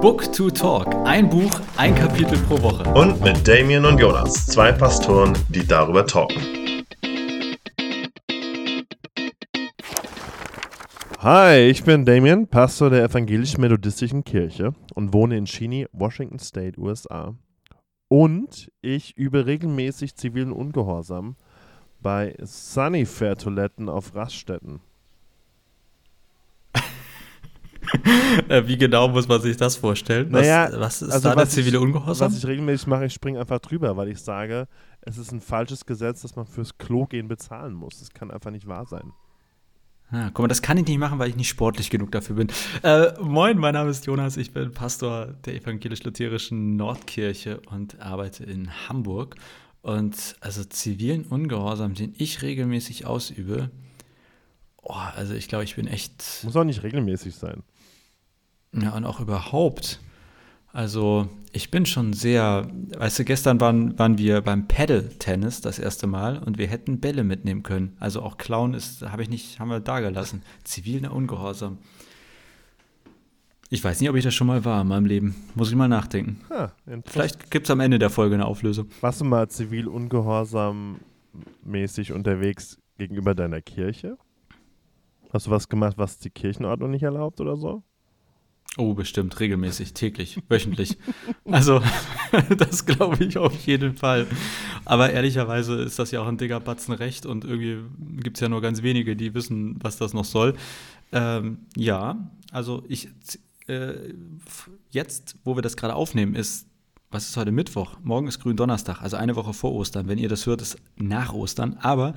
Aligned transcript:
Book 0.00 0.32
to 0.32 0.48
Talk. 0.48 0.94
Ein 1.06 1.28
Buch, 1.28 1.60
ein 1.76 1.92
Kapitel 1.92 2.38
pro 2.46 2.62
Woche. 2.62 2.88
Und 2.94 3.20
mit 3.20 3.48
Damien 3.48 3.84
und 3.84 3.98
Jonas, 3.98 4.46
zwei 4.46 4.70
Pastoren, 4.70 5.36
die 5.48 5.66
darüber 5.66 6.06
talken. 6.06 6.40
Hi, 11.18 11.58
ich 11.68 11.82
bin 11.82 12.04
Damien, 12.04 12.46
Pastor 12.46 12.90
der 12.90 13.02
evangelisch-methodistischen 13.02 14.22
Kirche 14.22 14.72
und 14.94 15.12
wohne 15.12 15.36
in 15.36 15.46
Cheney, 15.46 15.88
Washington 15.90 16.38
State, 16.38 16.78
USA. 16.80 17.34
Und 18.06 18.70
ich 18.80 19.16
übe 19.16 19.46
regelmäßig 19.46 20.14
zivilen 20.14 20.52
Ungehorsam 20.52 21.34
bei 22.00 22.36
Sunnyfair-Toiletten 22.40 23.88
auf 23.88 24.14
Raststätten. 24.14 24.78
Äh, 26.72 27.77
Wie 28.66 28.76
genau 28.76 29.08
muss 29.08 29.28
man 29.28 29.40
sich 29.40 29.56
das 29.56 29.76
vorstellen? 29.76 30.28
Was, 30.30 30.42
Naja, 30.42 30.70
was 30.74 31.02
ist 31.02 31.10
also 31.10 31.28
da 31.28 31.34
der 31.34 31.48
zivile 31.48 31.78
ich, 31.78 31.82
Ungehorsam? 31.82 32.30
Was 32.30 32.38
ich 32.38 32.46
regelmäßig 32.46 32.86
mache, 32.86 33.06
ich 33.06 33.14
springe 33.14 33.40
einfach 33.40 33.58
drüber, 33.58 33.96
weil 33.96 34.08
ich 34.08 34.20
sage, 34.20 34.68
es 35.00 35.18
ist 35.18 35.32
ein 35.32 35.40
falsches 35.40 35.86
Gesetz, 35.86 36.22
dass 36.22 36.36
man 36.36 36.46
fürs 36.46 36.78
Klo 36.78 37.06
gehen 37.06 37.28
bezahlen 37.28 37.74
muss. 37.74 38.00
Das 38.00 38.10
kann 38.10 38.30
einfach 38.30 38.50
nicht 38.50 38.66
wahr 38.66 38.86
sein. 38.86 39.12
Ah, 40.10 40.30
guck 40.32 40.44
mal, 40.44 40.48
das 40.48 40.62
kann 40.62 40.78
ich 40.78 40.86
nicht 40.86 40.98
machen, 40.98 41.18
weil 41.18 41.28
ich 41.28 41.36
nicht 41.36 41.50
sportlich 41.50 41.90
genug 41.90 42.10
dafür 42.12 42.36
bin. 42.36 42.48
Äh, 42.82 43.12
moin, 43.20 43.58
mein 43.58 43.74
Name 43.74 43.90
ist 43.90 44.06
Jonas, 44.06 44.38
ich 44.38 44.52
bin 44.52 44.72
Pastor 44.72 45.34
der 45.44 45.54
evangelisch-lutherischen 45.54 46.76
Nordkirche 46.76 47.60
und 47.70 48.00
arbeite 48.00 48.44
in 48.44 48.70
Hamburg. 48.88 49.36
Und 49.82 50.36
also 50.40 50.64
zivilen 50.64 51.24
Ungehorsam, 51.24 51.94
den 51.94 52.14
ich 52.16 52.42
regelmäßig 52.42 53.06
ausübe, 53.06 53.70
oh, 54.82 54.94
also 54.94 55.34
ich 55.34 55.48
glaube, 55.48 55.64
ich 55.64 55.76
bin 55.76 55.86
echt 55.86 56.40
Muss 56.42 56.56
auch 56.56 56.64
nicht 56.64 56.82
regelmäßig 56.82 57.34
sein. 57.34 57.62
Ja, 58.72 58.94
und 58.94 59.04
auch 59.04 59.20
überhaupt. 59.20 60.00
Also, 60.72 61.28
ich 61.52 61.70
bin 61.70 61.86
schon 61.86 62.12
sehr, 62.12 62.68
weißt 62.96 63.18
du, 63.20 63.24
gestern 63.24 63.60
waren, 63.60 63.98
waren 63.98 64.18
wir 64.18 64.42
beim 64.42 64.68
Paddle-Tennis 64.68 65.60
das 65.60 65.78
erste 65.78 66.06
Mal 66.06 66.38
und 66.38 66.58
wir 66.58 66.68
hätten 66.68 67.00
Bälle 67.00 67.24
mitnehmen 67.24 67.62
können. 67.62 67.96
Also 67.98 68.22
auch 68.22 68.36
klauen 68.36 68.74
ist, 68.74 69.02
habe 69.02 69.22
ich 69.22 69.30
nicht, 69.30 69.58
haben 69.58 69.70
wir 69.70 69.80
da 69.80 70.00
gelassen. 70.00 70.42
Ziviler 70.64 71.12
Ungehorsam. 71.12 71.78
Ich 73.70 73.82
weiß 73.84 74.00
nicht, 74.00 74.08
ob 74.08 74.16
ich 74.16 74.24
das 74.24 74.34
schon 74.34 74.46
mal 74.46 74.64
war 74.64 74.80
in 74.80 74.88
meinem 74.88 75.06
Leben. 75.06 75.34
Muss 75.54 75.68
ich 75.68 75.76
mal 75.76 75.88
nachdenken. 75.88 76.40
Interessant. 76.86 77.04
Vielleicht 77.06 77.50
gibt 77.50 77.66
es 77.66 77.70
am 77.70 77.80
Ende 77.80 77.98
der 77.98 78.10
Folge 78.10 78.34
eine 78.34 78.46
Auflösung. 78.46 78.88
Warst 79.00 79.20
du 79.20 79.24
mal 79.24 79.48
zivil 79.48 79.88
ungehorsam 79.88 81.00
mäßig 81.64 82.12
unterwegs 82.12 82.78
gegenüber 82.96 83.34
deiner 83.34 83.60
Kirche? 83.60 84.16
Hast 85.32 85.46
du 85.46 85.50
was 85.50 85.68
gemacht, 85.68 85.98
was 85.98 86.18
die 86.18 86.30
Kirchenordnung 86.30 86.90
nicht 86.90 87.02
erlaubt 87.02 87.40
oder 87.40 87.56
so? 87.56 87.82
Oh, 88.80 88.94
bestimmt, 88.94 89.40
regelmäßig, 89.40 89.92
täglich, 89.92 90.38
wöchentlich. 90.48 90.96
Also, 91.44 91.82
das 92.56 92.86
glaube 92.86 93.24
ich 93.24 93.36
auf 93.36 93.66
jeden 93.66 93.96
Fall. 93.96 94.28
Aber 94.84 95.10
ehrlicherweise 95.10 95.82
ist 95.82 95.98
das 95.98 96.12
ja 96.12 96.20
auch 96.20 96.28
ein 96.28 96.38
dicker 96.38 96.60
Batzen 96.60 96.94
Recht 96.94 97.26
und 97.26 97.44
irgendwie 97.44 97.78
gibt 98.22 98.36
es 98.36 98.40
ja 98.40 98.48
nur 98.48 98.60
ganz 98.62 98.82
wenige, 98.82 99.16
die 99.16 99.34
wissen, 99.34 99.80
was 99.82 99.96
das 99.96 100.14
noch 100.14 100.24
soll. 100.24 100.54
Ähm, 101.10 101.58
ja, 101.74 102.30
also 102.52 102.84
ich, 102.86 103.08
äh, 103.66 104.14
jetzt, 104.90 105.34
wo 105.42 105.56
wir 105.56 105.62
das 105.62 105.76
gerade 105.76 105.96
aufnehmen, 105.96 106.36
ist, 106.36 106.68
was 107.10 107.28
ist 107.28 107.36
heute 107.36 107.50
Mittwoch? 107.50 107.96
Morgen 108.04 108.28
ist 108.28 108.38
Gründonnerstag, 108.38 109.02
also 109.02 109.16
eine 109.16 109.34
Woche 109.34 109.54
vor 109.54 109.72
Ostern. 109.72 110.06
Wenn 110.06 110.18
ihr 110.18 110.28
das 110.28 110.46
hört, 110.46 110.62
ist 110.62 110.76
nach 110.96 111.32
Ostern. 111.32 111.78
Aber 111.80 112.14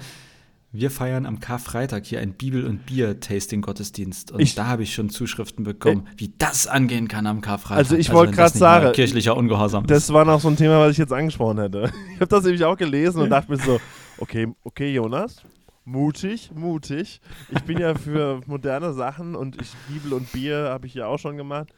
wir 0.74 0.90
feiern 0.92 1.26
am 1.26 1.40
Karfreitag 1.40 2.06
hier 2.06 2.20
ein 2.22 2.34
Bibel- 2.34 2.66
und 2.66 2.86
Bier-Tasting-Gottesdienst. 2.86 4.32
Und 4.32 4.40
Ich- 4.40 4.56
da 4.56 4.68
habe 4.68 4.84
ich 4.84 4.94
schon 4.94 5.10
Zuschriften 5.10 5.64
bekommen, 5.66 6.08
wie 6.18 6.34
das 6.38 6.68
angehen 6.68 7.08
kann 7.08 7.28
am 7.28 7.42
Karfreitag. 7.42 7.78
Also 7.78 7.96
ich 7.98 8.12
wollte 8.14 8.36
das 8.36 8.54
nicht 8.56 8.62
mal 8.62 8.82
sagen, 8.82 8.94
Kirchlicher 8.94 9.36
Ungehorsam 9.36 9.84
ist. 9.84 9.92
Das 9.92 10.14
war 10.14 10.24
noch 10.26 10.40
so 10.40 10.48
ein 10.48 10.56
Thema, 10.58 10.80
was 10.80 10.92
ich 10.92 10.98
jetzt 10.98 11.14
angesprochen 11.14 11.60
hätte. 11.60 11.92
Ich 12.16 12.22
habe 12.22 12.28
das 12.28 12.44
nämlich 12.44 12.64
auch 12.64 12.78
gelesen 12.78 13.22
und 13.22 13.30
dachte 13.32 13.52
mir 13.52 13.58
so, 13.58 13.80
okay, 14.20 14.48
okay, 14.64 14.94
Jonas, 14.94 15.42
mutig, 15.86 16.52
mutig. 16.54 17.20
Ich 17.50 17.62
bin 17.64 17.80
ja 17.80 17.96
für 17.96 18.42
moderne 18.46 18.94
Sachen 18.94 19.36
und 19.36 19.60
ich 19.62 19.72
Bibel 19.90 20.14
und 20.14 20.32
Bier 20.32 20.70
habe 20.70 20.88
ich 20.88 20.94
ja 20.94 21.08
auch 21.08 21.18
schon 21.20 21.36
gemacht. 21.38 21.70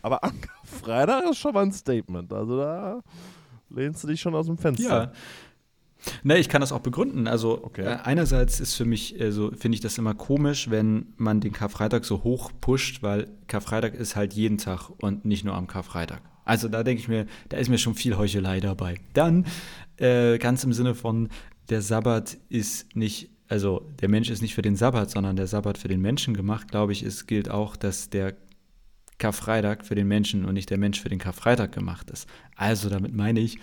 Aber 0.00 0.22
am 0.22 0.32
Freitag 0.64 1.24
ist 1.30 1.38
schon 1.38 1.52
mal 1.54 1.64
ein 1.64 1.72
Statement. 1.72 2.32
Also 2.32 2.56
da 2.56 3.00
lehnst 3.68 4.04
du 4.04 4.08
dich 4.08 4.20
schon 4.20 4.34
aus 4.34 4.46
dem 4.46 4.56
Fenster. 4.56 4.88
Ja. 4.88 5.12
Ne, 6.22 6.38
ich 6.38 6.48
kann 6.48 6.60
das 6.60 6.72
auch 6.72 6.80
begründen. 6.80 7.26
Also 7.26 7.62
Okay. 7.64 7.82
äh, 7.82 7.98
einerseits 8.04 8.60
ist 8.60 8.74
für 8.74 8.84
mich, 8.84 9.20
also 9.20 9.50
finde 9.56 9.76
ich 9.76 9.80
das 9.80 9.98
immer 9.98 10.14
komisch, 10.14 10.70
wenn 10.70 11.12
man 11.16 11.40
den 11.40 11.52
Karfreitag 11.52 12.04
so 12.04 12.22
hoch 12.24 12.50
pusht, 12.60 13.02
weil 13.02 13.28
Karfreitag 13.46 13.94
ist 13.94 14.16
halt 14.16 14.32
jeden 14.32 14.58
Tag 14.58 14.90
und 15.02 15.24
nicht 15.24 15.44
nur 15.44 15.54
am 15.54 15.66
Karfreitag. 15.66 16.22
Also 16.44 16.68
da 16.68 16.82
denke 16.82 17.02
ich 17.02 17.08
mir, 17.08 17.26
da 17.50 17.58
ist 17.58 17.68
mir 17.68 17.78
schon 17.78 17.94
viel 17.94 18.16
Heuchelei 18.16 18.60
dabei. 18.60 19.00
Dann 19.12 19.44
äh, 19.96 20.38
ganz 20.38 20.64
im 20.64 20.72
Sinne 20.72 20.94
von, 20.94 21.28
der 21.68 21.82
Sabbat 21.82 22.38
ist 22.48 22.96
nicht, 22.96 23.30
also 23.48 23.82
der 24.00 24.08
Mensch 24.08 24.30
ist 24.30 24.40
nicht 24.40 24.54
für 24.54 24.62
den 24.62 24.76
Sabbat, 24.76 25.10
sondern 25.10 25.36
der 25.36 25.46
Sabbat 25.46 25.76
für 25.76 25.88
den 25.88 26.00
Menschen 26.00 26.32
gemacht, 26.32 26.70
glaube 26.70 26.92
ich, 26.92 27.02
es 27.02 27.26
gilt 27.26 27.50
auch, 27.50 27.76
dass 27.76 28.08
der 28.08 28.34
Karfreitag 29.18 29.84
für 29.84 29.94
den 29.94 30.06
Menschen 30.08 30.44
und 30.44 30.54
nicht 30.54 30.70
der 30.70 30.78
Mensch 30.78 31.00
für 31.00 31.08
den 31.08 31.18
Karfreitag 31.18 31.72
gemacht 31.72 32.08
ist. 32.10 32.28
Also 32.56 32.88
damit 32.88 33.12
meine 33.12 33.40
ich, 33.40 33.58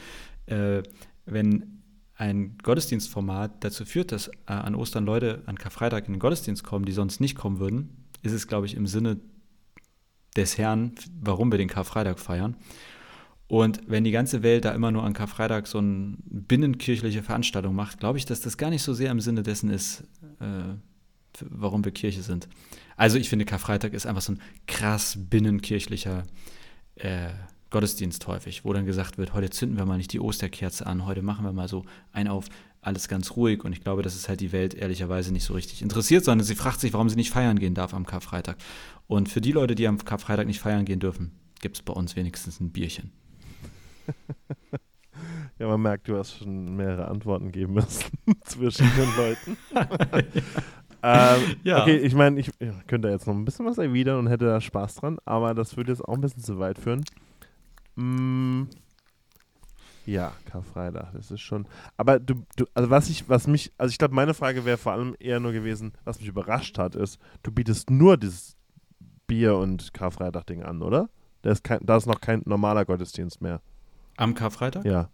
äh, 0.47 0.83
wenn 1.25 1.74
ein 2.15 2.57
Gottesdienstformat 2.63 3.63
dazu 3.63 3.85
führt, 3.85 4.11
dass 4.11 4.27
äh, 4.27 4.31
an 4.47 4.75
Ostern 4.75 5.05
Leute 5.05 5.43
an 5.45 5.57
Karfreitag 5.57 6.07
in 6.07 6.13
den 6.13 6.19
Gottesdienst 6.19 6.63
kommen, 6.63 6.85
die 6.85 6.93
sonst 6.93 7.19
nicht 7.19 7.35
kommen 7.35 7.59
würden, 7.59 8.05
ist 8.21 8.31
es, 8.31 8.47
glaube 8.47 8.65
ich, 8.65 8.75
im 8.75 8.87
Sinne 8.87 9.19
des 10.35 10.57
Herrn, 10.57 10.93
warum 11.21 11.51
wir 11.51 11.57
den 11.57 11.69
Karfreitag 11.69 12.19
feiern. 12.19 12.55
Und 13.47 13.81
wenn 13.87 14.03
die 14.03 14.11
ganze 14.11 14.41
Welt 14.41 14.65
da 14.65 14.71
immer 14.71 14.91
nur 14.91 15.03
an 15.03 15.13
Karfreitag 15.13 15.67
so 15.67 15.77
eine 15.77 16.17
binnenkirchliche 16.25 17.21
Veranstaltung 17.21 17.75
macht, 17.75 17.99
glaube 17.99 18.17
ich, 18.17 18.25
dass 18.25 18.41
das 18.41 18.57
gar 18.57 18.69
nicht 18.69 18.81
so 18.81 18.93
sehr 18.93 19.11
im 19.11 19.19
Sinne 19.19 19.43
dessen 19.43 19.69
ist, 19.69 20.01
äh, 20.39 20.73
warum 21.41 21.85
wir 21.85 21.91
Kirche 21.91 22.23
sind. 22.23 22.47
Also 22.95 23.17
ich 23.17 23.29
finde, 23.29 23.45
Karfreitag 23.45 23.93
ist 23.93 24.07
einfach 24.07 24.21
so 24.21 24.33
ein 24.33 24.41
krass 24.67 25.17
binnenkirchlicher 25.29 26.23
äh, 26.95 27.29
Gottesdienst 27.75 28.25
häufig, 28.27 28.63
wo 28.63 28.71
dann 28.71 28.85
gesagt 28.85 29.17
wird, 29.17 29.33
heute 29.33 29.49
zünden 29.49 29.77
wir 29.77 29.85
mal 29.85 29.97
nicht 29.97 30.13
die 30.13 30.21
Osterkerze 30.21 30.87
an, 30.87 31.05
heute 31.05 31.21
machen 31.21 31.43
wir 31.43 31.51
mal 31.51 31.67
so 31.67 31.83
ein 32.13 32.29
auf, 32.29 32.45
alles 32.79 33.09
ganz 33.09 33.35
ruhig. 33.35 33.65
Und 33.65 33.73
ich 33.73 33.81
glaube, 33.81 34.01
dass 34.01 34.15
es 34.15 34.29
halt 34.29 34.39
die 34.39 34.53
Welt 34.53 34.73
ehrlicherweise 34.73 35.33
nicht 35.33 35.43
so 35.43 35.53
richtig 35.53 35.81
interessiert, 35.81 36.23
sondern 36.23 36.45
sie 36.45 36.55
fragt 36.55 36.79
sich, 36.79 36.93
warum 36.93 37.09
sie 37.09 37.17
nicht 37.17 37.31
feiern 37.31 37.59
gehen 37.59 37.73
darf 37.73 37.93
am 37.93 38.05
Karfreitag. 38.05 38.55
Und 39.07 39.27
für 39.27 39.41
die 39.41 39.51
Leute, 39.51 39.75
die 39.75 39.89
am 39.89 39.97
Karfreitag 39.97 40.47
nicht 40.47 40.61
feiern 40.61 40.85
gehen 40.85 41.01
dürfen, 41.01 41.33
gibt 41.59 41.75
es 41.75 41.81
bei 41.81 41.91
uns 41.91 42.15
wenigstens 42.15 42.61
ein 42.61 42.71
Bierchen. 42.71 43.11
Ja, 45.57 45.67
man 45.67 45.81
merkt, 45.81 46.09
du 46.09 46.17
hast 46.17 46.37
schon 46.37 46.75
mehrere 46.75 47.07
Antworten 47.07 47.49
geben 47.51 47.73
müssen 47.73 48.11
zwischen 48.43 48.89
den 48.97 49.15
Leuten. 49.15 49.57
ähm, 51.01 51.55
Ja. 51.63 51.81
Okay, 51.81 51.97
ich 51.97 52.13
meine, 52.13 52.41
ich 52.41 52.51
ja, 52.59 52.73
könnte 52.87 53.07
jetzt 53.07 53.25
noch 53.25 53.33
ein 53.33 53.45
bisschen 53.45 53.65
was 53.65 53.77
erwidern 53.77 54.19
und 54.19 54.27
hätte 54.27 54.45
da 54.45 54.59
Spaß 54.59 54.95
dran, 54.95 55.17
aber 55.23 55.53
das 55.53 55.77
würde 55.77 55.93
jetzt 55.93 56.03
auch 56.03 56.15
ein 56.15 56.21
bisschen 56.21 56.43
zu 56.43 56.59
weit 56.59 56.77
führen. 56.77 57.05
Mm, 57.95 58.63
ja, 60.05 60.33
Karfreitag, 60.45 61.13
das 61.13 61.31
ist 61.31 61.41
schon. 61.41 61.67
Aber 61.97 62.19
du, 62.19 62.45
du 62.55 62.65
also 62.73 62.89
was 62.89 63.09
ich, 63.09 63.27
was 63.27 63.47
mich, 63.47 63.71
also 63.77 63.91
ich 63.91 63.97
glaube, 63.97 64.13
meine 64.13 64.33
Frage 64.33 64.65
wäre 64.65 64.77
vor 64.77 64.91
allem 64.91 65.15
eher 65.19 65.39
nur 65.39 65.51
gewesen, 65.51 65.93
was 66.03 66.19
mich 66.19 66.27
überrascht 66.27 66.77
hat, 66.77 66.95
ist, 66.95 67.19
du 67.41 67.51
bietest 67.51 67.89
nur 67.89 68.17
dieses 68.17 68.55
Bier- 69.27 69.57
und 69.57 69.93
Karfreitag-Ding 69.93 70.63
an, 70.63 70.81
oder? 70.83 71.09
Da 71.41 71.51
ist, 71.51 71.63
kein, 71.63 71.79
da 71.83 71.97
ist 71.97 72.05
noch 72.05 72.21
kein 72.21 72.43
normaler 72.45 72.85
Gottesdienst 72.85 73.41
mehr. 73.41 73.61
Am 74.17 74.35
Karfreitag? 74.35 74.85
Ja. 74.85 75.09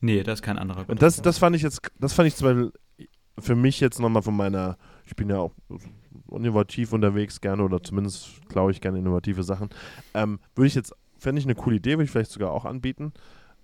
Nee, 0.00 0.22
das 0.22 0.40
ist 0.40 0.42
kein 0.42 0.58
anderer 0.58 0.88
Und 0.88 1.02
das, 1.02 1.20
das 1.20 1.38
fand 1.38 1.56
ich 1.56 1.62
jetzt, 1.62 1.80
das 1.98 2.12
fand 2.12 2.28
ich 2.28 2.36
zum 2.36 2.46
Beispiel 2.46 2.72
für 3.38 3.56
mich 3.56 3.80
jetzt 3.80 3.98
nochmal 3.98 4.22
von 4.22 4.36
meiner, 4.36 4.76
ich 5.06 5.16
bin 5.16 5.28
ja 5.28 5.38
auch 5.38 5.52
innovativ 6.30 6.92
unterwegs 6.92 7.40
gerne 7.40 7.62
oder 7.64 7.82
zumindest 7.82 8.46
klaue 8.48 8.70
ich 8.70 8.80
gerne 8.80 8.98
innovative 8.98 9.42
Sachen. 9.42 9.70
Ähm, 10.14 10.38
würde 10.54 10.68
ich 10.68 10.74
jetzt, 10.74 10.94
fände 11.24 11.40
ich 11.40 11.46
eine 11.46 11.56
coole 11.56 11.76
Idee, 11.76 11.92
würde 11.92 12.04
ich 12.04 12.10
vielleicht 12.10 12.30
sogar 12.30 12.52
auch 12.52 12.64
anbieten. 12.64 13.12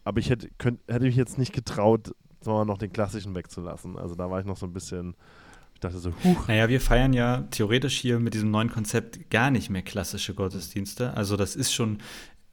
Aber 0.02 0.18
ich 0.18 0.30
hätte, 0.30 0.48
könnt, 0.58 0.80
hätte 0.88 1.04
mich 1.04 1.14
jetzt 1.16 1.38
nicht 1.38 1.52
getraut, 1.52 2.12
mal, 2.44 2.64
noch 2.64 2.78
den 2.78 2.92
klassischen 2.92 3.34
wegzulassen. 3.34 3.96
Also 3.96 4.14
da 4.14 4.30
war 4.30 4.40
ich 4.40 4.46
noch 4.46 4.56
so 4.56 4.66
ein 4.66 4.72
bisschen, 4.72 5.14
ich 5.74 5.80
dachte 5.80 5.98
so, 5.98 6.12
huch. 6.24 6.48
Naja, 6.48 6.68
wir 6.68 6.80
feiern 6.80 7.12
ja 7.12 7.42
theoretisch 7.50 7.98
hier 7.98 8.18
mit 8.18 8.34
diesem 8.34 8.50
neuen 8.50 8.70
Konzept 8.70 9.30
gar 9.30 9.50
nicht 9.50 9.70
mehr 9.70 9.82
klassische 9.82 10.34
Gottesdienste. 10.34 11.14
Also 11.14 11.36
das 11.36 11.54
ist 11.54 11.72
schon, 11.72 11.98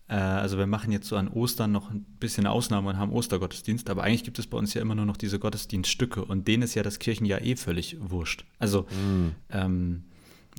äh, 0.10 0.16
also 0.16 0.58
wir 0.58 0.68
machen 0.68 0.92
jetzt 0.92 1.08
so 1.08 1.16
an 1.16 1.30
Ostern 1.30 1.72
noch 1.72 1.90
ein 1.90 2.04
bisschen 2.20 2.48
Ausnahme 2.48 2.90
und 2.90 2.98
haben 2.98 3.14
Ostergottesdienst, 3.14 3.90
aber 3.90 4.04
eigentlich 4.04 4.26
gibt 4.26 4.40
es 4.40 4.48
bei 4.48 4.58
uns 4.58 4.74
ja 4.74 4.82
immer 4.82 4.96
nur 4.96 5.06
noch 5.06 5.18
diese 5.18 5.40
Gottesdienststücke 5.40 6.24
und 6.26 6.48
denen 6.50 6.64
ist 6.64 6.76
ja 6.76 6.84
das 6.84 7.00
Kirchenjahr 7.00 7.42
eh 7.42 7.56
völlig 7.56 7.98
wurscht. 8.00 8.46
Also 8.60 8.82
Mm. 8.82 9.36
ähm, 9.52 10.04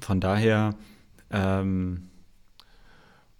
von 0.03 0.21
daher 0.21 0.75
ähm, 1.31 2.05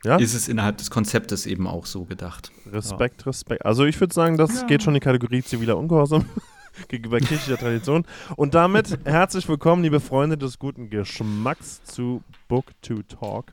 Ja, 0.05 0.17
ist 0.17 0.35
es 0.35 0.49
innerhalb 0.49 0.77
des 0.79 0.91
Konzeptes 0.91 1.45
eben 1.47 1.67
auch 1.67 1.85
so 1.87 2.05
gedacht. 2.05 2.53
Respekt, 2.71 3.27
Respekt. 3.27 3.65
Also 3.67 3.85
ich 3.85 3.99
würde 4.01 4.15
sagen, 4.15 4.37
das 4.37 4.61
Ja. 4.61 4.67
geht 4.67 4.83
schon 4.83 4.95
in 4.95 5.01
die 5.01 5.05
Kategorie 5.05 5.43
ziviler 5.43 5.77
Ungehorsam 5.77 6.25
gegenüber 6.89 7.19
kirchlicher 7.19 7.59
Tradition. 7.59 8.05
Und 8.37 8.55
damit 8.55 8.99
herzlich 9.05 9.49
willkommen, 9.49 9.83
liebe 9.83 9.99
Freunde 10.01 10.39
des 10.39 10.59
guten 10.61 10.89
Geschmacks 10.91 11.83
zu 11.85 12.23
Book 12.47 12.67
to 12.83 13.03
Talk. 13.03 13.53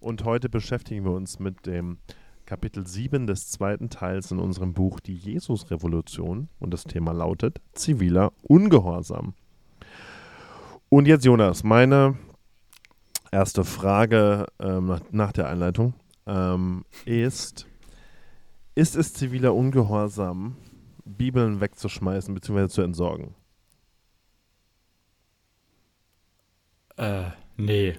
und 0.00 0.24
heute 0.24 0.48
beschäftigen 0.48 1.04
wir 1.04 1.12
uns 1.12 1.38
mit 1.38 1.66
dem 1.66 1.98
Kapitel 2.46 2.86
7 2.86 3.26
des 3.26 3.50
zweiten 3.50 3.88
Teils 3.90 4.30
in 4.30 4.38
unserem 4.38 4.72
Buch 4.72 5.00
Die 5.00 5.14
Jesus-Revolution. 5.14 6.48
Und 6.60 6.72
das 6.74 6.84
Thema 6.84 7.12
lautet 7.12 7.60
ziviler 7.74 8.32
Ungehorsam. 8.42 9.34
Und 10.88 11.06
jetzt, 11.06 11.24
Jonas, 11.24 11.64
meine 11.64 12.16
erste 13.32 13.64
Frage 13.64 14.46
ähm, 14.58 14.86
nach, 14.86 15.00
nach, 15.10 15.32
der 15.32 15.48
Einleitung 15.48 15.94
ähm, 16.26 16.84
ist, 17.04 17.66
ist 18.74 18.96
es 18.96 19.12
ziviler 19.12 19.54
Ungehorsam, 19.54 20.56
Bibeln 21.04 21.60
wegzuschmeißen 21.60 22.34
bzw. 22.34 22.68
zu 22.68 22.82
entsorgen? 22.82 23.34
Äh, 26.96 27.30
nee. 27.56 27.96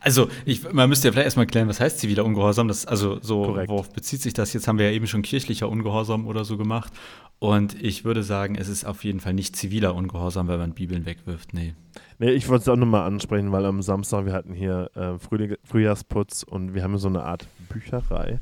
Also, 0.00 0.28
ich, 0.44 0.72
man 0.72 0.88
müsste 0.88 1.08
ja 1.08 1.12
vielleicht 1.12 1.26
erstmal 1.26 1.46
klären, 1.46 1.68
was 1.68 1.80
heißt 1.80 1.98
ziviler 1.98 2.24
Ungehorsam? 2.24 2.68
Das, 2.68 2.86
also, 2.86 3.18
so, 3.20 3.42
Korrekt. 3.42 3.68
worauf 3.68 3.92
bezieht 3.92 4.22
sich 4.22 4.34
das? 4.34 4.52
Jetzt 4.52 4.68
haben 4.68 4.78
wir 4.78 4.86
ja 4.90 4.92
eben 4.92 5.06
schon 5.06 5.22
kirchlicher 5.22 5.68
Ungehorsam 5.68 6.26
oder 6.26 6.44
so 6.44 6.56
gemacht. 6.56 6.92
Und 7.38 7.80
ich 7.82 8.04
würde 8.04 8.22
sagen, 8.22 8.54
es 8.54 8.68
ist 8.68 8.84
auf 8.84 9.04
jeden 9.04 9.20
Fall 9.20 9.34
nicht 9.34 9.56
ziviler 9.56 9.94
Ungehorsam, 9.94 10.48
wenn 10.48 10.58
man 10.58 10.72
Bibeln 10.72 11.04
wegwirft. 11.04 11.52
Nee. 11.52 11.74
Nee, 12.18 12.30
ich 12.30 12.48
wollte 12.48 12.62
es 12.62 12.68
auch 12.68 12.76
nochmal 12.76 13.06
ansprechen, 13.06 13.52
weil 13.52 13.66
am 13.66 13.82
Samstag, 13.82 14.24
wir 14.24 14.32
hatten 14.32 14.54
hier 14.54 14.90
äh, 14.94 15.18
Früh 15.18 15.56
Frühjahrsputz 15.64 16.42
und 16.42 16.74
wir 16.74 16.82
haben 16.82 16.96
so 16.96 17.08
eine 17.08 17.24
Art 17.24 17.46
Bücherei. 17.68 18.40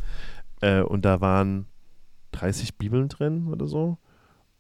Äh, 0.61 0.83
und 0.83 1.05
da 1.05 1.21
waren 1.21 1.67
30 2.33 2.79
Bibeln 2.79 3.09
drin 3.09 3.49
oder 3.49 3.67
so. 3.67 3.99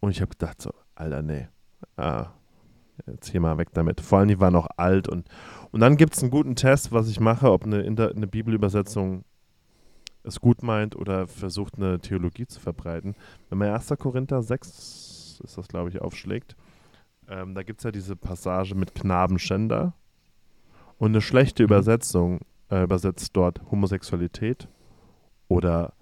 Und 0.00 0.10
ich 0.10 0.20
habe 0.20 0.30
gedacht, 0.30 0.60
so, 0.60 0.72
Alter, 0.94 1.22
nee. 1.22 1.48
Ah, 1.96 2.30
jetzt 3.06 3.30
hier 3.30 3.40
mal 3.40 3.58
weg 3.58 3.68
damit. 3.72 4.00
Vor 4.00 4.18
allem, 4.18 4.28
die 4.28 4.40
waren 4.40 4.56
auch 4.56 4.68
alt 4.76 5.08
und, 5.08 5.28
und 5.72 5.80
dann 5.80 5.96
gibt 5.96 6.14
es 6.14 6.22
einen 6.22 6.30
guten 6.30 6.54
Test, 6.54 6.92
was 6.92 7.08
ich 7.08 7.18
mache, 7.18 7.50
ob 7.50 7.64
eine, 7.64 7.82
eine 7.82 8.26
Bibelübersetzung 8.26 9.24
es 10.22 10.40
gut 10.40 10.62
meint 10.62 10.94
oder 10.94 11.26
versucht, 11.26 11.76
eine 11.76 11.98
Theologie 11.98 12.46
zu 12.46 12.60
verbreiten. 12.60 13.16
Wenn 13.48 13.58
man 13.58 13.70
1. 13.70 13.92
Korinther 13.98 14.42
6, 14.42 15.40
ist 15.42 15.58
das, 15.58 15.68
glaube 15.68 15.88
ich, 15.88 16.00
aufschlägt, 16.00 16.56
ähm, 17.28 17.54
da 17.54 17.62
gibt 17.62 17.80
es 17.80 17.84
ja 17.84 17.90
diese 17.90 18.14
Passage 18.14 18.74
mit 18.74 18.94
Knabenschänder 18.94 19.94
und 20.98 21.10
eine 21.10 21.20
schlechte 21.20 21.62
mhm. 21.62 21.68
Übersetzung 21.68 22.40
äh, 22.70 22.82
übersetzt 22.82 23.36
dort 23.36 23.60
Homosexualität 23.70 24.68
oder 25.48 25.94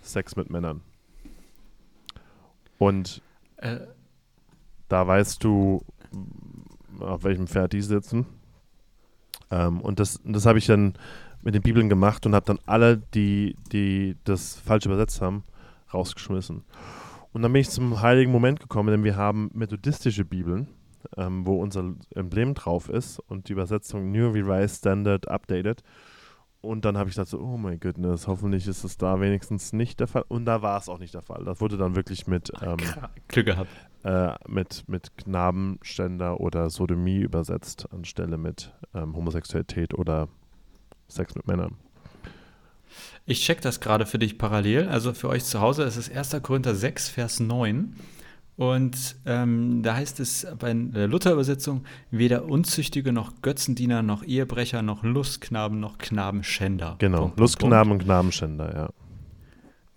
Sex 0.00 0.36
mit 0.36 0.50
Männern. 0.50 0.82
Und 2.78 3.22
äh. 3.58 3.80
da 4.88 5.06
weißt 5.06 5.44
du, 5.44 5.82
auf 6.98 7.22
welchem 7.22 7.46
Pferd 7.46 7.72
die 7.72 7.82
sitzen. 7.82 8.26
Ähm, 9.52 9.80
und 9.80 10.00
das, 10.00 10.20
das 10.24 10.46
habe 10.46 10.58
ich 10.58 10.66
dann 10.66 10.94
mit 11.42 11.54
den 11.54 11.62
Bibeln 11.62 11.88
gemacht 11.88 12.24
und 12.24 12.34
habe 12.34 12.46
dann 12.46 12.58
alle, 12.66 12.96
die, 13.14 13.54
die 13.70 14.16
das 14.24 14.56
falsch 14.56 14.86
übersetzt 14.86 15.20
haben, 15.20 15.44
rausgeschmissen. 15.92 16.64
Und 17.32 17.42
dann 17.42 17.52
bin 17.52 17.60
ich 17.60 17.70
zum 17.70 18.00
heiligen 18.00 18.32
Moment 18.32 18.60
gekommen, 18.60 18.90
denn 18.90 19.04
wir 19.04 19.16
haben 19.16 19.50
methodistische 19.52 20.24
Bibeln, 20.24 20.68
ähm, 21.16 21.46
wo 21.46 21.60
unser 21.60 21.94
Emblem 22.14 22.54
drauf 22.54 22.88
ist 22.88 23.18
und 23.18 23.48
die 23.48 23.52
Übersetzung 23.52 24.10
New 24.10 24.30
Revised 24.30 24.78
Standard 24.78 25.28
Updated. 25.28 25.82
Und 26.62 26.84
dann 26.84 26.96
habe 26.96 27.10
ich 27.10 27.16
gedacht 27.16 27.28
so, 27.28 27.40
oh 27.40 27.56
my 27.56 27.76
goodness, 27.76 28.28
hoffentlich 28.28 28.68
ist 28.68 28.84
es 28.84 28.96
da 28.96 29.20
wenigstens 29.20 29.72
nicht 29.72 29.98
der 29.98 30.06
Fall. 30.06 30.24
Und 30.28 30.44
da 30.46 30.62
war 30.62 30.78
es 30.78 30.88
auch 30.88 31.00
nicht 31.00 31.12
der 31.12 31.22
Fall. 31.22 31.44
Das 31.44 31.60
wurde 31.60 31.76
dann 31.76 31.96
wirklich 31.96 32.28
mit 32.28 32.52
ähm, 32.62 32.76
Glück 33.28 33.46
gehabt. 33.46 33.68
Äh, 34.04 34.34
mit, 34.48 34.84
mit 34.88 35.16
Knabenständer 35.16 36.40
oder 36.40 36.70
Sodomie 36.70 37.18
übersetzt, 37.18 37.88
anstelle 37.92 38.38
mit 38.38 38.72
ähm, 38.94 39.16
Homosexualität 39.16 39.94
oder 39.94 40.28
Sex 41.08 41.34
mit 41.34 41.48
Männern. 41.48 41.76
Ich 43.26 43.44
check 43.44 43.60
das 43.60 43.80
gerade 43.80 44.06
für 44.06 44.18
dich 44.18 44.38
parallel. 44.38 44.88
Also 44.88 45.14
für 45.14 45.28
euch 45.28 45.44
zu 45.44 45.60
Hause 45.60 45.82
ist 45.82 45.96
es 45.96 46.10
1. 46.10 46.42
Korinther 46.42 46.74
6, 46.74 47.08
Vers 47.08 47.40
9. 47.40 47.96
Und 48.56 49.16
ähm, 49.24 49.82
da 49.82 49.96
heißt 49.96 50.20
es 50.20 50.46
bei 50.58 50.72
der 50.74 51.08
Luther-Übersetzung, 51.08 51.84
weder 52.10 52.44
Unzüchtige 52.44 53.12
noch 53.12 53.40
Götzendiener 53.40 54.02
noch 54.02 54.22
Ehebrecher 54.24 54.82
noch 54.82 55.02
Lustknaben 55.02 55.80
noch 55.80 55.98
Knabenschänder. 55.98 56.96
Genau, 56.98 57.22
Punkt, 57.22 57.40
Lustknaben 57.40 57.88
Punkt. 57.90 58.02
und 58.02 58.06
Knabenschänder, 58.06 58.74
ja. 58.74 58.90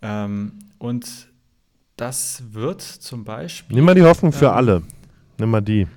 Ähm, 0.02 0.54
und 0.78 1.28
das 1.98 2.44
wird 2.52 2.82
zum 2.82 3.24
Beispiel. 3.24 3.76
Nimm 3.76 3.86
mal 3.86 3.96
die 3.96 4.04
Hoffnung 4.04 4.32
für 4.32 4.48
ähm, 4.48 4.52
alle. 4.52 4.84
Nimm 5.38 5.50
mal 5.50 5.62
die. 5.62 5.88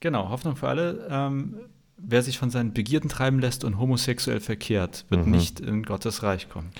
Genau, 0.00 0.28
Hoffnung 0.30 0.56
für 0.56 0.68
alle. 0.68 1.06
Ähm, 1.10 1.56
wer 1.96 2.22
sich 2.22 2.38
von 2.38 2.50
seinen 2.50 2.72
Begierden 2.72 3.08
treiben 3.08 3.38
lässt 3.40 3.64
und 3.64 3.78
homosexuell 3.78 4.40
verkehrt, 4.40 5.04
wird 5.08 5.26
mhm. 5.26 5.32
nicht 5.32 5.60
in 5.60 5.82
Gottes 5.82 6.22
Reich 6.22 6.48
kommen. 6.48 6.70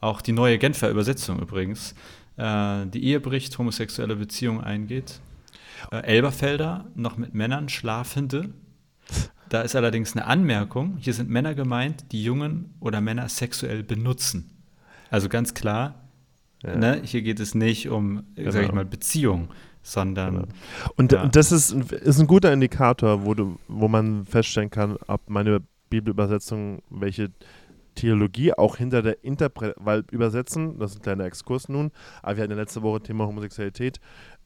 Auch 0.00 0.20
die 0.20 0.32
neue 0.32 0.58
Genfer 0.58 0.90
Übersetzung 0.90 1.40
übrigens, 1.40 1.94
äh, 2.36 2.86
die 2.86 3.04
Ehe 3.04 3.20
bricht, 3.20 3.56
homosexuelle 3.58 4.16
Beziehungen 4.16 4.60
eingeht. 4.60 5.20
Äh, 5.90 6.02
Elberfelder, 6.02 6.86
noch 6.94 7.16
mit 7.16 7.34
Männern 7.34 7.68
Schlafende. 7.68 8.50
Da 9.48 9.62
ist 9.62 9.76
allerdings 9.76 10.16
eine 10.16 10.26
Anmerkung. 10.26 10.96
Hier 10.98 11.14
sind 11.14 11.30
Männer 11.30 11.54
gemeint, 11.54 12.06
die 12.12 12.22
Jungen 12.24 12.74
oder 12.80 13.00
Männer 13.00 13.28
sexuell 13.28 13.82
benutzen. 13.82 14.50
Also 15.10 15.28
ganz 15.28 15.54
klar, 15.54 15.94
ja. 16.64 16.76
ne, 16.76 17.00
hier 17.04 17.22
geht 17.22 17.38
es 17.38 17.54
nicht 17.54 17.88
um, 17.88 18.24
genau. 18.34 18.50
sag 18.50 18.64
ich 18.64 18.72
mal, 18.72 18.84
Beziehung, 18.84 19.48
sondern. 19.82 20.34
Genau. 20.34 20.48
Und, 20.96 21.12
ja. 21.12 21.22
und, 21.22 21.36
das 21.36 21.52
ist, 21.52 21.72
ist 21.72 22.18
ein 22.18 22.26
guter 22.26 22.52
Indikator, 22.52 23.24
wo, 23.24 23.34
du, 23.34 23.58
wo 23.68 23.86
man 23.86 24.24
feststellen 24.24 24.70
kann, 24.70 24.96
ob 25.06 25.30
meine 25.30 25.60
Bibelübersetzung, 25.90 26.82
welche 26.90 27.30
Theologie 27.96 28.52
auch 28.52 28.76
hinter 28.76 29.02
der 29.02 29.24
Interpretation, 29.24 29.84
weil 29.84 30.04
übersetzen, 30.10 30.78
das 30.78 30.92
ist 30.92 30.98
ein 30.98 31.02
kleiner 31.02 31.24
Exkurs 31.24 31.68
nun, 31.68 31.90
aber 32.22 32.36
wir 32.36 32.44
hatten 32.44 32.52
ja 32.52 32.58
letzte 32.58 32.82
Woche 32.82 33.00
Thema 33.00 33.26
Homosexualität, 33.26 34.00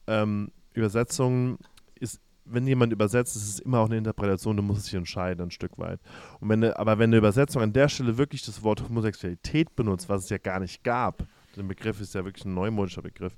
ähm, 0.07 0.51
Übersetzung 0.73 1.59
ist, 1.99 2.19
wenn 2.45 2.65
jemand 2.65 2.91
übersetzt, 2.91 3.35
ist 3.35 3.47
es 3.47 3.59
immer 3.59 3.79
auch 3.79 3.85
eine 3.85 3.97
Interpretation, 3.97 4.57
du 4.57 4.63
musst 4.63 4.87
dich 4.87 4.95
entscheiden 4.95 5.43
ein 5.43 5.51
Stück 5.51 5.77
weit. 5.77 5.99
Und 6.39 6.49
wenn 6.49 6.63
aber 6.63 6.97
wenn 6.97 7.09
eine 7.09 7.17
Übersetzung 7.17 7.61
an 7.61 7.73
der 7.73 7.87
Stelle 7.87 8.17
wirklich 8.17 8.43
das 8.43 8.63
Wort 8.63 8.81
Homosexualität 8.81 9.75
benutzt, 9.75 10.09
was 10.09 10.23
es 10.23 10.29
ja 10.29 10.37
gar 10.37 10.59
nicht 10.59 10.83
gab, 10.83 11.27
der 11.55 11.63
Begriff 11.63 12.01
ist 12.01 12.15
ja 12.15 12.25
wirklich 12.25 12.45
ein 12.45 12.53
neumodischer 12.53 13.01
Begriff, 13.01 13.35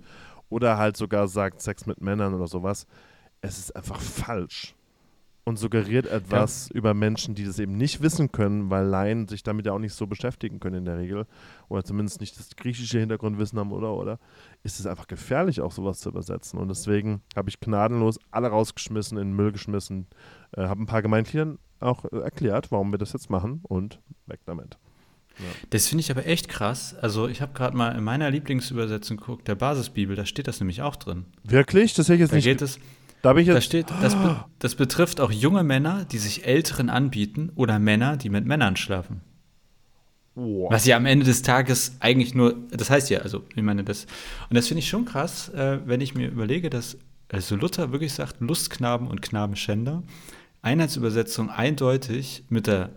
oder 0.49 0.77
halt 0.77 0.95
sogar 0.95 1.27
sagt 1.27 1.61
Sex 1.61 1.85
mit 1.85 1.99
Männern 1.99 2.33
oder 2.33 2.47
sowas, 2.47 2.85
es 3.41 3.57
ist 3.57 3.75
einfach 3.75 3.99
falsch 3.99 4.75
und 5.45 5.57
suggeriert 5.57 6.05
etwas 6.07 6.69
ja. 6.69 6.75
über 6.75 6.93
Menschen, 6.93 7.35
die 7.35 7.43
das 7.45 7.59
eben 7.59 7.75
nicht 7.75 8.01
wissen 8.01 8.31
können, 8.31 8.69
weil 8.69 8.85
Laien 8.85 9.27
sich 9.27 9.43
damit 9.43 9.65
ja 9.65 9.73
auch 9.73 9.79
nicht 9.79 9.93
so 9.93 10.07
beschäftigen 10.07 10.59
können 10.59 10.77
in 10.77 10.85
der 10.85 10.97
Regel 10.97 11.25
oder 11.67 11.83
zumindest 11.83 12.21
nicht 12.21 12.37
das 12.39 12.55
griechische 12.55 12.99
Hintergrundwissen 12.99 13.59
haben 13.59 13.71
oder 13.71 13.93
oder 13.93 14.19
ist 14.63 14.79
es 14.79 14.85
einfach 14.85 15.07
gefährlich 15.07 15.61
auch 15.61 15.71
sowas 15.71 15.99
zu 15.99 16.09
übersetzen 16.09 16.59
und 16.59 16.69
deswegen 16.69 17.21
habe 17.35 17.49
ich 17.49 17.59
gnadenlos 17.59 18.19
alle 18.31 18.47
rausgeschmissen, 18.47 19.17
in 19.17 19.29
den 19.29 19.35
Müll 19.35 19.51
geschmissen, 19.51 20.07
äh, 20.55 20.63
habe 20.63 20.81
ein 20.81 20.87
paar 20.87 21.01
Gemeingliedern 21.01 21.59
auch 21.79 22.05
äh, 22.05 22.19
erklärt, 22.19 22.71
warum 22.71 22.91
wir 22.91 22.97
das 22.97 23.13
jetzt 23.13 23.29
machen 23.29 23.59
und 23.63 23.99
weg 24.27 24.39
damit. 24.45 24.77
Ja. 25.39 25.45
Das 25.71 25.87
finde 25.87 26.01
ich 26.01 26.11
aber 26.11 26.27
echt 26.27 26.47
krass. 26.47 26.95
Also 26.95 27.27
ich 27.27 27.41
habe 27.41 27.53
gerade 27.53 27.75
mal 27.75 27.97
in 27.97 28.03
meiner 28.03 28.29
Lieblingsübersetzung 28.29 29.17
geguckt, 29.17 29.47
der 29.47 29.55
Basisbibel, 29.55 30.15
da 30.15 30.25
steht 30.25 30.47
das 30.47 30.59
nämlich 30.59 30.81
auch 30.81 30.95
drin. 30.95 31.25
Wirklich? 31.43 31.93
Das 31.95 32.07
hätte 32.07 32.15
ich 32.15 32.19
jetzt 32.21 32.31
da 32.31 32.35
nicht. 32.35 32.45
Geht 32.45 32.61
es, 32.61 32.79
da, 33.23 33.33
da 33.33 33.61
steht, 33.61 33.87
das, 34.01 34.15
be 34.15 34.43
das 34.59 34.75
betrifft 34.75 35.19
auch 35.19 35.31
junge 35.31 35.63
Männer, 35.63 36.05
die 36.05 36.17
sich 36.17 36.45
Älteren 36.45 36.89
anbieten 36.89 37.51
oder 37.55 37.79
Männer, 37.79 38.17
die 38.17 38.29
mit 38.29 38.45
Männern 38.45 38.75
schlafen. 38.75 39.21
Wow. 40.35 40.71
Was 40.71 40.85
ja 40.85 40.97
am 40.97 41.05
Ende 41.05 41.25
des 41.25 41.41
Tages 41.41 41.95
eigentlich 41.99 42.35
nur, 42.35 42.55
das 42.71 42.89
heißt 42.89 43.09
ja, 43.09 43.19
also 43.19 43.43
ich 43.55 43.63
meine 43.63 43.83
das, 43.83 44.07
und 44.49 44.55
das 44.55 44.67
finde 44.67 44.79
ich 44.79 44.89
schon 44.89 45.05
krass, 45.05 45.49
äh, 45.49 45.79
wenn 45.85 46.01
ich 46.01 46.15
mir 46.15 46.27
überlege, 46.27 46.69
dass 46.69 46.97
also 47.29 47.55
Luther 47.55 47.91
wirklich 47.91 48.13
sagt, 48.13 48.41
Lustknaben 48.41 49.07
und 49.07 49.21
Knabenschänder, 49.21 50.03
Einheitsübersetzung 50.61 51.49
eindeutig 51.49 52.43
mit 52.49 52.67
der 52.67 52.89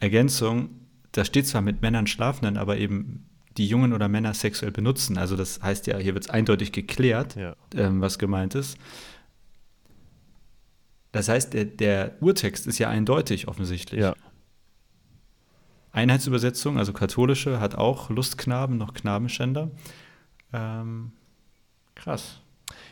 Ergänzung, 0.00 0.70
da 1.12 1.24
steht 1.24 1.46
zwar 1.46 1.62
mit 1.62 1.82
Männern 1.82 2.06
Schlafenden, 2.06 2.56
aber 2.56 2.78
eben 2.78 3.28
die 3.56 3.66
Jungen 3.66 3.92
oder 3.92 4.08
Männer 4.08 4.34
sexuell 4.34 4.72
benutzen. 4.72 5.18
Also 5.18 5.36
das 5.36 5.60
heißt 5.62 5.86
ja, 5.86 5.98
hier 5.98 6.14
wird 6.14 6.24
es 6.24 6.30
eindeutig 6.30 6.72
geklärt, 6.72 7.36
ja. 7.36 7.54
ähm, 7.76 8.00
was 8.00 8.18
gemeint 8.18 8.54
ist. 8.54 8.76
Das 11.12 11.28
heißt, 11.28 11.52
der, 11.52 11.66
der, 11.66 12.16
Urtext 12.20 12.66
ist 12.66 12.78
ja 12.78 12.88
eindeutig 12.88 13.46
offensichtlich. 13.46 14.00
Ja. 14.00 14.14
Einheitsübersetzung, 15.92 16.78
also 16.78 16.94
katholische, 16.94 17.60
hat 17.60 17.74
auch 17.74 18.08
Lustknaben, 18.08 18.78
noch 18.78 18.94
Knabenschänder. 18.94 19.70
Ähm, 20.54 21.12
krass. 21.94 22.40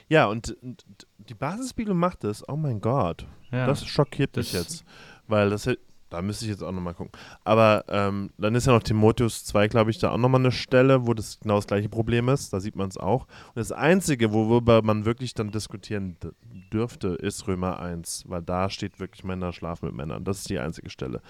Ja, 0.08 0.26
und, 0.26 0.56
und, 0.62 0.84
die 1.16 1.34
Basisbibel 1.34 1.94
macht 1.94 2.24
das. 2.24 2.46
Oh 2.46 2.56
mein 2.56 2.80
Gott. 2.80 3.26
Ja, 3.52 3.66
das 3.66 3.86
schockiert 3.86 4.36
mich 4.36 4.52
jetzt. 4.52 4.84
Weil 5.26 5.48
das 5.48 5.68
da 6.10 6.20
müsste 6.22 6.44
ich 6.44 6.50
jetzt 6.50 6.62
auch 6.62 6.72
nochmal 6.72 6.94
gucken. 6.94 7.12
Aber 7.44 7.84
ähm, 7.88 8.30
dann 8.36 8.54
ist 8.54 8.66
ja 8.66 8.72
noch 8.72 8.82
Timotheus 8.82 9.44
2, 9.44 9.68
glaube 9.68 9.90
ich, 9.90 9.98
da 9.98 10.10
auch 10.10 10.18
nochmal 10.18 10.40
eine 10.40 10.52
Stelle, 10.52 11.06
wo 11.06 11.14
das 11.14 11.38
genau 11.40 11.56
das 11.56 11.66
gleiche 11.66 11.88
Problem 11.88 12.28
ist. 12.28 12.52
Da 12.52 12.60
sieht 12.60 12.76
man 12.76 12.88
es 12.88 12.96
auch. 12.96 13.22
Und 13.22 13.56
das 13.56 13.72
Einzige, 13.72 14.32
worüber 14.32 14.82
man 14.82 15.04
wirklich 15.04 15.34
dann 15.34 15.50
diskutieren 15.50 16.16
dürfte, 16.72 17.08
ist 17.08 17.46
Römer 17.46 17.80
1, 17.80 18.24
weil 18.28 18.42
da 18.42 18.68
steht 18.68 19.00
wirklich 19.00 19.24
Männer 19.24 19.52
schlafen 19.52 19.86
mit 19.86 19.94
Männern. 19.94 20.24
Das 20.24 20.38
ist 20.38 20.50
die 20.50 20.58
einzige 20.58 20.90
Stelle. 20.90 21.22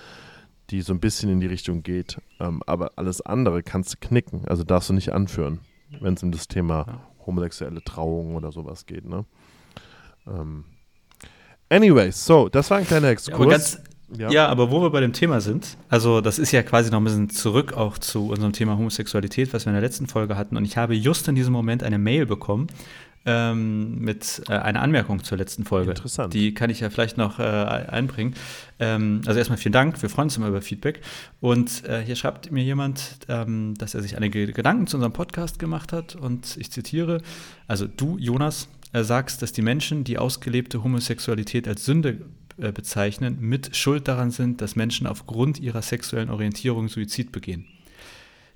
die 0.70 0.82
so 0.82 0.92
ein 0.92 1.00
bisschen 1.00 1.30
in 1.30 1.40
die 1.40 1.46
Richtung 1.46 1.82
geht. 1.82 2.20
Ähm, 2.38 2.62
aber 2.66 2.92
alles 2.96 3.20
andere 3.20 3.62
kannst 3.62 3.94
du 3.94 3.96
knicken, 4.06 4.44
also 4.46 4.62
darfst 4.64 4.88
du 4.88 4.94
nicht 4.94 5.12
anführen, 5.12 5.60
wenn 6.00 6.14
es 6.14 6.22
um 6.22 6.30
das 6.32 6.48
Thema 6.48 7.02
homosexuelle 7.26 7.82
Trauung 7.82 8.36
oder 8.36 8.52
sowas 8.52 8.86
geht. 8.86 9.04
Ne? 9.04 9.24
Ähm, 10.26 10.64
anyway, 11.68 12.10
so, 12.12 12.48
das 12.48 12.70
war 12.70 12.78
ein 12.78 12.86
kleiner 12.86 13.08
Exkurs. 13.08 13.74
Ja, 13.74 13.80
ja. 14.16 14.30
ja. 14.30 14.48
aber 14.48 14.70
wo 14.70 14.80
wir 14.82 14.90
bei 14.90 15.00
dem 15.00 15.12
Thema 15.12 15.40
sind, 15.40 15.76
also 15.88 16.20
das 16.20 16.38
ist 16.38 16.52
ja 16.52 16.62
quasi 16.62 16.90
noch 16.90 17.00
ein 17.00 17.04
bisschen 17.04 17.30
zurück 17.30 17.72
auch 17.72 17.98
zu 17.98 18.28
unserem 18.28 18.52
Thema 18.52 18.76
Homosexualität, 18.76 19.52
was 19.52 19.66
wir 19.66 19.70
in 19.70 19.74
der 19.74 19.82
letzten 19.82 20.06
Folge 20.06 20.36
hatten. 20.36 20.56
Und 20.56 20.64
ich 20.64 20.76
habe 20.76 20.94
just 20.94 21.28
in 21.28 21.34
diesem 21.34 21.52
Moment 21.52 21.82
eine 21.82 21.98
Mail 21.98 22.26
bekommen 22.26 22.68
ähm, 23.26 23.98
mit 23.98 24.42
äh, 24.48 24.52
einer 24.52 24.80
Anmerkung 24.80 25.22
zur 25.22 25.38
letzten 25.38 25.64
Folge. 25.64 25.90
Interessant. 25.90 26.32
Die 26.32 26.54
kann 26.54 26.70
ich 26.70 26.80
ja 26.80 26.90
vielleicht 26.90 27.18
noch 27.18 27.38
äh, 27.38 27.42
einbringen. 27.42 28.34
Ähm, 28.78 29.20
also 29.26 29.38
erstmal 29.38 29.58
vielen 29.58 29.72
Dank, 29.72 30.00
wir 30.00 30.08
freuen 30.08 30.26
uns 30.26 30.36
immer 30.36 30.48
über 30.48 30.62
Feedback. 30.62 31.00
Und 31.40 31.84
äh, 31.84 32.02
hier 32.02 32.16
schreibt 32.16 32.50
mir 32.50 32.64
jemand, 32.64 33.18
ähm, 33.28 33.74
dass 33.76 33.94
er 33.94 34.02
sich 34.02 34.16
einige 34.16 34.46
Gedanken 34.52 34.86
zu 34.86 34.96
unserem 34.96 35.12
Podcast 35.12 35.58
gemacht 35.58 35.92
hat. 35.92 36.16
Und 36.16 36.56
ich 36.56 36.70
zitiere, 36.72 37.20
also 37.66 37.86
du, 37.86 38.16
Jonas, 38.18 38.68
äh, 38.92 39.04
sagst, 39.04 39.42
dass 39.42 39.52
die 39.52 39.62
Menschen, 39.62 40.04
die 40.04 40.18
ausgelebte 40.18 40.82
Homosexualität 40.82 41.68
als 41.68 41.84
Sünde 41.84 42.22
äh, 42.62 42.72
bezeichnen, 42.72 43.38
mit 43.40 43.76
Schuld 43.76 44.08
daran 44.08 44.30
sind, 44.30 44.60
dass 44.60 44.76
Menschen 44.76 45.06
aufgrund 45.06 45.58
ihrer 45.58 45.82
sexuellen 45.82 46.30
Orientierung 46.30 46.88
Suizid 46.88 47.32
begehen. 47.32 47.66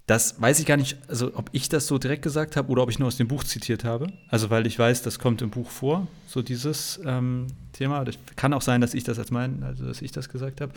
Das 0.06 0.38
weiß 0.38 0.60
ich 0.60 0.66
gar 0.66 0.76
nicht, 0.76 0.98
also 1.08 1.32
ob 1.34 1.48
ich 1.52 1.70
das 1.70 1.86
so 1.86 1.96
direkt 1.96 2.20
gesagt 2.20 2.56
habe 2.56 2.68
oder 2.68 2.82
ob 2.82 2.90
ich 2.90 2.98
nur 2.98 3.08
aus 3.08 3.16
dem 3.16 3.26
Buch 3.26 3.42
zitiert 3.42 3.84
habe. 3.84 4.08
Also 4.28 4.50
weil 4.50 4.66
ich 4.66 4.78
weiß, 4.78 5.00
das 5.00 5.18
kommt 5.18 5.40
im 5.40 5.48
Buch 5.48 5.70
vor, 5.70 6.06
so 6.26 6.42
dieses 6.42 7.00
ähm, 7.06 7.46
Thema. 7.72 8.04
Das 8.04 8.18
kann 8.36 8.52
auch 8.52 8.60
sein, 8.60 8.82
dass 8.82 8.92
ich 8.92 9.04
das 9.04 9.18
als 9.18 9.30
mein, 9.30 9.62
also 9.62 9.86
dass 9.86 10.02
ich 10.02 10.12
das 10.12 10.28
gesagt 10.28 10.60
habe. 10.60 10.72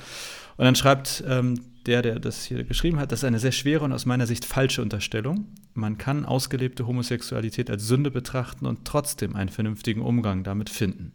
Und 0.55 0.63
dann 0.63 0.75
schreibt 0.75 1.25
ähm, 1.27 1.59
der, 1.87 2.01
der 2.03 2.19
das 2.19 2.45
hier 2.45 2.63
geschrieben 2.63 2.99
hat, 2.99 3.11
das 3.11 3.19
ist 3.19 3.25
eine 3.25 3.39
sehr 3.39 3.51
schwere 3.51 3.83
und 3.83 3.91
aus 3.91 4.05
meiner 4.05 4.27
Sicht 4.27 4.45
falsche 4.45 4.81
Unterstellung. 4.81 5.45
Man 5.73 5.97
kann 5.97 6.25
ausgelebte 6.25 6.87
Homosexualität 6.87 7.69
als 7.69 7.85
Sünde 7.85 8.11
betrachten 8.11 8.65
und 8.65 8.85
trotzdem 8.85 9.35
einen 9.35 9.49
vernünftigen 9.49 10.01
Umgang 10.01 10.43
damit 10.45 10.69
finden. 10.69 11.11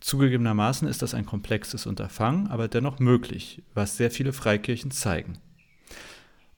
Zugegebenermaßen 0.00 0.86
ist 0.86 1.02
das 1.02 1.14
ein 1.14 1.26
komplexes 1.26 1.86
Unterfangen, 1.86 2.46
aber 2.48 2.68
dennoch 2.68 2.98
möglich, 2.98 3.62
was 3.74 3.96
sehr 3.96 4.10
viele 4.10 4.32
Freikirchen 4.32 4.90
zeigen. 4.90 5.38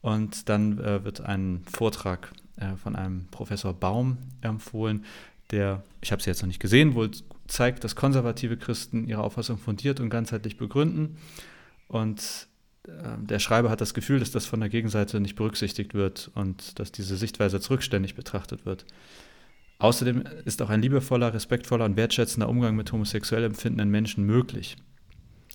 Und 0.02 0.48
dann 0.48 0.78
äh, 0.78 1.04
wird 1.04 1.20
ein 1.20 1.62
Vortrag 1.70 2.32
äh, 2.56 2.76
von 2.76 2.96
einem 2.96 3.26
Professor 3.30 3.74
Baum 3.74 4.18
empfohlen, 4.40 5.04
der, 5.50 5.82
ich 6.00 6.12
habe 6.12 6.20
es 6.20 6.26
jetzt 6.26 6.42
noch 6.42 6.46
nicht 6.46 6.60
gesehen, 6.60 6.94
wohl 6.94 7.10
zeigt, 7.48 7.82
dass 7.84 7.96
konservative 7.96 8.56
Christen 8.56 9.06
ihre 9.06 9.22
Auffassung 9.22 9.58
fundiert 9.58 10.00
und 10.00 10.10
ganzheitlich 10.10 10.56
begründen. 10.56 11.16
Und 11.88 12.46
äh, 12.86 12.90
der 13.18 13.38
Schreiber 13.38 13.70
hat 13.70 13.80
das 13.80 13.94
Gefühl, 13.94 14.20
dass 14.20 14.30
das 14.30 14.46
von 14.46 14.60
der 14.60 14.68
Gegenseite 14.68 15.20
nicht 15.20 15.34
berücksichtigt 15.34 15.94
wird 15.94 16.30
und 16.34 16.78
dass 16.78 16.92
diese 16.92 17.16
Sichtweise 17.16 17.56
als 17.56 17.70
rückständig 17.70 18.14
betrachtet 18.14 18.64
wird. 18.64 18.84
Außerdem 19.80 20.24
ist 20.44 20.60
auch 20.60 20.68
ein 20.68 20.82
liebevoller, 20.82 21.32
respektvoller 21.32 21.86
und 21.86 21.96
wertschätzender 21.96 22.48
Umgang 22.48 22.76
mit 22.76 22.92
homosexuell 22.92 23.44
empfindenden 23.44 23.90
Menschen 23.90 24.24
möglich. 24.24 24.76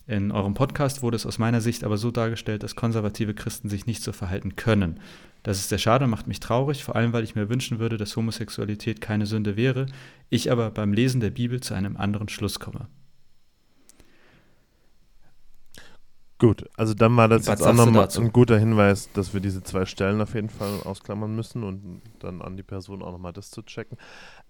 In 0.08 0.32
eurem 0.32 0.54
Podcast 0.54 1.02
wurde 1.02 1.16
es 1.16 1.26
aus 1.26 1.38
meiner 1.38 1.60
Sicht 1.60 1.84
aber 1.84 1.96
so 1.96 2.10
dargestellt, 2.10 2.64
dass 2.64 2.76
konservative 2.76 3.34
Christen 3.34 3.68
sich 3.68 3.86
nicht 3.86 4.02
so 4.02 4.12
verhalten 4.12 4.56
können. 4.56 5.00
Das 5.44 5.58
ist 5.58 5.68
sehr 5.68 5.78
schade 5.78 6.04
und 6.04 6.10
macht 6.10 6.26
mich 6.26 6.40
traurig, 6.40 6.82
vor 6.82 6.96
allem 6.96 7.12
weil 7.12 7.22
ich 7.22 7.36
mir 7.36 7.48
wünschen 7.48 7.78
würde, 7.78 7.96
dass 7.96 8.16
Homosexualität 8.16 9.00
keine 9.00 9.26
Sünde 9.26 9.56
wäre, 9.56 9.86
ich 10.28 10.50
aber 10.50 10.70
beim 10.70 10.92
Lesen 10.92 11.20
der 11.20 11.30
Bibel 11.30 11.60
zu 11.60 11.74
einem 11.74 11.96
anderen 11.96 12.28
Schluss 12.28 12.58
komme. 12.58 12.88
Gut, 16.38 16.68
also 16.76 16.92
dann 16.92 17.16
war 17.16 17.28
das 17.28 17.46
Was 17.46 17.60
jetzt 17.60 17.66
auch 17.66 17.72
nochmal 17.72 18.08
ein 18.14 18.32
guter 18.32 18.58
Hinweis, 18.58 19.10
dass 19.14 19.32
wir 19.32 19.40
diese 19.40 19.62
zwei 19.62 19.86
Stellen 19.86 20.20
auf 20.20 20.34
jeden 20.34 20.50
Fall 20.50 20.80
ausklammern 20.84 21.34
müssen 21.34 21.62
und 21.62 22.02
dann 22.18 22.42
an 22.42 22.58
die 22.58 22.62
Person 22.62 23.02
auch 23.02 23.12
nochmal 23.12 23.32
das 23.32 23.50
zu 23.50 23.62
checken. 23.62 23.96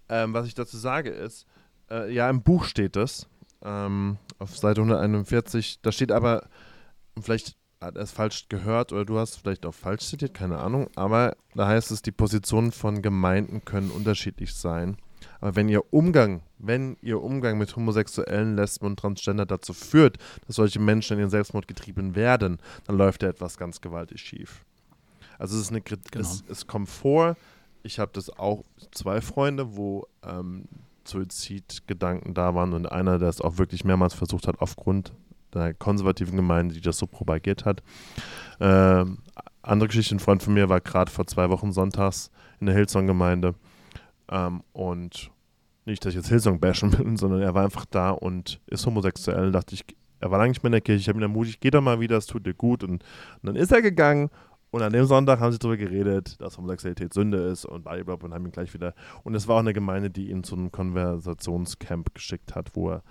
Ähm, 0.08 0.34
was 0.34 0.48
ich 0.48 0.54
dazu 0.54 0.76
sage 0.76 1.10
ist, 1.10 1.46
äh, 1.88 2.12
ja, 2.12 2.28
im 2.28 2.42
Buch 2.42 2.64
steht 2.64 2.96
das, 2.96 3.28
ähm, 3.62 4.18
auf 4.38 4.56
Seite 4.56 4.80
141. 4.80 5.80
Da 5.82 5.92
steht 5.92 6.10
aber, 6.10 6.48
vielleicht 7.20 7.56
hat 7.80 7.94
er 7.94 8.02
es 8.02 8.10
falsch 8.10 8.48
gehört 8.48 8.92
oder 8.92 9.04
du 9.04 9.18
hast 9.18 9.36
vielleicht 9.36 9.64
auch 9.64 9.74
falsch 9.74 10.06
zitiert, 10.06 10.34
keine 10.34 10.58
Ahnung, 10.58 10.88
aber 10.96 11.36
da 11.54 11.68
heißt 11.68 11.92
es, 11.92 12.02
die 12.02 12.10
Positionen 12.10 12.72
von 12.72 13.00
Gemeinden 13.00 13.64
können 13.64 13.90
unterschiedlich 13.90 14.54
sein. 14.54 14.96
Aber 15.40 15.56
wenn 15.56 15.68
ihr 15.68 15.92
Umgang, 15.92 16.42
wenn 16.58 16.96
ihr 17.02 17.22
Umgang 17.22 17.58
mit 17.58 17.74
homosexuellen 17.76 18.56
Lesben 18.56 18.86
und 18.86 18.98
Transgender 18.98 19.46
dazu 19.46 19.72
führt, 19.72 20.18
dass 20.46 20.56
solche 20.56 20.80
Menschen 20.80 21.14
in 21.14 21.20
ihren 21.20 21.30
Selbstmord 21.30 21.68
getrieben 21.68 22.14
werden, 22.14 22.58
dann 22.84 22.96
läuft 22.96 23.22
da 23.22 23.28
etwas 23.28 23.58
ganz 23.58 23.80
gewaltig 23.80 24.20
schief. 24.20 24.64
Also 25.38 25.56
es 25.56 25.62
ist 25.62 25.70
eine 25.70 25.82
genau. 25.82 26.00
es, 26.14 26.44
es 26.48 26.66
kommt 26.66 26.88
vor, 26.88 27.36
ich 27.82 27.98
habe 27.98 28.10
das 28.14 28.30
auch 28.30 28.64
zwei 28.92 29.20
Freunde, 29.20 29.76
wo 29.76 30.06
ähm, 30.22 30.64
Suizidgedanken 31.04 32.34
da 32.34 32.54
waren 32.54 32.72
und 32.72 32.90
einer, 32.90 33.18
der 33.18 33.28
es 33.28 33.40
auch 33.40 33.58
wirklich 33.58 33.84
mehrmals 33.84 34.14
versucht 34.14 34.48
hat, 34.48 34.60
aufgrund 34.60 35.12
der 35.54 35.74
konservativen 35.74 36.36
Gemeinde, 36.36 36.74
die 36.74 36.80
das 36.80 36.98
so 36.98 37.06
propagiert 37.06 37.64
hat. 37.64 37.82
Äh, 38.58 39.04
andere 39.62 39.88
Geschichte, 39.88 40.14
ein 40.14 40.20
Freund 40.20 40.42
von 40.42 40.54
mir 40.54 40.68
war 40.68 40.80
gerade 40.80 41.10
vor 41.10 41.26
zwei 41.26 41.50
Wochen 41.50 41.72
sonntags 41.72 42.30
in 42.60 42.66
der 42.66 42.74
Hillsong-Gemeinde 42.74 43.54
ähm, 44.30 44.62
und 44.72 45.30
nicht, 45.84 46.04
dass 46.04 46.10
ich 46.10 46.16
jetzt 46.16 46.28
Hillsong 46.28 46.60
bashen 46.60 46.92
will, 46.98 47.16
sondern 47.16 47.42
er 47.42 47.54
war 47.54 47.64
einfach 47.64 47.86
da 47.86 48.10
und 48.10 48.60
ist 48.66 48.86
homosexuell. 48.86 49.52
dachte 49.52 49.74
ich, 49.74 49.84
er 50.20 50.30
war 50.30 50.38
lange 50.38 50.50
nicht 50.50 50.62
mehr 50.62 50.68
in 50.68 50.72
der 50.72 50.80
Kirche, 50.80 51.00
ich 51.00 51.08
habe 51.08 51.18
ihn 51.18 51.22
ermutigt, 51.22 51.60
geh 51.60 51.70
doch 51.70 51.82
mal 51.82 52.00
wieder, 52.00 52.16
es 52.16 52.26
tut 52.26 52.46
dir 52.46 52.54
gut. 52.54 52.82
Und, 52.82 52.92
und 52.92 53.42
dann 53.42 53.56
ist 53.56 53.72
er 53.72 53.82
gegangen 53.82 54.30
und 54.70 54.82
an 54.82 54.92
dem 54.92 55.06
Sonntag 55.06 55.40
haben 55.40 55.52
sie 55.52 55.58
darüber 55.58 55.76
geredet, 55.76 56.40
dass 56.40 56.58
Homosexualität 56.58 57.14
Sünde 57.14 57.38
ist 57.38 57.64
und 57.64 57.84
blablabla 57.84 58.26
und 58.26 58.34
haben 58.34 58.44
ihn 58.44 58.52
gleich 58.52 58.74
wieder. 58.74 58.94
Und 59.22 59.34
es 59.34 59.46
war 59.48 59.56
auch 59.56 59.60
eine 59.60 59.72
Gemeinde, 59.72 60.10
die 60.10 60.30
ihn 60.30 60.44
zu 60.44 60.56
einem 60.56 60.70
Konversationscamp 60.72 62.14
geschickt 62.14 62.54
hat, 62.54 62.74
wo 62.74 62.90
er, 62.90 63.02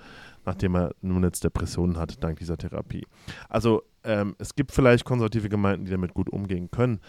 nachdem 0.45 0.75
er 0.75 0.93
nun 1.01 1.23
jetzt 1.23 1.43
Depressionen 1.43 1.97
hat, 1.97 2.23
dank 2.23 2.39
dieser 2.39 2.57
Therapie. 2.57 3.07
Also 3.49 3.83
ähm, 4.03 4.35
es 4.37 4.53
gibt 4.55 4.73
vielleicht 4.73 5.05
konservative 5.05 5.49
Gemeinden, 5.49 5.85
die 5.85 5.91
damit 5.91 6.13
gut 6.13 6.29
umgehen 6.29 6.69
können. 6.69 6.99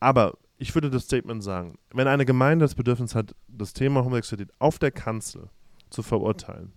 Aber 0.00 0.32
ich 0.60 0.74
würde 0.74 0.90
das 0.90 1.04
Statement 1.04 1.42
sagen, 1.42 1.78
wenn 1.92 2.06
eine 2.06 2.26
Gemeinde 2.26 2.64
das 2.64 2.74
Bedürfnis 2.74 3.14
hat, 3.14 3.34
das 3.48 3.72
Thema 3.72 4.04
Homosexualität 4.04 4.54
auf 4.58 4.78
der 4.78 4.90
Kanzel 4.90 5.48
zu 5.88 6.02
verurteilen, 6.02 6.72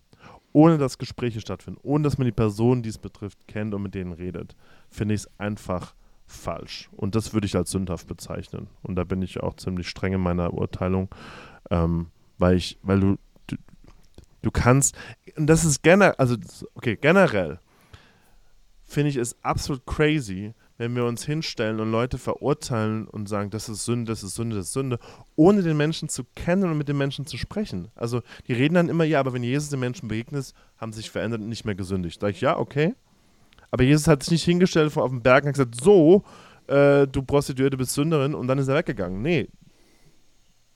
ohne 0.54 0.78
dass 0.78 0.98
Gespräche 0.98 1.42
stattfinden, 1.42 1.82
ohne 1.84 2.06
dass 2.06 2.18
man 2.18 2.26
die 2.26 2.32
Personen, 2.32 2.82
die 2.82 2.90
es 2.90 2.98
betrifft, 2.98 3.46
kennt 3.46 3.74
und 3.74 3.84
mit 3.84 3.94
denen 3.94 4.14
redet, 4.14 4.56
finde 4.90 5.16
ich 5.16 5.22
es 5.22 5.40
einfach 5.40 5.96
falsch. 6.26 6.90
Und 6.94 7.16
das 7.16 7.34
würde 7.34 7.46
ich 7.46 7.58
als 7.58 7.72
sündhaft 7.72 8.08
bezeichnen. 8.08 8.68
Und 8.84 8.96
da 8.96 9.04
bin 9.04 9.22
ich 9.22 9.44
auch 9.44 9.56
ziemlich 9.58 9.90
streng 9.90 10.14
in 10.14 10.22
meiner 10.22 10.54
Urteilung, 10.54 11.10
ähm, 11.70 12.08
weil 12.38 12.56
ich, 12.56 12.80
weil 12.84 13.02
du, 13.02 13.18
du, 13.48 13.58
du 14.44 14.52
kannst, 14.52 14.96
und 15.36 15.48
das 15.48 15.66
ist 15.66 15.84
generell, 15.84 16.16
also 16.18 16.38
okay, 16.76 16.96
generell 16.96 17.60
finde 18.86 19.10
ich 19.10 19.18
es 19.18 19.36
absolut 19.44 19.86
crazy, 19.86 20.54
wenn 20.78 20.96
wir 20.96 21.06
uns 21.06 21.26
hinstellen 21.26 21.80
und 21.80 21.92
Leute 21.92 22.18
verurteilen 22.18 23.08
und 23.08 23.30
sagen, 23.30 23.50
das 23.52 23.70
ist 23.70 23.86
Sünde, 23.86 24.12
das 24.12 24.24
ist 24.24 24.36
Sünde, 24.36 24.56
das 24.56 24.68
ist 24.68 24.74
Sünde, 24.74 25.00
ohne 25.36 25.62
den 25.62 25.78
Menschen 25.78 26.10
zu 26.10 26.24
kennen 26.36 26.64
und 26.64 26.78
mit 26.78 26.88
den 26.88 26.98
Menschen 26.98 27.26
zu 27.26 27.38
sprechen. 27.38 27.90
Also 27.96 28.22
die 28.48 28.54
reden 28.54 28.76
dann 28.76 28.90
immer, 28.90 29.04
ja, 29.04 29.20
aber 29.20 29.34
wenn 29.34 29.44
Jesus 29.44 29.70
den 29.70 29.80
Menschen 29.80 30.08
begegnet, 30.08 30.54
haben 30.78 30.92
sie 30.92 30.98
sich 30.98 31.12
verändert 31.12 31.42
und 31.42 31.50
nicht 31.50 31.66
mehr 31.66 31.76
gesündigt. 31.76 32.22
Da 32.22 32.28
ich, 32.28 32.42
ja, 32.42 32.58
okay, 32.58 32.96
aber 33.72 33.84
Jesus 33.84 34.08
hat 34.08 34.24
sich 34.24 34.32
nicht 34.32 34.44
hingestellt 34.44 34.96
auf 34.98 35.10
dem 35.10 35.22
Berg 35.22 35.44
und 35.44 35.50
hat 35.50 35.56
gesagt, 35.56 35.82
so, 35.82 36.24
äh, 36.68 37.08
du 37.08 37.24
Prostituierte 37.24 37.78
bist 37.78 37.94
Sünderin 37.94 38.36
und 38.36 38.48
dann 38.48 38.58
ist 38.58 38.68
er 38.68 38.76
weggegangen. 38.76 39.22
Nee, 39.22 39.50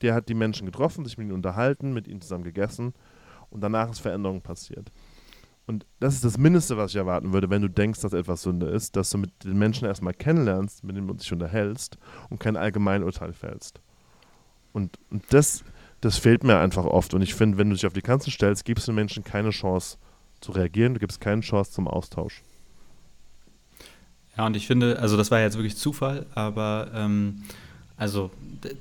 der 0.02 0.14
hat 0.14 0.28
die 0.28 0.34
Menschen 0.34 0.66
getroffen, 0.66 1.04
sich 1.04 1.18
mit 1.18 1.26
ihnen 1.26 1.34
unterhalten, 1.34 1.92
mit 1.92 2.06
ihnen 2.06 2.20
zusammen 2.20 2.44
gegessen 2.44 2.94
und 3.50 3.60
danach 3.60 3.90
ist 3.90 4.00
Veränderung 4.00 4.40
passiert. 4.40 4.90
Und 5.68 5.84
das 6.00 6.14
ist 6.14 6.24
das 6.24 6.38
Mindeste, 6.38 6.78
was 6.78 6.92
ich 6.92 6.96
erwarten 6.96 7.34
würde, 7.34 7.50
wenn 7.50 7.60
du 7.60 7.68
denkst, 7.68 8.00
dass 8.00 8.14
etwas 8.14 8.40
Sünde 8.40 8.66
ist, 8.68 8.96
dass 8.96 9.10
du 9.10 9.18
mit 9.18 9.44
den 9.44 9.58
Menschen 9.58 9.86
erstmal 9.86 10.14
kennenlernst, 10.14 10.82
mit 10.82 10.96
denen 10.96 11.06
du 11.06 11.12
dich 11.12 11.30
unterhältst 11.30 11.98
und 12.30 12.40
kein 12.40 12.56
Allgemeinurteil 12.56 13.34
fällst. 13.34 13.82
Und, 14.72 14.98
und 15.10 15.24
das, 15.28 15.62
das 16.00 16.16
fehlt 16.16 16.42
mir 16.42 16.58
einfach 16.58 16.86
oft. 16.86 17.12
Und 17.12 17.20
ich 17.20 17.34
finde, 17.34 17.58
wenn 17.58 17.68
du 17.68 17.74
dich 17.74 17.86
auf 17.86 17.92
die 17.92 18.00
Kanzel 18.00 18.32
stellst, 18.32 18.64
gibst 18.64 18.88
du 18.88 18.92
den 18.92 18.96
Menschen 18.96 19.24
keine 19.24 19.50
Chance 19.50 19.98
zu 20.40 20.52
reagieren, 20.52 20.94
du 20.94 21.00
gibst 21.00 21.20
keine 21.20 21.42
Chance 21.42 21.72
zum 21.72 21.86
Austausch. 21.86 22.42
Ja, 24.38 24.46
und 24.46 24.56
ich 24.56 24.66
finde, 24.66 24.98
also 24.98 25.18
das 25.18 25.30
war 25.30 25.40
jetzt 25.40 25.58
wirklich 25.58 25.76
Zufall, 25.76 26.24
aber 26.34 26.90
ähm, 26.94 27.42
also 27.98 28.30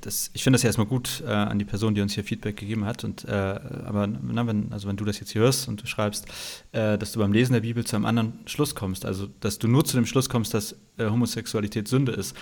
das, 0.02 0.30
ich 0.34 0.44
finde 0.44 0.56
das 0.56 0.64
ja 0.64 0.68
erstmal 0.68 0.86
gut 0.86 1.24
äh, 1.26 1.32
an 1.32 1.58
die 1.58 1.66
Person, 1.66 1.96
die 1.96 2.02
uns 2.02 2.14
hier 2.14 2.24
Feedback 2.24 2.56
gegeben 2.56 2.86
hat. 2.86 3.04
Und 3.04 3.26
äh, 3.26 3.32
aber 3.32 4.06
na, 4.06 4.46
wenn, 4.46 4.72
also 4.72 4.88
wenn 4.88 4.96
du 4.96 5.06
das 5.06 5.20
jetzt 5.20 5.32
hier 5.32 5.42
hörst 5.42 5.68
und 5.68 5.82
du 5.82 5.88
schreibst, 5.88 6.28
äh, 6.72 7.00
dass 7.00 7.12
du 7.14 7.20
beim 7.20 7.34
Lesen 7.34 7.54
der 7.54 7.62
Bibel 7.62 7.84
zu 7.84 7.96
einem 7.96 8.06
anderen 8.06 8.34
Schluss 8.46 8.76
kommst, 8.76 9.06
also 9.06 9.28
dass 9.40 9.58
du 9.58 9.68
nur 9.68 9.84
zu 9.86 9.98
dem 9.98 10.06
Schluss 10.06 10.30
kommst, 10.30 10.54
dass 10.54 10.76
äh, 10.98 11.10
Homosexualität 11.10 11.88
Sünde 11.88 12.12
ist. 12.12 12.36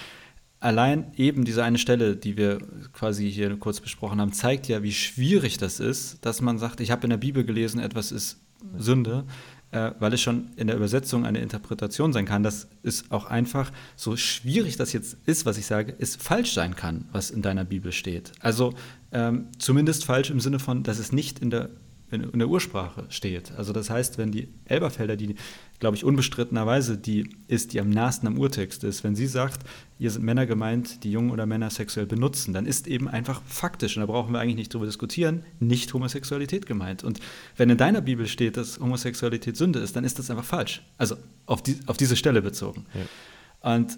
Allein 0.60 1.12
eben 1.16 1.46
diese 1.46 1.64
eine 1.64 1.78
Stelle, 1.78 2.18
die 2.18 2.36
wir 2.36 2.60
quasi 2.92 3.32
hier 3.32 3.56
kurz 3.58 3.80
besprochen 3.80 4.20
haben, 4.20 4.34
zeigt 4.34 4.68
ja, 4.68 4.84
wie 4.84 4.94
schwierig 4.94 5.58
das 5.58 5.80
ist, 5.80 6.26
dass 6.26 6.42
man 6.42 6.58
sagt, 6.58 6.82
ich 6.82 6.92
habe 6.92 7.04
in 7.04 7.10
der 7.10 7.18
Bibel 7.18 7.46
gelesen, 7.46 7.80
etwas 7.80 8.12
ist 8.12 8.42
Sünde. 8.78 9.26
Äh, 9.72 9.92
weil 10.00 10.14
es 10.14 10.22
schon 10.22 10.52
in 10.56 10.68
der 10.68 10.76
Übersetzung 10.76 11.26
eine 11.26 11.40
Interpretation 11.40 12.14
sein 12.14 12.26
kann, 12.26 12.44
dass 12.44 12.68
es 12.84 13.12
auch 13.12 13.26
einfach, 13.26 13.72
so 13.96 14.16
schwierig 14.18 14.78
das 14.78 14.94
jetzt 14.94 15.18
ist, 15.26 15.46
was 15.46 15.58
ich 15.58 15.66
sage, 15.66 15.96
es 16.00 16.16
falsch 16.16 16.54
sein 16.54 16.76
kann, 16.76 17.06
was 17.12 17.32
in 17.32 17.42
deiner 17.42 17.66
Bibel 17.66 17.92
steht. 17.92 18.32
Also 18.40 18.74
ähm, 19.12 19.48
zumindest 19.58 20.06
falsch 20.06 20.30
im 20.30 20.40
Sinne 20.40 20.60
von, 20.60 20.84
dass 20.84 21.00
es 21.00 21.12
nicht 21.12 21.40
in 21.40 21.50
der 21.50 21.70
in, 22.12 22.40
der 22.40 22.48
Ursprache 22.48 23.06
steht. 23.10 23.52
Also 23.58 23.74
das 23.74 23.90
heißt, 23.90 24.18
wenn 24.18 24.32
die 24.32 24.48
Elberfelder, 24.66 25.16
die, 25.16 25.36
glaube 25.80 25.98
ich, 25.98 26.04
unbestrittenerweise 26.04 26.98
die 26.98 27.30
ist, 27.48 27.74
die 27.74 27.80
am 27.80 27.90
nahesten 27.90 28.28
am 28.28 28.38
Urtext 28.38 28.84
ist, 28.84 29.04
wenn 29.04 29.16
sie 29.16 29.28
sagt, 29.28 29.62
hier 29.98 30.12
sind 30.12 30.24
Männer 30.24 30.46
gemeint, 30.46 31.04
die 31.04 31.12
Jungen 31.12 31.32
oder 31.32 31.46
Männer 31.46 31.70
sexuell 31.70 32.06
benutzen, 32.06 32.54
dann 32.54 32.66
ist 32.66 32.88
eben 32.88 33.08
einfach 33.08 33.42
faktisch, 33.46 33.98
und 33.98 34.02
da 34.02 34.08
brauchen 34.08 34.34
wir 34.34 34.40
eigentlich 34.40 34.56
nicht 34.56 34.74
drüber 34.74 34.86
diskutieren, 34.86 35.44
nicht 35.60 35.94
Homosexualität 35.94 36.66
gemeint. 36.66 37.04
Und 37.04 37.20
wenn 37.58 37.70
in 37.70 37.78
deiner 37.78 38.02
Bibel 38.02 38.28
steht, 38.28 38.58
dass 38.58 38.80
Homosexualität 38.80 39.58
Sünde 39.58 39.80
ist, 39.80 39.96
dann 39.96 40.04
ist 40.04 40.20
das 40.20 40.30
einfach 40.30 40.46
falsch. 40.46 40.82
Also 40.98 41.16
auf, 41.46 41.62
die, 41.62 41.78
auf 41.88 41.98
diese 41.98 42.16
Stelle 42.16 42.42
bezogen. 42.42 42.86
Ja. 42.94 43.76
Und 43.76 43.98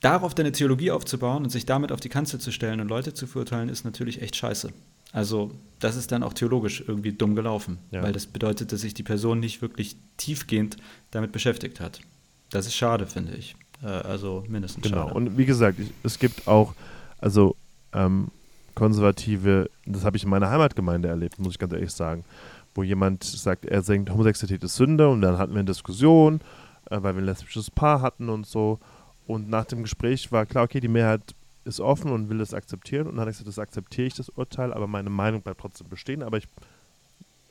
darauf 0.00 0.34
deine 0.34 0.52
Theologie 0.52 0.90
aufzubauen 0.90 1.44
und 1.44 1.50
sich 1.50 1.66
damit 1.66 1.92
auf 1.92 2.00
die 2.00 2.08
Kanzel 2.08 2.40
zu 2.40 2.52
stellen 2.52 2.80
und 2.80 2.88
Leute 2.88 3.14
zu 3.14 3.26
verurteilen, 3.26 3.68
ist 3.68 3.84
natürlich 3.84 4.22
echt 4.22 4.36
scheiße. 4.36 4.72
Also 5.12 5.52
das 5.78 5.96
ist 5.96 6.12
dann 6.12 6.22
auch 6.22 6.32
theologisch 6.32 6.82
irgendwie 6.86 7.12
dumm 7.12 7.34
gelaufen, 7.34 7.78
ja. 7.90 8.02
weil 8.02 8.12
das 8.12 8.26
bedeutet, 8.26 8.72
dass 8.72 8.80
sich 8.80 8.94
die 8.94 9.02
Person 9.02 9.40
nicht 9.40 9.62
wirklich 9.62 9.96
tiefgehend 10.16 10.76
damit 11.10 11.32
beschäftigt 11.32 11.80
hat. 11.80 12.00
Das 12.50 12.66
ist 12.66 12.74
schade, 12.74 13.06
finde 13.06 13.34
ich. 13.34 13.56
Äh, 13.82 13.86
also 13.86 14.44
mindestens 14.48 14.84
genau. 14.84 15.08
schade. 15.08 15.14
Und 15.14 15.38
wie 15.38 15.46
gesagt, 15.46 15.78
ich, 15.78 15.90
es 16.02 16.18
gibt 16.18 16.46
auch, 16.46 16.74
also 17.18 17.56
ähm, 17.92 18.28
konservative, 18.74 19.70
das 19.84 20.04
habe 20.04 20.16
ich 20.16 20.24
in 20.24 20.30
meiner 20.30 20.50
Heimatgemeinde 20.50 21.08
erlebt, 21.08 21.38
muss 21.38 21.54
ich 21.54 21.58
ganz 21.58 21.72
ehrlich 21.72 21.90
sagen, 21.90 22.24
wo 22.74 22.82
jemand 22.82 23.24
sagt, 23.24 23.66
er 23.66 23.82
denkt, 23.82 24.10
Homosexualität 24.10 24.64
ist 24.64 24.76
Sünde 24.76 25.08
und 25.08 25.20
dann 25.20 25.36
hatten 25.36 25.52
wir 25.52 25.60
eine 25.60 25.66
Diskussion, 25.66 26.40
äh, 26.90 27.02
weil 27.02 27.14
wir 27.14 27.22
ein 27.22 27.26
lesbisches 27.26 27.70
Paar 27.70 28.00
hatten 28.00 28.28
und 28.28 28.46
so. 28.46 28.78
Und 29.26 29.50
nach 29.50 29.64
dem 29.64 29.82
Gespräch 29.82 30.30
war 30.32 30.46
klar, 30.46 30.64
okay, 30.64 30.80
die 30.80 30.88
Mehrheit 30.88 31.34
ist 31.64 31.80
offen 31.80 32.10
und 32.10 32.28
will 32.28 32.40
es 32.40 32.54
akzeptieren. 32.54 33.06
Und 33.06 33.16
dann 33.16 33.22
hat 33.22 33.28
er 33.28 33.32
gesagt, 33.32 33.48
das 33.48 33.58
akzeptiere 33.58 34.06
ich, 34.06 34.14
das 34.14 34.28
Urteil, 34.28 34.72
aber 34.72 34.86
meine 34.86 35.10
Meinung 35.10 35.42
bleibt 35.42 35.60
trotzdem 35.60 35.88
bestehen. 35.88 36.22
Aber 36.22 36.38
ich, 36.38 36.48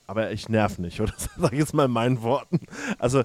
aber 0.08 0.32
ich 0.32 0.50
nerv 0.50 0.80
nicht, 0.80 1.00
oder? 1.02 1.14
Sag 1.38 1.54
ich 1.54 1.60
jetzt 1.60 1.74
mal 1.74 1.86
in 1.86 1.92
meinen 1.92 2.22
Worten. 2.22 2.60
Also, 3.00 3.24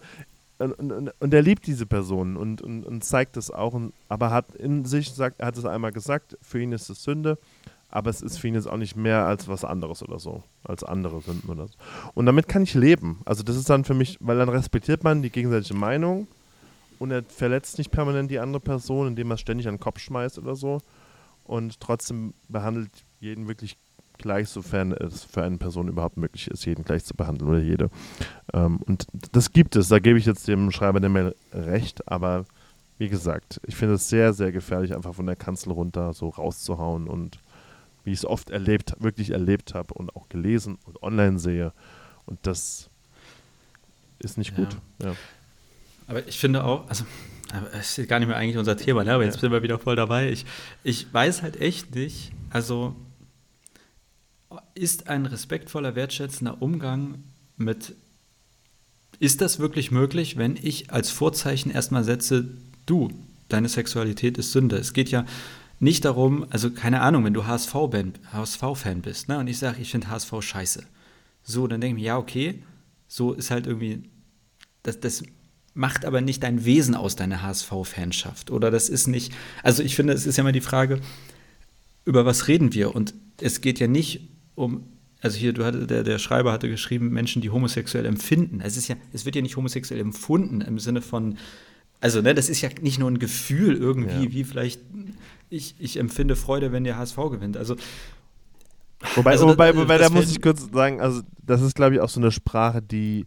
und, 0.59 0.73
und, 0.73 1.13
und 1.21 1.35
er 1.35 1.43
liebt 1.43 1.67
diese 1.67 1.85
Person 1.85 2.37
und, 2.37 2.63
und, 2.63 2.85
und 2.85 3.05
zeigt 3.05 3.37
es 3.37 3.51
auch, 3.51 3.75
und, 3.75 3.93
aber 4.09 4.31
hat 4.31 4.55
in 4.55 4.85
sich, 4.87 5.13
sagt, 5.13 5.41
er 5.41 5.49
hat 5.49 5.59
es 5.59 5.67
einmal 5.67 5.93
gesagt, 5.93 6.39
für 6.41 6.61
ihn 6.61 6.73
ist 6.73 6.89
es 6.89 7.03
Sünde, 7.03 7.39
aber 7.91 8.11
es 8.11 8.23
ist 8.23 8.39
für 8.39 8.49
ihn 8.49 8.55
jetzt 8.55 8.69
auch 8.69 8.79
nicht 8.79 8.97
mehr 8.97 9.27
als 9.27 9.49
was 9.49 9.65
anderes 9.65 10.03
oder 10.03 10.19
so, 10.19 10.43
als 10.65 10.83
andere 10.83 11.21
Sünden 11.21 11.51
oder 11.51 11.67
so. 11.69 11.75
Und 12.15 12.27
damit 12.27 12.49
kann 12.49 12.63
ich 12.63 12.75
leben. 12.75 13.21
Also 13.27 13.43
das 13.43 13.57
ist 13.57 13.69
dann 13.69 13.85
für 13.85 13.95
mich, 13.95 14.17
weil 14.21 14.39
dann 14.39 14.49
respektiert 14.49 15.05
man 15.05 15.23
die 15.23 15.31
gegenseitige 15.31 15.79
Meinung 15.79 16.27
und 16.99 17.11
er 17.11 17.23
verletzt 17.25 17.79
nicht 17.79 17.91
permanent 17.91 18.31
die 18.31 18.39
andere 18.39 18.61
Person, 18.61 19.09
indem 19.09 19.31
er 19.31 19.35
es 19.35 19.41
ständig 19.41 19.69
an 19.69 19.75
den 19.75 19.81
Kopf 19.81 20.01
schmeißt 20.01 20.39
oder 20.39 20.57
so. 20.57 20.81
Und 21.45 21.81
trotzdem 21.81 22.35
behandelt 22.49 22.91
jeden 23.21 23.49
wirklich 23.49 23.77
gleich, 24.19 24.49
sofern 24.49 24.93
es 24.93 25.25
für 25.25 25.43
eine 25.43 25.59
Person 25.59 25.89
überhaupt 25.89 26.17
möglich 26.17 26.49
ist, 26.49 26.65
jeden 26.65 26.85
gleich 26.85 27.05
zu 27.05 27.15
behandeln 27.15 27.51
oder 27.51 27.61
jede. 27.61 27.91
Ähm, 28.53 28.79
und 28.79 29.07
das 29.33 29.53
gibt 29.53 29.77
es, 29.77 29.89
da 29.89 29.99
gebe 29.99 30.19
ich 30.19 30.27
jetzt 30.27 30.49
dem 30.49 30.71
Schreiber 30.71 31.01
der 31.01 31.11
Mail 31.11 31.35
recht, 31.53 32.09
aber 32.09 32.45
wie 32.99 33.09
gesagt, 33.09 33.61
ich 33.67 33.77
finde 33.77 33.95
es 33.95 34.09
sehr, 34.09 34.33
sehr 34.33 34.53
gefährlich, 34.53 34.95
einfach 34.95 35.15
von 35.15 35.27
der 35.27 35.37
Kanzel 35.37 35.73
runter 35.73 36.15
so 36.15 36.31
rauszuhauen 36.31 37.09
und 37.09 37.39
wie 38.05 38.13
ich 38.13 38.21
es 38.21 38.25
oft 38.25 38.51
erlebt, 38.51 38.95
wirklich 39.01 39.31
erlebt 39.31 39.75
habe 39.75 39.93
und 39.95 40.15
auch 40.17 40.29
gelesen 40.29 40.79
und 40.85 41.03
online 41.03 41.39
sehe. 41.39 41.73
Und 42.25 42.39
das 42.43 42.89
ist 44.19 44.39
nicht 44.39 44.57
ja. 44.57 44.65
gut. 44.65 44.77
Ja. 45.03 45.15
Aber 46.07 46.27
ich 46.27 46.39
finde 46.39 46.65
auch, 46.65 46.89
also 46.89 47.05
es 47.73 47.99
ist 47.99 48.09
gar 48.09 48.19
nicht 48.19 48.29
mehr 48.29 48.37
eigentlich 48.37 48.59
unser 48.59 48.77
Thema, 48.77 49.05
ne? 49.05 49.13
aber 49.13 49.25
jetzt 49.25 49.37
ja. 49.37 49.41
sind 49.43 49.53
wir 49.53 49.63
wieder 49.63 49.79
voll 49.79 49.97
dabei. 49.97 50.31
Ich, 50.31 50.47
ich 50.83 51.13
weiß 51.13 51.43
halt 51.43 51.61
echt 51.61 51.95
nicht, 51.95 52.33
also 52.51 52.97
ist 54.75 55.09
ein 55.09 55.27
respektvoller, 55.27 55.95
wertschätzender 55.95 56.61
Umgang 56.61 57.25
mit, 57.57 57.95
ist 59.19 59.41
das 59.41 59.59
wirklich 59.59 59.91
möglich, 59.91 60.37
wenn 60.37 60.57
ich 60.61 60.93
als 60.93 61.11
Vorzeichen 61.11 61.71
erstmal 61.71 62.05
setze, 62.05 62.49
du, 62.85 63.11
deine 63.49 63.69
Sexualität 63.69 64.39
ist 64.39 64.53
Sünde. 64.53 64.77
Es 64.77 64.93
geht 64.93 65.11
ja 65.11 65.25
nicht 65.79 66.05
darum, 66.05 66.47
also 66.51 66.71
keine 66.71 67.01
Ahnung, 67.01 67.25
wenn 67.25 67.35
du 67.35 67.47
HSV-Fan 67.47 68.15
HSV 68.33 68.63
bist 69.03 69.29
ne? 69.29 69.39
und 69.39 69.47
ich 69.47 69.59
sage, 69.59 69.81
ich 69.81 69.91
finde 69.91 70.11
HSV 70.11 70.33
scheiße. 70.41 70.85
So, 71.43 71.67
dann 71.67 71.81
denke 71.81 71.97
ich 71.97 72.03
mir, 72.03 72.09
ja, 72.09 72.19
okay, 72.19 72.63
so 73.09 73.33
ist 73.33 73.51
halt 73.51 73.67
irgendwie, 73.67 74.03
das, 74.83 75.01
das 75.01 75.23
macht 75.77 76.05
aber 76.05 76.21
nicht 76.21 76.43
dein 76.43 76.65
Wesen 76.65 76.95
aus, 76.95 77.17
deine 77.17 77.43
HSV-Fanschaft. 77.43 78.51
Oder 78.51 78.71
das 78.71 78.89
ist 78.89 79.07
nicht, 79.07 79.33
also 79.63 79.83
ich 79.83 79.95
finde, 79.95 80.15
es 80.15 80.27
ist 80.27 80.37
ja 80.37 80.43
immer 80.43 80.53
die 80.53 80.61
Frage, 80.61 81.01
über 82.05 82.25
was 82.25 82.49
reden 82.49 82.73
wir? 82.73 82.95
Und 82.95 83.15
es 83.41 83.61
geht 83.61 83.79
ja 83.79 83.87
nicht 83.87 84.29
um, 84.55 84.85
also 85.21 85.37
hier, 85.37 85.53
du 85.53 85.65
hatte, 85.65 85.87
der, 85.87 86.03
der 86.03 86.19
Schreiber 86.19 86.53
hatte 86.53 86.69
geschrieben, 86.69 87.11
Menschen, 87.11 87.43
die 87.43 87.51
homosexuell 87.51 88.07
empfinden. 88.07 88.61
Es 88.63 88.77
ist 88.77 88.89
ja, 88.89 88.97
es 89.13 89.27
wird 89.27 89.37
ja 89.37 89.43
nicht 89.43 89.57
homosexuell 89.57 90.01
empfunden 90.01 90.63
im 90.63 90.79
Sinne 90.79 91.03
von, 91.03 91.37
also 92.01 92.23
ne, 92.23 92.35
das 92.35 92.49
ist 92.49 92.63
ja 92.63 92.71
nicht 92.81 92.99
nur 92.99 93.11
ein 93.11 93.19
Gefühl 93.19 93.77
irgendwie, 93.77 94.25
ja. 94.25 94.33
wie 94.33 94.45
vielleicht 94.45 94.81
ich, 95.51 95.75
ich 95.79 95.99
empfinde 95.99 96.37
Freude, 96.37 96.73
wenn 96.73 96.85
der 96.85 96.97
HSV 96.97 97.17
gewinnt. 97.17 97.57
Also 97.57 97.77
Wobei, 99.15 99.33
also, 99.33 99.49
wobei, 99.49 99.77
wobei 99.77 99.99
da 99.99 100.09
muss 100.09 100.31
ich 100.31 100.41
kurz 100.41 100.69
sagen, 100.73 101.03
also 101.03 101.21
das 101.43 101.61
ist, 101.61 101.75
glaube 101.77 101.95
ich, 101.95 102.01
auch 102.01 102.09
so 102.09 102.19
eine 102.19 102.33
Sprache, 102.33 102.81
die 102.81 103.27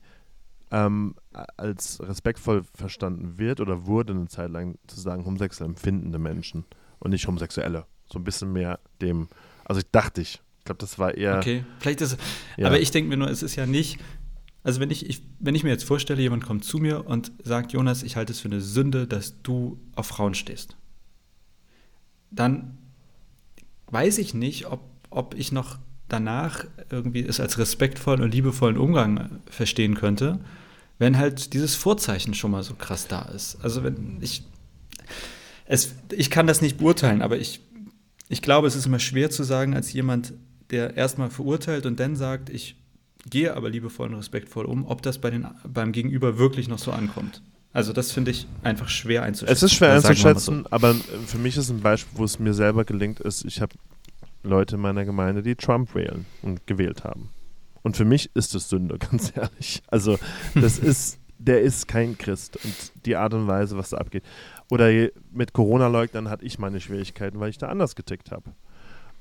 ähm, 0.71 1.15
als 1.57 1.99
respektvoll 2.01 2.63
verstanden 2.75 3.37
wird 3.37 3.59
oder 3.59 3.85
wurde 3.85 4.13
eine 4.13 4.27
Zeit 4.27 4.51
lang 4.51 4.77
zu 4.87 4.99
sagen, 4.99 5.25
homosexuell 5.25 5.69
empfindende 5.69 6.19
Menschen 6.19 6.65
und 6.99 7.11
nicht 7.11 7.27
Homosexuelle. 7.27 7.85
So 8.05 8.19
ein 8.19 8.23
bisschen 8.23 8.53
mehr 8.53 8.79
dem, 9.01 9.27
also 9.65 9.79
ich 9.79 9.89
dachte 9.91 10.21
ich, 10.21 10.41
ich 10.59 10.65
glaube, 10.65 10.79
das 10.79 10.99
war 10.99 11.15
eher. 11.15 11.37
Okay, 11.37 11.63
vielleicht 11.79 12.01
ist 12.01 12.17
ja. 12.57 12.67
aber 12.67 12.79
ich 12.79 12.91
denke 12.91 13.09
mir 13.09 13.17
nur, 13.17 13.29
es 13.29 13.41
ist 13.41 13.55
ja 13.55 13.65
nicht, 13.65 13.99
also 14.63 14.79
wenn 14.79 14.91
ich, 14.91 15.09
ich, 15.09 15.23
wenn 15.39 15.55
ich 15.55 15.63
mir 15.63 15.69
jetzt 15.69 15.85
vorstelle, 15.85 16.21
jemand 16.21 16.43
kommt 16.43 16.63
zu 16.63 16.77
mir 16.77 17.07
und 17.07 17.31
sagt, 17.43 17.71
Jonas, 17.71 18.03
ich 18.03 18.15
halte 18.15 18.33
es 18.33 18.39
für 18.39 18.49
eine 18.49 18.61
Sünde, 18.61 19.07
dass 19.07 19.41
du 19.41 19.79
auf 19.95 20.07
Frauen 20.07 20.35
stehst, 20.35 20.75
dann 22.29 22.77
weiß 23.87 24.19
ich 24.19 24.33
nicht, 24.33 24.67
ob, 24.67 24.81
ob 25.09 25.33
ich 25.35 25.51
noch 25.51 25.79
danach 26.07 26.65
irgendwie 26.89 27.23
es 27.23 27.39
als 27.39 27.57
respektvollen 27.57 28.21
und 28.21 28.33
liebevollen 28.33 28.77
Umgang 28.77 29.39
verstehen 29.49 29.95
könnte, 29.95 30.39
wenn 30.99 31.17
halt 31.17 31.53
dieses 31.53 31.75
Vorzeichen 31.75 32.33
schon 32.33 32.51
mal 32.51 32.61
so 32.61 32.75
krass 32.75 33.07
da 33.07 33.23
ist. 33.23 33.57
Also 33.63 33.83
wenn 33.83 34.17
ich 34.21 34.43
es, 35.65 35.95
ich 36.11 36.29
kann 36.29 36.47
das 36.47 36.61
nicht 36.61 36.77
beurteilen, 36.77 37.21
aber 37.21 37.37
ich, 37.37 37.61
ich 38.27 38.41
glaube, 38.41 38.67
es 38.67 38.75
ist 38.75 38.85
immer 38.85 38.99
schwer 38.99 39.29
zu 39.29 39.43
sagen 39.43 39.75
als 39.75 39.93
jemand, 39.93 40.33
der 40.71 40.97
erstmal 40.97 41.29
verurteilt 41.29 41.85
und 41.85 41.99
dann 41.99 42.15
sagt, 42.15 42.49
ich 42.49 42.75
gehe 43.29 43.55
aber 43.55 43.69
liebevoll 43.69 44.09
und 44.09 44.15
respektvoll 44.15 44.65
um, 44.65 44.85
ob 44.85 45.01
das 45.01 45.19
bei 45.19 45.29
den, 45.29 45.47
beim 45.67 45.91
Gegenüber 45.91 46.37
wirklich 46.37 46.67
noch 46.67 46.79
so 46.79 46.91
ankommt. 46.91 47.41
Also 47.71 47.93
das 47.93 48.11
finde 48.11 48.31
ich 48.31 48.47
einfach 48.63 48.89
schwer 48.89 49.23
einzuschätzen. 49.23 49.53
Es 49.53 49.63
ist 49.63 49.73
schwer 49.73 49.93
einzuschätzen, 49.93 50.63
so. 50.63 50.71
aber 50.71 50.95
für 51.27 51.37
mich 51.37 51.55
ist 51.55 51.69
ein 51.69 51.81
Beispiel, 51.81 52.17
wo 52.17 52.23
es 52.23 52.39
mir 52.39 52.55
selber 52.55 52.83
gelingt 52.83 53.19
ist, 53.19 53.45
ich 53.45 53.61
habe 53.61 53.73
Leute 54.41 54.75
in 54.75 54.81
meiner 54.81 55.05
Gemeinde, 55.05 55.43
die 55.43 55.55
Trump 55.55 55.93
wählen 55.93 56.25
und 56.41 56.65
gewählt 56.65 57.03
haben. 57.03 57.29
Und 57.81 57.97
für 57.97 58.05
mich 58.05 58.31
ist 58.35 58.55
es 58.55 58.69
Sünde, 58.69 58.97
ganz 58.99 59.35
ehrlich. 59.35 59.81
Also, 59.87 60.17
das 60.55 60.79
ist, 60.79 61.19
der 61.37 61.61
ist 61.61 61.87
kein 61.87 62.17
Christ. 62.17 62.57
Und 62.63 63.05
die 63.05 63.15
Art 63.15 63.33
und 63.33 63.47
Weise, 63.47 63.77
was 63.77 63.89
da 63.89 63.97
abgeht. 63.97 64.23
Oder 64.69 64.89
mit 65.31 65.53
Corona-Leugnern 65.53 66.29
hatte 66.29 66.45
ich 66.45 66.59
meine 66.59 66.79
Schwierigkeiten, 66.79 67.39
weil 67.39 67.49
ich 67.49 67.57
da 67.57 67.67
anders 67.69 67.95
getickt 67.95 68.31
habe. 68.31 68.51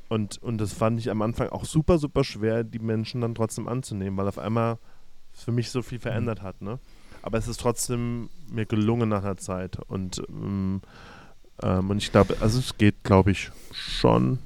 Und, 0.09 0.39
und 0.43 0.59
das 0.59 0.73
fand 0.73 0.99
ich 0.99 1.11
am 1.11 1.23
Anfang 1.23 1.51
auch 1.51 1.65
super, 1.65 1.99
super 1.99 2.25
schwer, 2.25 2.65
die 2.65 2.79
Menschen 2.79 3.21
dann 3.21 3.35
trotzdem 3.35 3.69
anzunehmen, 3.69 4.17
weil 4.17 4.29
auf 4.29 4.39
einmal 4.39 4.79
für 5.33 5.53
mich 5.53 5.71
so 5.71 5.83
viel 5.83 5.99
verändert 5.99 6.43
hat. 6.43 6.63
Ne? 6.63 6.79
Aber 7.23 7.39
es 7.39 7.47
ist 7.47 7.61
trotzdem 7.61 8.31
mir 8.51 8.67
gelungen 8.67 9.09
nach 9.09 9.23
einer 9.23 9.37
Zeit. 9.37 9.79
Und, 9.87 10.23
ähm, 10.29 10.81
ähm, 11.63 11.91
und 11.91 11.99
ich 11.99 12.11
glaube, 12.11 12.37
also 12.41 12.59
es 12.59 12.77
geht, 12.79 13.05
glaube 13.05 13.31
ich, 13.31 13.51
schon. 13.73 14.39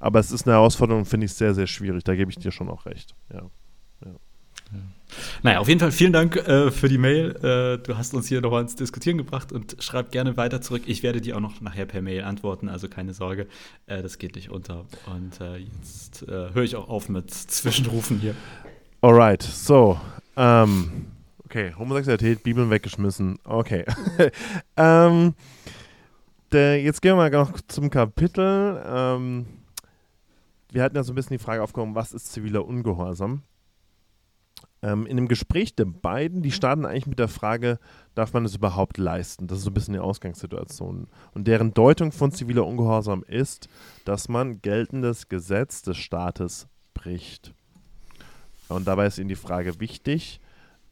Aber 0.00 0.18
es 0.18 0.32
ist 0.32 0.46
eine 0.46 0.54
Herausforderung, 0.54 1.04
finde 1.04 1.26
ich 1.26 1.34
sehr, 1.34 1.54
sehr 1.54 1.66
schwierig. 1.66 2.02
Da 2.04 2.16
gebe 2.16 2.30
ich 2.30 2.38
dir 2.38 2.50
schon 2.50 2.68
auch 2.68 2.86
recht. 2.86 3.14
Ja. 3.32 3.42
ja. 4.04 4.12
Naja, 5.42 5.58
auf 5.58 5.68
jeden 5.68 5.80
Fall 5.80 5.92
vielen 5.92 6.12
Dank 6.12 6.36
äh, 6.36 6.70
für 6.70 6.88
die 6.88 6.96
Mail. 6.96 7.36
Äh, 7.36 7.84
du 7.84 7.98
hast 7.98 8.14
uns 8.14 8.28
hier 8.28 8.40
nochmal 8.40 8.62
ins 8.62 8.76
Diskutieren 8.76 9.18
gebracht 9.18 9.52
und 9.52 9.76
schreib 9.80 10.10
gerne 10.10 10.36
weiter 10.36 10.62
zurück. 10.62 10.82
Ich 10.86 11.02
werde 11.02 11.20
dir 11.20 11.36
auch 11.36 11.40
noch 11.40 11.60
nachher 11.60 11.84
per 11.84 12.00
Mail 12.00 12.22
antworten, 12.22 12.68
also 12.68 12.88
keine 12.88 13.12
Sorge, 13.12 13.46
äh, 13.86 14.02
das 14.02 14.18
geht 14.18 14.36
nicht 14.36 14.50
unter. 14.50 14.86
Und 15.06 15.40
äh, 15.40 15.58
jetzt 15.58 16.22
äh, 16.22 16.54
höre 16.54 16.62
ich 16.62 16.76
auch 16.76 16.88
auf 16.88 17.08
mit 17.08 17.30
Zwischenrufen 17.30 18.20
hier. 18.20 18.34
Alright, 19.02 19.42
so. 19.42 20.00
Ähm, 20.36 21.06
okay, 21.44 21.74
Homosexualität, 21.76 22.42
Bibeln 22.42 22.70
weggeschmissen. 22.70 23.38
Okay. 23.44 23.84
ähm, 24.76 25.34
der, 26.52 26.82
jetzt 26.82 27.02
gehen 27.02 27.12
wir 27.12 27.16
mal 27.16 27.30
noch 27.30 27.60
zum 27.66 27.90
Kapitel. 27.90 28.82
Ähm, 28.86 29.46
wir 30.72 30.82
hatten 30.82 30.96
ja 30.96 31.02
so 31.02 31.12
ein 31.12 31.16
bisschen 31.16 31.36
die 31.36 31.42
Frage 31.42 31.62
aufgekommen, 31.62 31.94
was 31.94 32.12
ist 32.12 32.32
ziviler 32.32 32.64
Ungehorsam? 32.64 33.42
ähm, 34.82 35.06
in 35.06 35.16
dem 35.16 35.28
Gespräch 35.28 35.74
der 35.74 35.84
beiden, 35.84 36.42
die 36.42 36.52
starten 36.52 36.86
eigentlich 36.86 37.06
mit 37.06 37.18
der 37.18 37.28
Frage, 37.28 37.78
darf 38.14 38.32
man 38.32 38.44
es 38.44 38.56
überhaupt 38.56 38.98
leisten? 38.98 39.46
Das 39.46 39.58
ist 39.58 39.64
so 39.64 39.70
ein 39.70 39.74
bisschen 39.74 39.94
die 39.94 40.00
Ausgangssituation. 40.00 41.08
Und 41.32 41.46
deren 41.46 41.74
Deutung 41.74 42.12
von 42.12 42.32
ziviler 42.32 42.66
Ungehorsam 42.66 43.22
ist, 43.24 43.68
dass 44.04 44.28
man 44.28 44.62
geltendes 44.62 45.28
Gesetz 45.28 45.82
des 45.82 45.98
Staates 45.98 46.66
bricht. 46.94 47.52
Und 48.68 48.86
dabei 48.86 49.06
ist 49.06 49.18
ihnen 49.18 49.28
die 49.28 49.36
Frage 49.36 49.80
wichtig, 49.80 50.40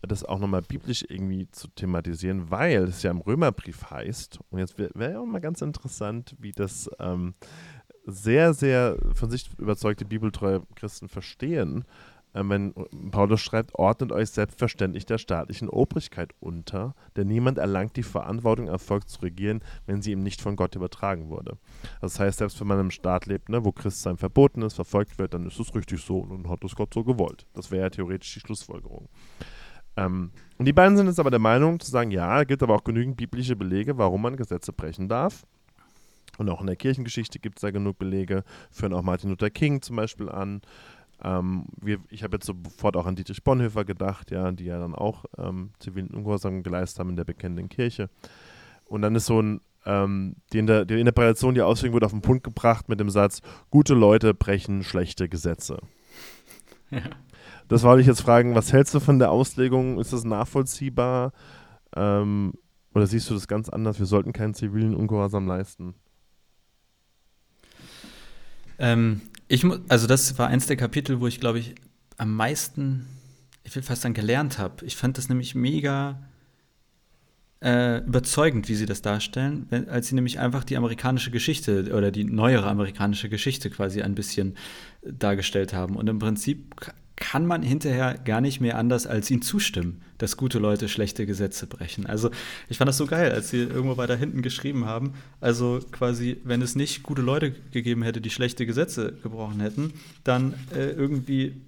das 0.02 0.24
auch 0.24 0.38
nochmal 0.38 0.62
biblisch 0.62 1.04
irgendwie 1.08 1.50
zu 1.50 1.68
thematisieren, 1.68 2.50
weil 2.50 2.84
es 2.84 3.02
ja 3.02 3.10
im 3.10 3.20
Römerbrief 3.20 3.90
heißt, 3.90 4.38
und 4.50 4.58
jetzt 4.60 4.78
wäre 4.78 4.90
wär 4.94 5.10
ja 5.12 5.20
auch 5.20 5.26
mal 5.26 5.40
ganz 5.40 5.60
interessant, 5.60 6.36
wie 6.38 6.52
das 6.52 6.88
ähm, 7.00 7.34
sehr, 8.08 8.54
sehr 8.54 8.96
von 9.12 9.30
sich 9.30 9.50
überzeugte 9.58 10.06
bibeltreue 10.06 10.62
Christen 10.74 11.08
verstehen, 11.08 11.84
äh, 12.32 12.42
wenn 12.44 12.72
Paulus 13.10 13.40
schreibt, 13.40 13.74
ordnet 13.74 14.12
euch 14.12 14.30
selbstverständlich 14.30 15.04
der 15.04 15.18
staatlichen 15.18 15.68
Obrigkeit 15.68 16.32
unter, 16.40 16.94
denn 17.16 17.28
niemand 17.28 17.58
erlangt 17.58 17.96
die 17.96 18.02
Verantwortung, 18.02 18.68
Erfolg 18.68 19.08
zu 19.08 19.20
regieren, 19.20 19.60
wenn 19.86 20.00
sie 20.00 20.12
ihm 20.12 20.22
nicht 20.22 20.40
von 20.40 20.56
Gott 20.56 20.74
übertragen 20.74 21.28
wurde. 21.28 21.58
Das 22.00 22.18
heißt, 22.18 22.38
selbst 22.38 22.58
wenn 22.60 22.66
man 22.66 22.78
einem 22.78 22.90
Staat 22.90 23.26
lebt, 23.26 23.50
ne, 23.50 23.64
wo 23.64 23.72
Christsein 23.72 24.16
verboten 24.16 24.62
ist, 24.62 24.74
verfolgt 24.74 25.18
wird, 25.18 25.34
dann 25.34 25.46
ist 25.46 25.60
es 25.60 25.74
richtig 25.74 26.02
so 26.02 26.18
und 26.18 26.48
hat 26.48 26.64
es 26.64 26.74
Gott 26.74 26.94
so 26.94 27.04
gewollt. 27.04 27.46
Das 27.52 27.70
wäre 27.70 27.82
ja 27.82 27.90
theoretisch 27.90 28.32
die 28.34 28.40
Schlussfolgerung. 28.40 29.08
Ähm, 29.96 30.30
und 30.56 30.64
die 30.64 30.72
beiden 30.72 30.96
sind 30.96 31.08
jetzt 31.08 31.20
aber 31.20 31.30
der 31.30 31.40
Meinung 31.40 31.78
zu 31.78 31.90
sagen, 31.90 32.10
ja, 32.10 32.40
es 32.40 32.46
gibt 32.46 32.62
aber 32.62 32.74
auch 32.74 32.84
genügend 32.84 33.16
biblische 33.16 33.56
Belege, 33.56 33.98
warum 33.98 34.22
man 34.22 34.36
Gesetze 34.36 34.72
brechen 34.72 35.08
darf. 35.08 35.44
Und 36.38 36.48
auch 36.48 36.61
in 36.61 36.66
der 36.66 36.77
Kirchengeschichte 36.77 37.38
gibt 37.38 37.59
es 37.59 37.62
da 37.62 37.70
genug 37.70 37.98
Belege, 37.98 38.44
führen 38.70 38.94
auch 38.94 39.03
Martin 39.03 39.31
Luther 39.31 39.51
King 39.51 39.83
zum 39.83 39.96
Beispiel 39.96 40.29
an. 40.31 40.62
Ähm, 41.22 41.66
wir, 41.81 41.98
ich 42.11 42.22
habe 42.22 42.37
jetzt 42.37 42.46
sofort 42.46 42.96
auch 42.96 43.07
an 43.07 43.16
Dietrich 43.16 43.42
Bonhoeffer 43.42 43.85
gedacht, 43.85 44.31
ja, 44.31 44.51
die 44.53 44.64
ja 44.64 44.79
dann 44.79 44.94
auch 44.94 45.24
ähm, 45.37 45.72
zivilen 45.81 46.11
Ungehorsam 46.11 46.62
geleistet 46.62 47.01
haben 47.01 47.11
in 47.11 47.16
der 47.16 47.24
bekennenden 47.24 47.68
Kirche. 47.68 48.09
Und 48.87 49.03
dann 49.03 49.16
ist 49.16 49.27
so 49.27 49.42
ein, 49.42 49.61
ähm, 49.85 50.37
die, 50.53 50.61
Inter 50.61 50.85
die 50.85 51.01
Interpretation, 51.01 51.55
die 51.55 51.62
Ausführung 51.62 51.94
wurde 51.94 52.07
auf 52.07 52.12
den 52.12 52.22
Punkt 52.22 52.44
gebracht 52.44 52.88
mit 52.88 53.01
dem 53.01 53.11
Satz, 53.11 53.42
gute 53.70 53.94
Leute 53.94 54.33
brechen 54.33 54.83
schlechte 54.83 55.29
Gesetze. 55.29 55.79
Ja. 56.90 57.03
Das 57.68 57.83
wollte 57.83 58.01
ich 58.01 58.07
jetzt 58.07 58.22
fragen, 58.22 58.55
was 58.55 58.72
hältst 58.72 58.94
du 58.94 59.01
von 59.01 59.18
der 59.18 59.31
Auslegung? 59.31 59.98
Ist 59.98 60.14
das 60.14 60.24
nachvollziehbar? 60.24 61.33
Ähm, 61.94 62.55
oder 62.94 63.07
siehst 63.07 63.29
du 63.29 63.35
das 63.35 63.46
ganz 63.46 63.68
anders? 63.68 63.98
Wir 63.98 64.07
sollten 64.07 64.33
keinen 64.33 64.55
zivilen 64.55 64.94
Ungehorsam 64.94 65.46
leisten. 65.46 65.94
Ähm, 68.78 69.20
ich 69.48 69.64
also 69.88 70.06
das 70.06 70.38
war 70.38 70.48
eins 70.48 70.66
der 70.66 70.76
Kapitel, 70.76 71.20
wo 71.20 71.26
ich 71.26 71.40
glaube 71.40 71.58
ich 71.58 71.74
am 72.16 72.34
meisten, 72.34 73.06
ich 73.64 73.74
will 73.74 73.82
fast 73.82 74.02
sagen, 74.02 74.14
gelernt 74.14 74.58
habe. 74.58 74.84
Ich 74.84 74.96
fand 74.96 75.18
das 75.18 75.28
nämlich 75.28 75.54
mega 75.54 76.20
äh, 77.60 77.98
überzeugend, 77.98 78.68
wie 78.68 78.74
sie 78.74 78.86
das 78.86 79.02
darstellen, 79.02 79.66
wenn, 79.70 79.88
als 79.88 80.08
sie 80.08 80.14
nämlich 80.14 80.38
einfach 80.38 80.64
die 80.64 80.76
amerikanische 80.76 81.30
Geschichte 81.30 81.92
oder 81.94 82.10
die 82.10 82.24
neuere 82.24 82.68
amerikanische 82.68 83.28
Geschichte 83.28 83.70
quasi 83.70 84.02
ein 84.02 84.14
bisschen 84.14 84.56
dargestellt 85.02 85.72
haben. 85.72 85.96
Und 85.96 86.08
im 86.08 86.18
Prinzip 86.18 86.74
kann 87.18 87.46
man 87.46 87.62
hinterher 87.62 88.14
gar 88.14 88.40
nicht 88.40 88.61
mehr 88.61 88.78
anders 88.78 89.07
als 89.07 89.31
ihnen 89.31 89.42
zustimmen, 89.42 90.02
dass 90.18 90.37
gute 90.37 90.59
Leute 90.59 90.88
schlechte 90.88 91.26
Gesetze 91.26 91.66
brechen. 91.66 92.07
Also 92.07 92.31
ich 92.68 92.78
fand 92.78 92.88
das 92.88 92.96
so 92.96 93.07
geil, 93.07 93.33
als 93.33 93.50
sie 93.50 93.59
irgendwo 93.59 93.96
weiter 93.96 94.16
hinten 94.16 94.40
geschrieben 94.40 94.85
haben. 94.87 95.14
Also 95.40 95.81
quasi, 95.90 96.38
wenn 96.44 96.62
es 96.62 96.76
nicht 96.76 97.02
gute 97.02 97.22
Leute 97.22 97.52
gegeben 97.72 98.02
hätte, 98.02 98.20
die 98.20 98.31
schlechte 98.31 98.66
Gesetze 98.66 99.14
gebrochen 99.22 99.61
hätten, 99.61 99.92
dann 100.22 100.54
äh, 100.74 100.90
irgendwie, 100.90 101.61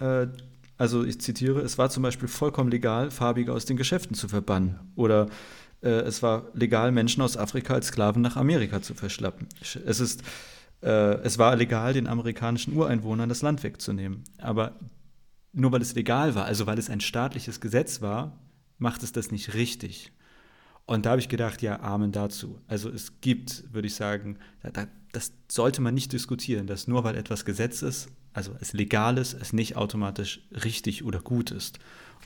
äh, 0.00 0.26
also 0.78 1.04
ich 1.04 1.20
zitiere, 1.20 1.60
es 1.60 1.76
war 1.76 1.90
zum 1.90 2.02
Beispiel 2.02 2.28
vollkommen 2.28 2.70
legal, 2.70 3.10
Farbige 3.10 3.52
aus 3.52 3.66
den 3.66 3.76
Geschäften 3.76 4.16
zu 4.16 4.28
verbannen. 4.28 4.80
Oder 4.96 5.28
äh, 5.82 5.90
es 5.90 6.22
war 6.22 6.46
legal, 6.54 6.92
Menschen 6.92 7.22
aus 7.22 7.36
Afrika 7.36 7.74
als 7.74 7.88
Sklaven 7.88 8.22
nach 8.22 8.36
Amerika 8.36 8.80
zu 8.80 8.94
verschlappen. 8.94 9.48
Es 9.60 10.00
ist 10.00 10.22
äh, 10.84 11.18
es 11.22 11.38
war 11.38 11.56
legal, 11.56 11.94
den 11.94 12.06
amerikanischen 12.06 12.76
Ureinwohnern 12.76 13.28
das 13.28 13.42
Land 13.42 13.62
wegzunehmen. 13.62 14.22
Aber 14.38 14.72
nur 15.54 15.72
weil 15.72 15.82
es 15.82 15.94
legal 15.94 16.34
war, 16.34 16.44
also 16.44 16.66
weil 16.66 16.78
es 16.78 16.90
ein 16.90 17.00
staatliches 17.00 17.60
Gesetz 17.60 18.02
war, 18.02 18.38
macht 18.78 19.02
es 19.02 19.12
das 19.12 19.30
nicht 19.30 19.54
richtig. 19.54 20.12
Und 20.86 21.06
da 21.06 21.10
habe 21.10 21.20
ich 21.20 21.28
gedacht, 21.28 21.62
ja, 21.62 21.80
Amen 21.80 22.12
dazu. 22.12 22.60
Also 22.66 22.90
es 22.90 23.20
gibt, 23.20 23.72
würde 23.72 23.86
ich 23.86 23.94
sagen, 23.94 24.36
da, 24.62 24.86
das 25.12 25.32
sollte 25.50 25.80
man 25.80 25.94
nicht 25.94 26.12
diskutieren, 26.12 26.66
dass 26.66 26.88
nur 26.88 27.04
weil 27.04 27.16
etwas 27.16 27.44
Gesetz 27.44 27.82
ist, 27.82 28.08
also 28.34 28.54
es 28.60 28.72
legal 28.72 29.16
ist, 29.16 29.32
es 29.32 29.52
nicht 29.52 29.76
automatisch 29.76 30.40
richtig 30.52 31.04
oder 31.04 31.20
gut 31.20 31.52
ist. 31.52 31.78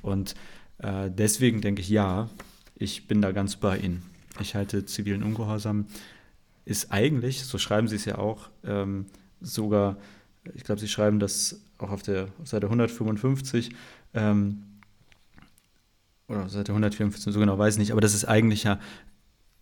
Und 0.02 0.34
äh, 0.78 1.10
deswegen 1.10 1.60
denke 1.60 1.82
ich, 1.82 1.88
ja, 1.88 2.30
ich 2.74 3.06
bin 3.06 3.20
da 3.20 3.32
ganz 3.32 3.56
bei 3.56 3.78
Ihnen. 3.78 4.02
Ich 4.40 4.54
halte 4.54 4.86
zivilen 4.86 5.22
Ungehorsam 5.22 5.86
ist 6.64 6.92
eigentlich, 6.92 7.44
so 7.44 7.56
schreiben 7.56 7.88
Sie 7.88 7.96
es 7.96 8.04
ja 8.04 8.18
auch, 8.18 8.50
ähm, 8.62 9.06
sogar, 9.40 9.96
ich 10.54 10.64
glaube, 10.64 10.80
Sie 10.80 10.88
schreiben 10.88 11.18
das 11.18 11.62
auch 11.78 11.90
auf 11.90 12.02
der 12.02 12.28
Seite 12.44 12.66
155, 12.66 13.70
ähm, 14.14 14.64
oder 16.28 16.48
Seite 16.48 16.72
154, 16.72 17.32
so 17.32 17.40
genau 17.40 17.58
weiß 17.58 17.74
ich 17.74 17.78
nicht, 17.78 17.92
aber 17.92 18.00
das 18.00 18.14
ist 18.14 18.26
eigentlich 18.26 18.64
ja, 18.64 18.78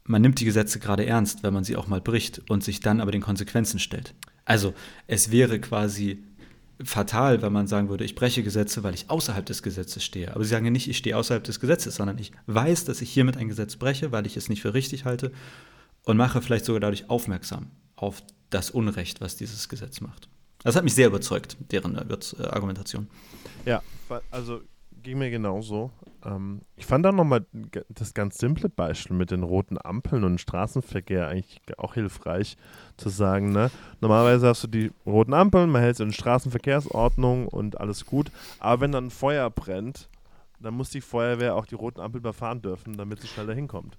man 0.05 0.23
nimmt 0.23 0.41
die 0.41 0.45
Gesetze 0.45 0.79
gerade 0.79 1.07
ernst, 1.07 1.43
wenn 1.43 1.55
man 1.55 1.65
sie 1.65 1.77
auch 1.77 1.87
mal 1.87 2.01
bricht 2.01 2.51
und 2.51 2.65
sich 2.65 2.81
dann 2.81 3.01
aber 3.01 3.13
den 3.13 3.23
Konsequenzen 3.23 3.79
stellt. 3.79 4.15
Also 4.45 4.75
es 5.07 5.31
wäre 5.31 5.61
quasi 5.61 6.23
fatal, 6.83 7.43
wenn 7.43 7.53
man 7.53 7.67
sagen 7.67 7.89
würde, 7.89 8.05
ich 8.05 8.15
breche 8.15 8.43
Gesetze, 8.43 8.83
weil 8.83 8.95
ich 8.95 9.11
außerhalb 9.11 9.47
des 9.47 9.63
Gesetzes 9.63 10.05
stehe. 10.05 10.35
Aber 10.35 10.45
sie 10.45 10.51
sagen 10.51 10.65
ja 10.65 10.71
nicht, 10.71 10.89
ich 10.89 10.99
stehe 10.99 11.17
außerhalb 11.17 11.43
des 11.43 11.59
Gesetzes, 11.59 11.97
sondern 11.97 12.19
ich 12.19 12.33
weiß, 12.47 12.85
dass 12.85 13.01
ich 13.01 13.11
hiermit 13.11 13.37
ein 13.37 13.49
Gesetz 13.49 13.77
breche, 13.77 14.13
weil 14.13 14.27
ich 14.27 14.37
es 14.37 14.49
nicht 14.49 14.63
für 14.63 14.75
richtig 14.75 15.05
halte 15.05 15.33
und 16.05 16.17
mache 16.17 16.43
vielleicht 16.43 16.65
sogar 16.65 16.81
dadurch 16.81 17.09
aufmerksam 17.09 17.71
auf 17.97 18.23
das 18.51 18.71
Unrecht, 18.71 19.21
was 19.21 19.37
dieses 19.37 19.69
Gesetz 19.69 20.01
macht. 20.01 20.29
Das 20.63 20.77
hat 20.77 20.85
mich 20.85 20.95
sehr 20.95 21.09
überzeugt, 21.09 21.57
deren 21.71 21.97
äh, 21.97 22.43
Argumentation. 22.49 23.09
Ja, 23.65 23.83
also 24.31 24.61
ging 25.07 25.19
mir 25.19 25.31
genauso. 25.31 25.93
Ähm, 26.25 26.63
ich 26.75 26.85
fand 26.85 27.05
dann 27.05 27.15
nochmal 27.15 27.47
das 27.89 28.13
ganz 28.13 28.39
simple 28.39 28.69
Beispiel 28.69 29.17
mit 29.17 29.31
den 29.31 29.45
roten 29.45 29.79
Ampeln 29.81 30.25
und 30.25 30.41
Straßenverkehr 30.41 31.29
eigentlich 31.29 31.61
auch 31.79 31.95
hilfreich 31.95 32.57
zu 32.97 33.09
sagen. 33.09 33.53
Ne? 33.53 33.71
Normalerweise 34.01 34.49
hast 34.49 34.65
du 34.65 34.67
die 34.67 34.91
roten 35.07 35.33
Ampeln, 35.33 35.71
man 35.71 35.83
hält 35.83 35.95
es 35.95 36.01
in 36.01 36.13
Straßenverkehrsordnung 36.13 37.47
und 37.47 37.81
alles 37.81 38.05
gut. 38.05 38.33
Aber 38.59 38.81
wenn 38.81 38.93
dann 38.93 39.07
ein 39.07 39.11
Feuer 39.11 39.49
brennt, 39.49 40.09
dann 40.61 40.75
muss 40.75 40.91
die 40.91 41.01
Feuerwehr 41.01 41.55
auch 41.55 41.67
die 41.67 41.77
roten 41.77 42.01
Ampeln 42.01 42.23
überfahren 42.23 42.61
dürfen, 42.61 42.97
damit 42.97 43.21
sie 43.21 43.29
schneller 43.29 43.55
hinkommt. 43.55 43.97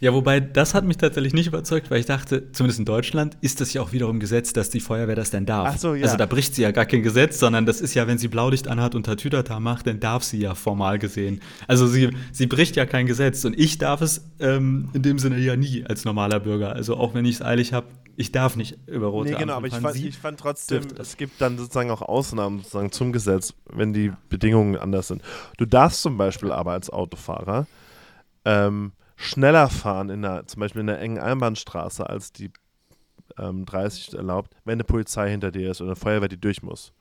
Ja, 0.00 0.12
wobei 0.12 0.40
das 0.40 0.74
hat 0.74 0.84
mich 0.84 0.96
tatsächlich 0.96 1.32
nicht 1.32 1.46
überzeugt, 1.46 1.90
weil 1.90 2.00
ich 2.00 2.06
dachte, 2.06 2.50
zumindest 2.52 2.80
in 2.80 2.84
Deutschland 2.84 3.36
ist 3.40 3.60
das 3.60 3.72
ja 3.72 3.82
auch 3.82 3.92
wiederum 3.92 4.20
Gesetz, 4.20 4.52
dass 4.52 4.70
die 4.70 4.80
Feuerwehr 4.80 5.14
das 5.14 5.30
denn 5.30 5.46
darf. 5.46 5.74
Ach 5.74 5.78
so, 5.78 5.94
ja. 5.94 6.04
Also 6.04 6.16
da 6.16 6.26
bricht 6.26 6.54
sie 6.54 6.62
ja 6.62 6.70
gar 6.70 6.86
kein 6.86 7.02
Gesetz, 7.02 7.38
sondern 7.38 7.66
das 7.66 7.80
ist 7.80 7.94
ja, 7.94 8.06
wenn 8.06 8.18
sie 8.18 8.28
Blaulicht 8.28 8.68
anhat 8.68 8.94
und 8.94 9.04
Tatütata 9.04 9.60
macht, 9.60 9.86
dann 9.86 10.00
darf 10.00 10.24
sie 10.24 10.38
ja 10.38 10.54
formal 10.54 10.98
gesehen. 10.98 11.40
Also 11.68 11.86
sie, 11.86 12.10
sie 12.32 12.46
bricht 12.46 12.76
ja 12.76 12.86
kein 12.86 13.06
Gesetz 13.06 13.44
und 13.44 13.58
ich 13.58 13.78
darf 13.78 14.00
es 14.00 14.24
ähm, 14.40 14.90
in 14.92 15.02
dem 15.02 15.18
Sinne 15.18 15.38
ja 15.38 15.56
nie 15.56 15.84
als 15.84 16.04
normaler 16.04 16.40
Bürger. 16.40 16.72
Also 16.72 16.96
auch 16.96 17.14
wenn 17.14 17.24
ich 17.24 17.36
es 17.36 17.42
eilig 17.42 17.72
habe, 17.72 17.86
ich 18.16 18.32
darf 18.32 18.56
nicht 18.56 18.76
über 18.86 19.06
rote 19.06 19.30
Nee, 19.30 19.38
genau, 19.38 19.54
aber 19.54 19.68
ich 19.68 19.74
fand, 19.74 19.96
ich 19.96 20.18
fand 20.18 20.38
trotzdem, 20.38 20.82
es 20.98 21.16
gibt 21.16 21.40
dann 21.40 21.56
sozusagen 21.56 21.90
auch 21.90 22.02
Ausnahmen 22.02 22.58
sozusagen 22.58 22.92
zum 22.92 23.12
Gesetz, 23.12 23.54
wenn 23.70 23.92
die 23.92 24.12
Bedingungen 24.28 24.76
anders 24.76 25.08
sind. 25.08 25.22
Du 25.56 25.64
darfst 25.64 26.02
zum 26.02 26.18
Beispiel 26.18 26.52
aber 26.52 26.72
als 26.72 26.90
Autofahrer 26.90 27.66
ähm, 28.44 28.92
schneller 29.22 29.68
fahren, 29.68 30.10
in 30.10 30.22
der, 30.22 30.46
zum 30.46 30.60
Beispiel 30.60 30.80
in 30.80 30.90
einer 30.90 30.98
engen 30.98 31.18
Einbahnstraße, 31.18 32.08
als 32.08 32.32
die 32.32 32.50
ähm, 33.38 33.64
30 33.64 34.14
erlaubt, 34.14 34.54
wenn 34.64 34.74
eine 34.74 34.84
Polizei 34.84 35.30
hinter 35.30 35.50
dir 35.50 35.70
ist 35.70 35.80
oder 35.80 35.90
eine 35.90 35.96
Feuerwehr, 35.96 36.28
die 36.28 36.40
durch 36.40 36.62
muss. 36.62 36.92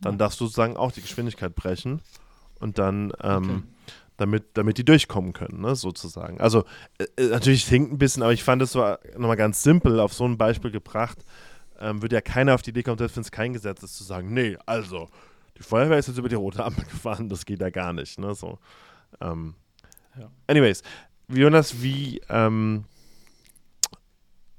Dann 0.00 0.14
ja. 0.14 0.18
darfst 0.18 0.40
du 0.40 0.46
sozusagen 0.46 0.76
auch 0.76 0.92
die 0.92 1.02
Geschwindigkeit 1.02 1.54
brechen 1.54 2.00
und 2.60 2.78
dann, 2.78 3.12
ähm, 3.22 3.42
okay. 3.42 3.62
damit, 4.16 4.44
damit 4.54 4.78
die 4.78 4.84
durchkommen 4.84 5.32
können, 5.32 5.60
ne, 5.60 5.74
sozusagen. 5.74 6.40
Also, 6.40 6.64
äh, 6.98 7.06
äh 7.16 7.28
natürlich 7.28 7.64
hinkt 7.64 7.92
ein 7.92 7.98
bisschen, 7.98 8.22
aber 8.22 8.32
ich 8.32 8.44
fand 8.44 8.62
es 8.62 8.74
nochmal 8.74 9.36
ganz 9.36 9.62
simpel 9.62 10.00
auf 10.00 10.12
so 10.12 10.24
ein 10.24 10.38
Beispiel 10.38 10.70
gebracht. 10.70 11.18
Ähm, 11.80 12.00
würde 12.02 12.14
ja 12.14 12.20
keiner 12.20 12.54
auf 12.54 12.62
die 12.62 12.70
Idee 12.70 12.84
kommen, 12.84 12.98
selbst 12.98 13.16
wenn 13.16 13.22
es 13.22 13.32
kein 13.32 13.52
Gesetz 13.52 13.82
ist, 13.82 13.96
zu 13.96 14.04
sagen, 14.04 14.32
nee, 14.32 14.56
also, 14.66 15.08
die 15.58 15.62
Feuerwehr 15.62 15.98
ist 15.98 16.08
jetzt 16.08 16.18
über 16.18 16.28
die 16.28 16.36
rote 16.36 16.64
Ampel 16.64 16.84
gefahren, 16.90 17.28
das 17.28 17.44
geht 17.44 17.60
ja 17.60 17.70
gar 17.70 17.92
nicht, 17.92 18.18
ne, 18.18 18.34
so. 18.34 18.58
Ähm, 19.20 19.54
ja. 20.18 20.30
Anyways, 20.46 20.82
Jonas, 21.28 21.82
wie 21.82 22.20
ähm, 22.28 22.84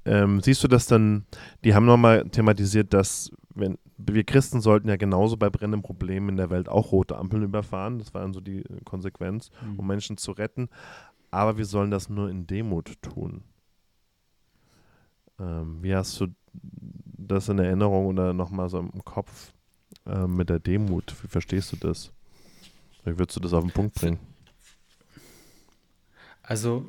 ähm, 0.04 0.40
siehst 0.40 0.62
du 0.62 0.68
das 0.68 0.86
dann? 0.86 1.24
Die 1.64 1.74
haben 1.74 1.86
nochmal 1.86 2.28
thematisiert, 2.28 2.92
dass 2.92 3.30
wenn 3.54 3.78
wir 3.96 4.24
Christen 4.24 4.60
sollten 4.60 4.88
ja 4.88 4.96
genauso 4.96 5.36
bei 5.36 5.50
brennenden 5.50 5.82
Problemen 5.82 6.30
in 6.30 6.36
der 6.36 6.50
Welt 6.50 6.68
auch 6.68 6.92
rote 6.92 7.16
Ampeln 7.16 7.42
überfahren. 7.42 7.98
Das 7.98 8.12
war 8.12 8.22
dann 8.22 8.34
so 8.34 8.40
die 8.40 8.64
Konsequenz, 8.84 9.50
mhm. 9.64 9.78
um 9.78 9.86
Menschen 9.86 10.16
zu 10.16 10.32
retten. 10.32 10.68
Aber 11.30 11.56
wir 11.56 11.64
sollen 11.64 11.90
das 11.90 12.08
nur 12.08 12.28
in 12.28 12.46
Demut 12.46 13.00
tun. 13.02 13.44
Ähm, 15.38 15.78
wie 15.82 15.94
hast 15.94 16.20
du 16.20 16.28
das 16.46 17.48
in 17.48 17.58
Erinnerung 17.58 18.06
oder 18.06 18.32
nochmal 18.32 18.68
so 18.68 18.78
im 18.78 19.04
Kopf 19.04 19.52
äh, 20.06 20.26
mit 20.26 20.48
der 20.48 20.58
Demut? 20.58 21.14
Wie 21.22 21.28
verstehst 21.28 21.72
du 21.72 21.76
das? 21.76 22.12
Wie 23.04 23.18
würdest 23.18 23.36
du 23.36 23.40
das 23.40 23.52
auf 23.52 23.62
den 23.62 23.72
Punkt 23.72 23.94
bringen? 23.94 24.18
Also, 26.44 26.86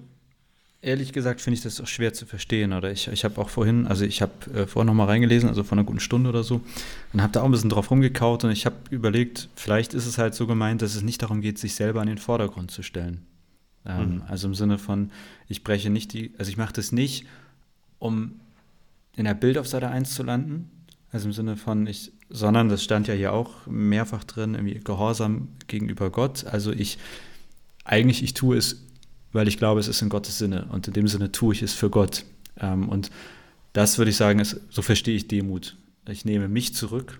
ehrlich 0.85 1.13
gesagt 1.13 1.41
finde 1.41 1.55
ich 1.55 1.63
das 1.63 1.81
auch 1.81 1.87
schwer 1.87 2.13
zu 2.13 2.25
verstehen. 2.25 2.71
Oder 2.71 2.91
ich, 2.91 3.07
ich 3.07 3.25
habe 3.25 3.41
auch 3.41 3.49
vorhin, 3.49 3.87
also 3.87 4.05
ich 4.05 4.21
habe 4.21 4.33
äh, 4.53 4.67
vorhin 4.67 4.87
nochmal 4.87 5.07
reingelesen, 5.07 5.49
also 5.49 5.63
vor 5.63 5.77
einer 5.77 5.85
guten 5.85 5.99
Stunde 5.99 6.29
oder 6.29 6.43
so, 6.43 6.61
und 7.11 7.21
habe 7.21 7.33
da 7.33 7.41
auch 7.41 7.45
ein 7.45 7.51
bisschen 7.51 7.71
drauf 7.71 7.89
rumgekaut 7.89 8.43
und 8.43 8.51
ich 8.51 8.65
habe 8.65 8.75
überlegt, 8.91 9.49
vielleicht 9.55 9.93
ist 9.93 10.05
es 10.05 10.17
halt 10.17 10.35
so 10.35 10.45
gemeint, 10.45 10.81
dass 10.81 10.95
es 10.95 11.01
nicht 11.01 11.21
darum 11.21 11.41
geht, 11.41 11.57
sich 11.57 11.73
selber 11.75 12.01
an 12.01 12.07
den 12.07 12.19
Vordergrund 12.19 12.69
zu 12.69 12.83
stellen. 12.83 13.25
Ähm, 13.85 14.15
mhm. 14.15 14.23
Also 14.27 14.47
im 14.47 14.55
Sinne 14.55 14.77
von, 14.77 15.11
ich 15.47 15.63
breche 15.63 15.89
nicht 15.89 16.13
die, 16.13 16.33
also 16.37 16.49
ich 16.49 16.57
mache 16.57 16.73
das 16.73 16.91
nicht, 16.91 17.25
um 17.97 18.39
in 19.15 19.25
der 19.25 19.33
Bild 19.33 19.57
auf 19.57 19.67
Seite 19.67 19.89
1 19.89 20.13
zu 20.13 20.23
landen, 20.23 20.69
also 21.11 21.27
im 21.27 21.33
Sinne 21.33 21.55
von, 21.55 21.87
ich, 21.87 22.11
sondern 22.29 22.69
das 22.69 22.83
stand 22.83 23.07
ja 23.07 23.13
hier 23.13 23.33
auch 23.33 23.65
mehrfach 23.65 24.23
drin, 24.23 24.53
irgendwie 24.53 24.79
Gehorsam 24.79 25.47
gegenüber 25.67 26.09
Gott. 26.09 26.45
Also 26.45 26.71
ich, 26.71 26.97
eigentlich, 27.85 28.21
ich 28.21 28.33
tue 28.33 28.57
es 28.57 28.84
weil 29.35 29.47
ich 29.47 29.57
glaube, 29.57 29.79
es 29.79 29.87
ist 29.87 30.01
in 30.01 30.09
Gottes 30.09 30.37
Sinne 30.37 30.67
und 30.71 30.87
in 30.87 30.93
dem 30.93 31.07
Sinne 31.07 31.31
tue 31.31 31.53
ich 31.53 31.61
es 31.61 31.73
für 31.73 31.89
Gott. 31.89 32.25
Ähm, 32.59 32.89
und 32.89 33.11
das 33.73 33.97
würde 33.97 34.09
ich 34.09 34.17
sagen, 34.17 34.39
ist, 34.39 34.61
so 34.69 34.81
verstehe 34.81 35.15
ich 35.15 35.27
Demut. 35.27 35.77
Ich 36.07 36.25
nehme 36.25 36.47
mich 36.47 36.73
zurück 36.73 37.19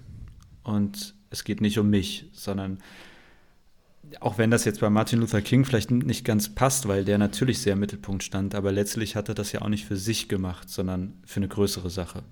und 0.64 1.14
es 1.30 1.44
geht 1.44 1.62
nicht 1.62 1.78
um 1.78 1.90
mich, 1.90 2.26
sondern 2.34 2.80
auch 4.22 4.38
wenn 4.38 4.52
das 4.52 4.64
jetzt 4.64 4.80
bei 4.80 4.90
Martin 4.90 5.20
Luther 5.20 5.42
King 5.42 5.66
vielleicht 5.66 5.92
nicht 5.92 6.24
ganz 6.24 6.54
passt, 6.54 6.88
weil 6.88 7.04
der 7.04 7.18
natürlich 7.18 7.60
sehr 7.60 7.74
im 7.74 7.80
Mittelpunkt 7.80 8.24
stand, 8.24 8.56
aber 8.56 8.72
letztlich 8.72 9.16
hat 9.16 9.28
er 9.28 9.36
das 9.36 9.52
ja 9.52 9.62
auch 9.62 9.70
nicht 9.70 9.86
für 9.86 9.98
sich 9.98 10.30
gemacht, 10.30 10.70
sondern 10.70 11.14
für 11.26 11.38
eine 11.38 11.48
größere 11.48 11.90
Sache. 11.90 12.24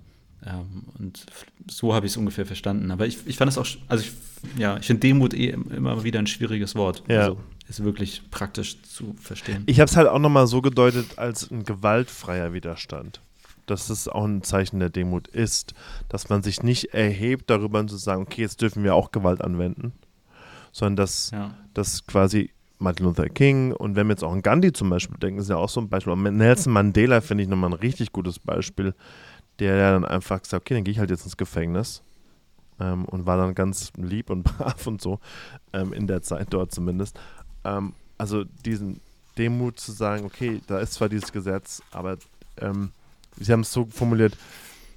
Ähm, 0.45 0.83
und 0.97 1.25
so 1.69 1.93
habe 1.93 2.05
ich 2.05 2.13
es 2.13 2.17
ungefähr 2.17 2.45
verstanden. 2.45 2.91
Aber 2.91 3.07
ich, 3.07 3.17
ich 3.25 3.37
fand 3.37 3.51
es 3.51 3.57
auch, 3.57 3.67
also 3.87 4.03
ich, 4.03 4.11
ja, 4.57 4.77
ich 4.77 4.85
finde 4.85 5.01
Demut 5.01 5.33
eh 5.33 5.49
immer 5.49 6.03
wieder 6.03 6.19
ein 6.19 6.27
schwieriges 6.27 6.75
Wort. 6.75 7.03
Ja. 7.07 7.21
Also 7.21 7.37
ist 7.69 7.83
wirklich 7.83 8.29
praktisch 8.29 8.81
zu 8.81 9.15
verstehen. 9.19 9.63
Ich 9.65 9.79
habe 9.79 9.89
es 9.89 9.95
halt 9.95 10.07
auch 10.07 10.19
nochmal 10.19 10.47
so 10.47 10.61
gedeutet 10.61 11.17
als 11.17 11.49
ein 11.49 11.63
gewaltfreier 11.63 12.53
Widerstand. 12.53 13.21
Dass 13.65 13.89
es 13.89 14.09
auch 14.09 14.25
ein 14.25 14.43
Zeichen 14.43 14.79
der 14.79 14.89
Demut 14.89 15.29
ist, 15.29 15.73
dass 16.09 16.27
man 16.27 16.43
sich 16.43 16.63
nicht 16.63 16.93
erhebt, 16.93 17.49
darüber 17.49 17.85
zu 17.87 17.95
sagen, 17.95 18.23
okay, 18.23 18.41
jetzt 18.41 18.61
dürfen 18.61 18.83
wir 18.83 18.93
auch 18.93 19.11
Gewalt 19.11 19.41
anwenden, 19.41 19.93
sondern 20.73 20.97
dass, 20.97 21.31
ja. 21.31 21.55
dass 21.73 22.05
quasi 22.05 22.51
Martin 22.79 23.05
Luther 23.05 23.29
King 23.29 23.71
und 23.71 23.95
wenn 23.95 24.07
wir 24.07 24.13
jetzt 24.13 24.23
auch 24.23 24.33
an 24.33 24.41
Gandhi 24.41 24.73
zum 24.73 24.89
Beispiel 24.89 25.17
denken, 25.17 25.39
ist 25.39 25.49
ja 25.49 25.55
auch 25.55 25.69
so 25.69 25.79
ein 25.79 25.87
Beispiel. 25.87 26.11
Und 26.11 26.23
Nelson 26.23 26.73
Mandela 26.73 27.21
finde 27.21 27.43
ich 27.43 27.49
nochmal 27.49 27.69
ein 27.69 27.79
richtig 27.79 28.11
gutes 28.11 28.37
Beispiel, 28.37 28.93
der 29.59 29.75
ja 29.77 29.91
dann 29.91 30.03
einfach 30.03 30.41
gesagt, 30.41 30.65
okay, 30.65 30.73
dann 30.73 30.83
gehe 30.83 30.91
ich 30.91 30.99
halt 30.99 31.09
jetzt 31.09 31.23
ins 31.23 31.37
Gefängnis 31.37 32.03
ähm, 32.79 33.05
und 33.05 33.25
war 33.25 33.37
dann 33.37 33.55
ganz 33.55 33.91
lieb 33.97 34.29
und 34.29 34.43
brav 34.57 34.85
und 34.87 35.01
so, 35.01 35.19
ähm, 35.71 35.93
in 35.93 36.07
der 36.07 36.21
Zeit 36.21 36.47
dort 36.51 36.73
zumindest. 36.73 37.19
Ähm, 37.63 37.93
also 38.17 38.43
diesen 38.43 38.99
Demut 39.37 39.79
zu 39.79 39.91
sagen, 39.91 40.25
okay, 40.25 40.61
da 40.67 40.79
ist 40.79 40.93
zwar 40.93 41.09
dieses 41.09 41.31
Gesetz, 41.31 41.81
aber 41.91 42.17
ähm, 42.57 42.91
Sie 43.39 43.51
haben 43.51 43.61
es 43.61 43.71
so 43.71 43.85
formuliert, 43.85 44.37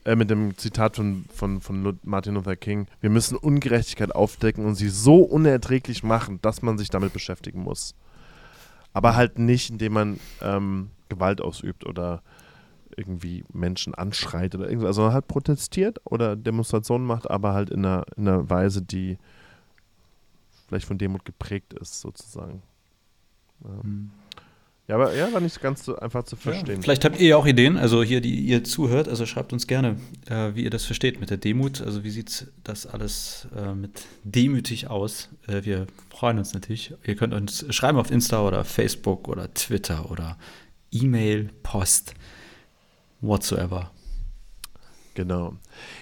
äh, 0.04 0.14
mit 0.14 0.30
dem 0.30 0.56
Zitat 0.56 0.96
von, 0.96 1.24
von, 1.34 1.60
von 1.60 1.98
Martin 2.04 2.34
Luther 2.34 2.56
King, 2.56 2.86
wir 3.00 3.10
müssen 3.10 3.36
Ungerechtigkeit 3.36 4.14
aufdecken 4.14 4.64
und 4.64 4.74
sie 4.74 4.88
so 4.88 5.16
unerträglich 5.16 6.02
machen, 6.02 6.38
dass 6.42 6.62
man 6.62 6.78
sich 6.78 6.90
damit 6.90 7.12
beschäftigen 7.12 7.62
muss. 7.62 7.94
Aber 8.92 9.16
halt 9.16 9.38
nicht, 9.38 9.70
indem 9.70 9.92
man 9.92 10.20
ähm, 10.40 10.90
Gewalt 11.08 11.40
ausübt 11.40 11.84
oder 11.86 12.22
irgendwie 12.96 13.44
Menschen 13.52 13.94
anschreit 13.94 14.54
oder 14.54 14.68
irgendwas, 14.68 14.96
also 14.96 15.12
halt 15.12 15.28
protestiert 15.28 16.00
oder 16.04 16.36
Demonstrationen 16.36 17.06
macht, 17.06 17.28
aber 17.28 17.52
halt 17.52 17.70
in 17.70 17.84
einer, 17.84 18.04
in 18.16 18.28
einer 18.28 18.48
Weise, 18.48 18.80
die 18.82 19.18
vielleicht 20.66 20.86
von 20.86 20.98
Demut 20.98 21.24
geprägt 21.24 21.74
ist, 21.74 22.00
sozusagen. 22.00 22.62
Ja. 23.64 23.82
Hm. 23.82 24.10
Ja, 24.88 24.94
aber 24.94 25.14
ja, 25.14 25.32
war 25.32 25.40
nicht 25.40 25.60
ganz 25.60 25.84
so 25.84 25.96
einfach 25.96 26.22
zu 26.22 26.36
verstehen. 26.36 26.76
Ja, 26.76 26.80
vielleicht 26.80 27.04
habt 27.04 27.18
ihr 27.18 27.26
ja 27.26 27.36
auch 27.36 27.46
Ideen, 27.46 27.76
also 27.76 28.04
hier, 28.04 28.20
die 28.20 28.38
ihr 28.38 28.62
zuhört, 28.62 29.08
also 29.08 29.26
schreibt 29.26 29.52
uns 29.52 29.66
gerne, 29.66 29.96
äh, 30.28 30.54
wie 30.54 30.62
ihr 30.62 30.70
das 30.70 30.84
versteht 30.84 31.18
mit 31.18 31.30
der 31.30 31.38
Demut. 31.38 31.80
Also 31.80 32.04
wie 32.04 32.10
sieht 32.10 32.52
das 32.62 32.86
alles 32.86 33.48
äh, 33.56 33.74
mit 33.74 34.06
demütig 34.22 34.88
aus? 34.88 35.28
Äh, 35.48 35.64
wir 35.64 35.88
freuen 36.10 36.38
uns 36.38 36.54
natürlich. 36.54 36.94
Ihr 37.04 37.16
könnt 37.16 37.34
uns 37.34 37.66
schreiben 37.74 37.98
auf 37.98 38.12
Insta 38.12 38.46
oder 38.46 38.62
Facebook 38.62 39.26
oder 39.26 39.52
Twitter 39.54 40.08
oder 40.08 40.38
E-Mail, 40.92 41.50
Post, 41.64 42.14
whatsoever. 43.20 43.90
Genau. 45.14 45.56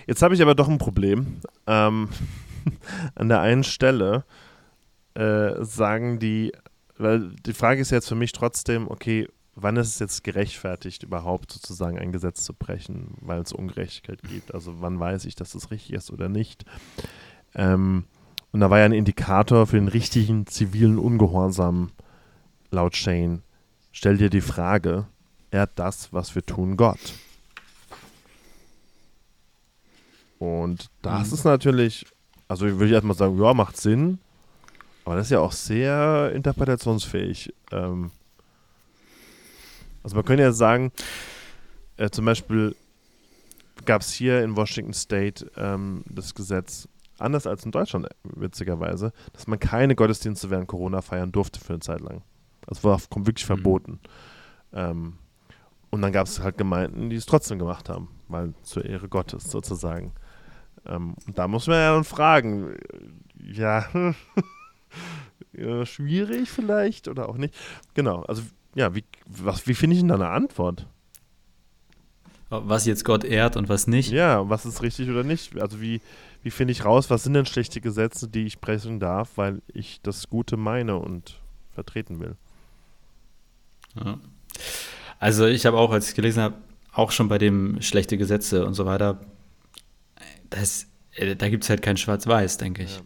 Jetzt 0.06 0.20
habe 0.20 0.34
ich 0.34 0.42
aber 0.42 0.54
doch 0.54 0.68
ein 0.68 0.76
Problem. 0.76 1.38
Ähm, 1.66 2.10
an 3.14 3.30
der 3.30 3.40
einen 3.40 3.64
Stelle 3.64 4.24
äh, 5.14 5.64
sagen 5.64 6.18
die, 6.18 6.52
weil 6.96 7.30
die 7.46 7.52
Frage 7.52 7.80
ist 7.80 7.90
jetzt 7.90 8.08
für 8.08 8.14
mich 8.14 8.32
trotzdem, 8.32 8.88
okay, 8.88 9.28
wann 9.54 9.76
ist 9.76 9.88
es 9.88 9.98
jetzt 9.98 10.24
gerechtfertigt, 10.24 11.02
überhaupt 11.02 11.52
sozusagen 11.52 11.98
ein 11.98 12.12
Gesetz 12.12 12.44
zu 12.44 12.54
brechen, 12.54 13.14
weil 13.20 13.40
es 13.40 13.52
Ungerechtigkeit 13.52 14.22
gibt? 14.22 14.54
Also 14.54 14.80
wann 14.80 14.98
weiß 14.98 15.24
ich, 15.26 15.34
dass 15.34 15.54
es 15.54 15.70
richtig 15.70 15.92
ist 15.92 16.10
oder 16.10 16.28
nicht? 16.28 16.64
Ähm, 17.54 18.04
und 18.52 18.60
da 18.60 18.70
war 18.70 18.78
ja 18.78 18.84
ein 18.84 18.92
Indikator 18.92 19.66
für 19.66 19.76
den 19.76 19.88
richtigen 19.88 20.46
zivilen 20.46 20.98
Ungehorsam 20.98 21.90
laut 22.70 22.96
Shane. 22.96 23.42
Stell 23.92 24.16
dir 24.16 24.30
die 24.30 24.40
Frage, 24.40 25.06
ehrt 25.50 25.72
das, 25.76 26.12
was 26.12 26.34
wir 26.34 26.44
tun, 26.44 26.76
Gott? 26.76 27.14
Und 30.38 30.90
das 31.02 31.28
mhm. 31.28 31.34
ist 31.34 31.44
natürlich, 31.44 32.06
also 32.48 32.66
würde 32.66 32.86
ich 32.86 32.92
erstmal 32.92 33.16
sagen, 33.16 33.40
ja, 33.40 33.54
macht 33.54 33.76
Sinn. 33.76 34.18
Aber 35.04 35.16
das 35.16 35.26
ist 35.26 35.30
ja 35.30 35.40
auch 35.40 35.52
sehr 35.52 36.32
interpretationsfähig. 36.34 37.52
Ähm 37.72 38.10
also 40.02 40.16
man 40.16 40.24
könnte 40.24 40.42
ja 40.42 40.52
sagen, 40.52 40.92
äh, 41.96 42.10
zum 42.10 42.24
Beispiel 42.24 42.76
gab 43.84 44.02
es 44.02 44.12
hier 44.12 44.42
in 44.42 44.56
Washington 44.56 44.92
State 44.92 45.50
ähm, 45.56 46.04
das 46.08 46.34
Gesetz, 46.34 46.88
anders 47.18 47.46
als 47.46 47.64
in 47.64 47.70
Deutschland 47.70 48.08
witzigerweise, 48.22 49.12
dass 49.32 49.46
man 49.46 49.58
keine 49.58 49.94
Gottesdienste 49.94 50.50
während 50.50 50.68
Corona 50.68 51.00
feiern 51.00 51.32
durfte 51.32 51.60
für 51.60 51.74
eine 51.74 51.80
Zeit 51.80 52.00
lang. 52.00 52.22
Das 52.66 52.82
war 52.84 53.00
wirklich 53.14 53.44
mhm. 53.44 53.54
verboten. 53.54 53.92
Mhm. 53.92 54.78
Ähm, 54.78 55.18
und 55.90 56.02
dann 56.02 56.12
gab 56.12 56.26
es 56.26 56.40
halt 56.40 56.58
Gemeinden, 56.58 57.08
die 57.08 57.16
es 57.16 57.26
trotzdem 57.26 57.58
gemacht 57.58 57.88
haben, 57.88 58.08
weil 58.28 58.52
zur 58.62 58.84
Ehre 58.84 59.08
Gottes 59.08 59.50
sozusagen. 59.50 60.12
Ähm, 60.86 61.14
und 61.26 61.38
da 61.38 61.46
muss 61.46 61.66
man 61.66 61.76
ja 61.76 61.94
dann 61.94 62.04
fragen, 62.04 62.76
ja, 63.38 63.86
ja, 65.52 65.86
schwierig 65.86 66.50
vielleicht 66.50 67.08
oder 67.08 67.28
auch 67.28 67.36
nicht. 67.36 67.54
Genau, 67.94 68.22
also 68.22 68.42
ja, 68.74 68.94
wie, 68.94 69.04
wie 69.26 69.74
finde 69.74 69.94
ich 69.94 70.00
denn 70.00 70.08
da 70.08 70.14
eine 70.14 70.28
Antwort? 70.28 70.86
Was 72.50 72.86
jetzt 72.86 73.04
Gott 73.04 73.24
ehrt 73.24 73.56
und 73.56 73.68
was 73.68 73.86
nicht? 73.86 74.10
Ja, 74.10 74.48
was 74.48 74.66
ist 74.66 74.82
richtig 74.82 75.08
oder 75.08 75.24
nicht? 75.24 75.58
Also 75.60 75.80
wie, 75.80 76.00
wie 76.42 76.50
finde 76.50 76.72
ich 76.72 76.84
raus, 76.84 77.10
was 77.10 77.24
sind 77.24 77.34
denn 77.34 77.46
schlechte 77.46 77.80
Gesetze, 77.80 78.28
die 78.28 78.44
ich 78.44 78.60
brechen 78.60 79.00
darf, 79.00 79.30
weil 79.36 79.62
ich 79.72 80.00
das 80.02 80.28
Gute 80.28 80.56
meine 80.56 80.96
und 80.96 81.40
vertreten 81.72 82.20
will? 82.20 82.36
Ja. 83.96 84.18
Also 85.18 85.46
ich 85.46 85.66
habe 85.66 85.78
auch, 85.78 85.90
als 85.90 86.10
ich 86.10 86.14
gelesen 86.14 86.42
habe, 86.42 86.56
auch 86.92 87.10
schon 87.10 87.28
bei 87.28 87.38
dem 87.38 87.80
schlechte 87.80 88.16
Gesetze 88.18 88.66
und 88.66 88.74
so 88.74 88.86
weiter, 88.86 89.20
das, 90.50 90.86
äh, 91.14 91.34
da 91.34 91.48
gibt 91.48 91.64
es 91.64 91.70
halt 91.70 91.82
kein 91.82 91.96
Schwarz-Weiß, 91.96 92.58
denke 92.58 92.84
ich. 92.84 92.96
Ja. 92.96 93.02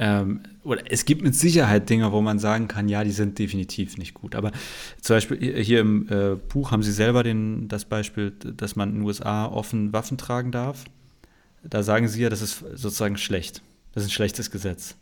Ähm, 0.00 0.42
oder 0.62 0.82
es 0.90 1.04
gibt 1.04 1.22
mit 1.22 1.34
Sicherheit 1.34 1.90
Dinge, 1.90 2.12
wo 2.12 2.20
man 2.20 2.38
sagen 2.38 2.68
kann, 2.68 2.88
ja, 2.88 3.02
die 3.02 3.10
sind 3.10 3.38
definitiv 3.38 3.98
nicht 3.98 4.14
gut. 4.14 4.36
Aber 4.36 4.52
zum 5.00 5.16
Beispiel 5.16 5.62
hier 5.62 5.80
im 5.80 6.08
äh, 6.08 6.36
Buch 6.36 6.70
haben 6.70 6.84
sie 6.84 6.92
selber 6.92 7.24
den, 7.24 7.66
das 7.66 7.84
Beispiel, 7.84 8.30
dass 8.30 8.76
man 8.76 8.90
in 8.90 8.94
den 8.96 9.04
USA 9.04 9.46
offen 9.46 9.92
Waffen 9.92 10.16
tragen 10.16 10.52
darf. 10.52 10.84
Da 11.64 11.82
sagen 11.82 12.06
sie 12.06 12.22
ja, 12.22 12.30
das 12.30 12.42
ist 12.42 12.60
sozusagen 12.74 13.16
schlecht. 13.16 13.60
Das 13.92 14.04
ist 14.04 14.10
ein 14.10 14.12
schlechtes 14.12 14.52
Gesetz. 14.52 14.94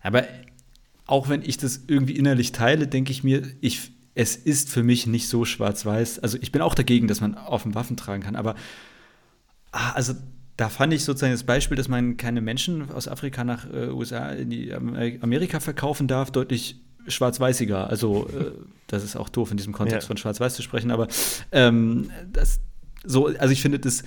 Aber 0.00 0.24
auch 1.06 1.28
wenn 1.28 1.42
ich 1.42 1.56
das 1.56 1.82
irgendwie 1.88 2.16
innerlich 2.16 2.52
teile, 2.52 2.86
denke 2.86 3.10
ich 3.10 3.24
mir, 3.24 3.42
ich, 3.60 3.90
es 4.14 4.36
ist 4.36 4.70
für 4.70 4.84
mich 4.84 5.08
nicht 5.08 5.28
so 5.28 5.44
schwarz-weiß. 5.44 6.20
Also 6.20 6.38
ich 6.40 6.52
bin 6.52 6.62
auch 6.62 6.76
dagegen, 6.76 7.08
dass 7.08 7.20
man 7.20 7.34
offen 7.34 7.74
Waffen 7.74 7.96
tragen 7.96 8.22
kann, 8.22 8.36
aber 8.36 8.54
ah, 9.72 9.92
also 9.92 10.14
da 10.56 10.68
fand 10.68 10.92
ich 10.92 11.04
sozusagen 11.04 11.32
das 11.32 11.44
Beispiel, 11.44 11.76
dass 11.76 11.88
man 11.88 12.16
keine 12.16 12.40
Menschen 12.40 12.90
aus 12.90 13.08
Afrika 13.08 13.44
nach 13.44 13.66
äh, 13.72 13.88
USA 13.88 14.28
in 14.30 14.50
die 14.50 14.72
Amerika 14.72 15.60
verkaufen 15.60 16.06
darf, 16.06 16.30
deutlich 16.30 16.80
schwarz-weißiger. 17.08 17.88
Also 17.88 18.28
äh, 18.28 18.52
das 18.86 19.04
ist 19.04 19.16
auch 19.16 19.28
doof 19.28 19.50
in 19.50 19.56
diesem 19.56 19.72
Kontext 19.72 20.04
ja. 20.04 20.08
von 20.08 20.16
schwarz-weiß 20.16 20.54
zu 20.54 20.62
sprechen, 20.62 20.90
aber 20.90 21.08
ähm, 21.52 22.10
das 22.32 22.60
so, 23.04 23.26
also 23.26 23.52
ich 23.52 23.60
finde, 23.60 23.78
das 23.78 24.02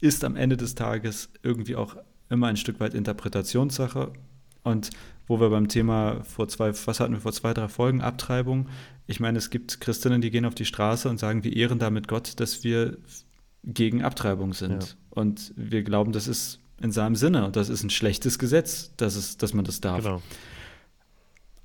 ist 0.00 0.24
am 0.24 0.36
Ende 0.36 0.56
des 0.56 0.74
Tages 0.74 1.30
irgendwie 1.42 1.76
auch 1.76 1.96
immer 2.28 2.48
ein 2.48 2.56
Stück 2.56 2.80
weit 2.80 2.94
Interpretationssache. 2.94 4.12
Und 4.62 4.90
wo 5.28 5.40
wir 5.40 5.50
beim 5.50 5.68
Thema 5.68 6.22
vor 6.24 6.48
zwei, 6.48 6.72
was 6.86 7.00
hatten 7.00 7.14
wir 7.14 7.20
vor 7.20 7.32
zwei, 7.32 7.54
drei 7.54 7.68
Folgen, 7.68 8.00
Abtreibung. 8.00 8.68
Ich 9.06 9.20
meine, 9.20 9.38
es 9.38 9.50
gibt 9.50 9.80
Christinnen, 9.80 10.20
die 10.20 10.30
gehen 10.30 10.44
auf 10.44 10.54
die 10.54 10.64
Straße 10.64 11.08
und 11.08 11.18
sagen, 11.18 11.44
wir 11.44 11.54
ehren 11.54 11.78
damit 11.78 12.08
Gott, 12.08 12.38
dass 12.40 12.64
wir 12.64 12.98
gegen 13.66 14.02
Abtreibung 14.02 14.52
sind. 14.52 14.82
Ja. 14.82 14.88
Und 15.10 15.52
wir 15.56 15.82
glauben, 15.82 16.12
das 16.12 16.28
ist 16.28 16.60
in 16.80 16.92
seinem 16.92 17.16
Sinne 17.16 17.44
und 17.46 17.56
das 17.56 17.68
ist 17.68 17.82
ein 17.82 17.90
schlechtes 17.90 18.38
Gesetz, 18.38 18.92
dass, 18.96 19.16
es, 19.16 19.36
dass 19.36 19.54
man 19.54 19.64
das 19.64 19.80
darf. 19.80 20.04
Genau. 20.04 20.22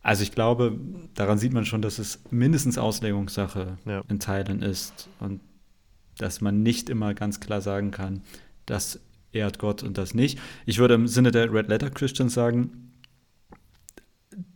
Also 0.01 0.23
ich 0.23 0.31
glaube, 0.31 0.79
daran 1.13 1.37
sieht 1.37 1.53
man 1.53 1.65
schon, 1.65 1.81
dass 1.81 1.99
es 1.99 2.19
mindestens 2.31 2.77
Auslegungssache 2.77 3.77
Ja. 3.85 4.03
in 4.09 4.19
Teilen 4.19 4.61
ist 4.61 5.09
und 5.19 5.41
dass 6.17 6.41
man 6.41 6.63
nicht 6.63 6.89
immer 6.89 7.13
ganz 7.13 7.39
klar 7.39 7.61
sagen 7.61 7.91
kann, 7.91 8.23
das 8.65 8.99
ehrt 9.31 9.59
Gott 9.59 9.83
und 9.83 9.97
das 9.97 10.13
nicht. 10.13 10.39
Ich 10.65 10.79
würde 10.79 10.95
im 10.95 11.07
Sinne 11.07 11.31
der 11.31 11.53
Red 11.53 11.67
Letter 11.67 11.89
Christians 11.89 12.33
sagen, 12.33 12.91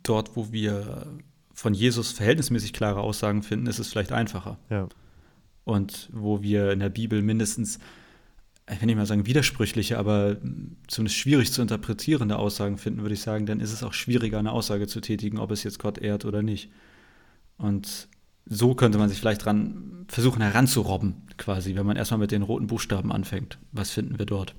dort, 0.02 0.36
wo 0.36 0.52
wir 0.52 1.06
von 1.52 1.74
Jesus 1.74 2.12
verhältnismäßig 2.12 2.72
klare 2.72 3.00
Aussagen 3.00 3.42
finden, 3.42 3.66
ist 3.66 3.78
es 3.78 3.88
vielleicht 3.88 4.12
einfacher. 4.12 4.58
Ja. 4.68 4.88
Und 5.66 6.08
wo 6.12 6.42
wir 6.42 6.70
in 6.70 6.78
der 6.78 6.90
Bibel 6.90 7.22
mindestens, 7.22 7.80
ich 8.70 8.80
will 8.80 8.86
nicht 8.86 8.94
mal 8.94 9.04
sagen 9.04 9.26
widersprüchliche, 9.26 9.98
aber 9.98 10.36
zumindest 10.86 11.16
schwierig 11.16 11.52
zu 11.52 11.60
interpretierende 11.60 12.38
Aussagen 12.38 12.78
finden, 12.78 13.02
würde 13.02 13.14
ich 13.14 13.20
sagen, 13.20 13.46
dann 13.46 13.58
ist 13.58 13.72
es 13.72 13.82
auch 13.82 13.92
schwieriger, 13.92 14.38
eine 14.38 14.52
Aussage 14.52 14.86
zu 14.86 15.00
tätigen, 15.00 15.38
ob 15.38 15.50
es 15.50 15.64
jetzt 15.64 15.80
Gott 15.80 15.98
ehrt 15.98 16.24
oder 16.24 16.40
nicht. 16.40 16.70
Und 17.58 18.06
so 18.44 18.76
könnte 18.76 18.96
man 18.96 19.08
sich 19.08 19.18
vielleicht 19.18 19.44
dran 19.44 20.06
versuchen 20.06 20.40
heranzurobben, 20.40 21.26
quasi, 21.36 21.74
wenn 21.74 21.84
man 21.84 21.96
erstmal 21.96 22.20
mit 22.20 22.30
den 22.30 22.42
roten 22.42 22.68
Buchstaben 22.68 23.10
anfängt. 23.10 23.58
Was 23.72 23.90
finden 23.90 24.20
wir 24.20 24.26
dort? 24.26 24.54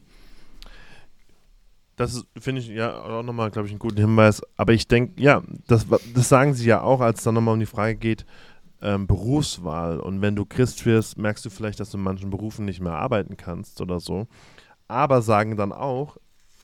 Das 1.96 2.26
finde 2.38 2.60
ich 2.60 2.68
ja 2.68 3.02
auch 3.02 3.24
nochmal, 3.24 3.50
glaube 3.50 3.68
ich, 3.68 3.72
einen 3.72 3.80
guten 3.80 3.98
Hinweis. 3.98 4.42
Aber 4.58 4.74
ich 4.74 4.90
denke, 4.90 5.22
ja, 5.22 5.42
das, 5.68 5.88
das 6.14 6.28
sagen 6.28 6.54
sie 6.54 6.68
ja 6.68 6.82
auch, 6.82 7.00
als 7.00 7.20
es 7.20 7.24
dann 7.24 7.34
nochmal 7.34 7.54
um 7.54 7.62
die 7.62 7.66
Frage 7.66 7.96
geht, 7.96 8.26
ähm, 8.82 9.08
Berufswahl. 9.08 10.00
Und 10.00 10.22
wenn 10.22 10.36
du 10.36 10.46
Christ 10.46 10.86
wirst, 10.86 11.18
merkst 11.18 11.46
du 11.46 11.50
vielleicht, 11.50 11.80
dass 11.80 11.92
du 11.92 11.98
in 11.98 12.04
manchen 12.04 12.30
Berufen 12.30 12.66
nicht 12.66 12.82
mehr 12.82 12.94
arbeiten 12.94 13.38
kannst 13.38 13.82
oder 13.82 14.00
so. 14.00 14.28
Aber 14.88 15.22
sagen 15.22 15.58
dann 15.58 15.72
auch, 15.72 16.18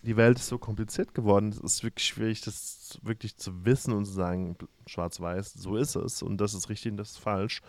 die 0.04 0.17
Welt 0.17 0.38
ist 0.38 0.47
so 0.47 0.58
kompliziert 0.58 1.13
geworden, 1.13 1.49
es 1.49 1.60
ist 1.60 1.84
wirklich 1.84 2.06
schwierig, 2.06 2.41
das 2.41 2.99
wirklich 3.04 3.38
zu 3.38 3.65
wissen 3.65 3.93
und 3.93 4.06
zu 4.06 4.12
sagen, 4.12 4.58
schwarz-weiß, 4.86 5.54
so 5.54 5.78
ist 5.78 5.95
es 5.95 6.21
und 6.21 6.38
das 6.38 6.54
ist 6.54 6.69
richtig 6.69 6.91
und 6.91 6.97
das 6.97 7.12
ist 7.12 7.19
falsch. 7.19 7.62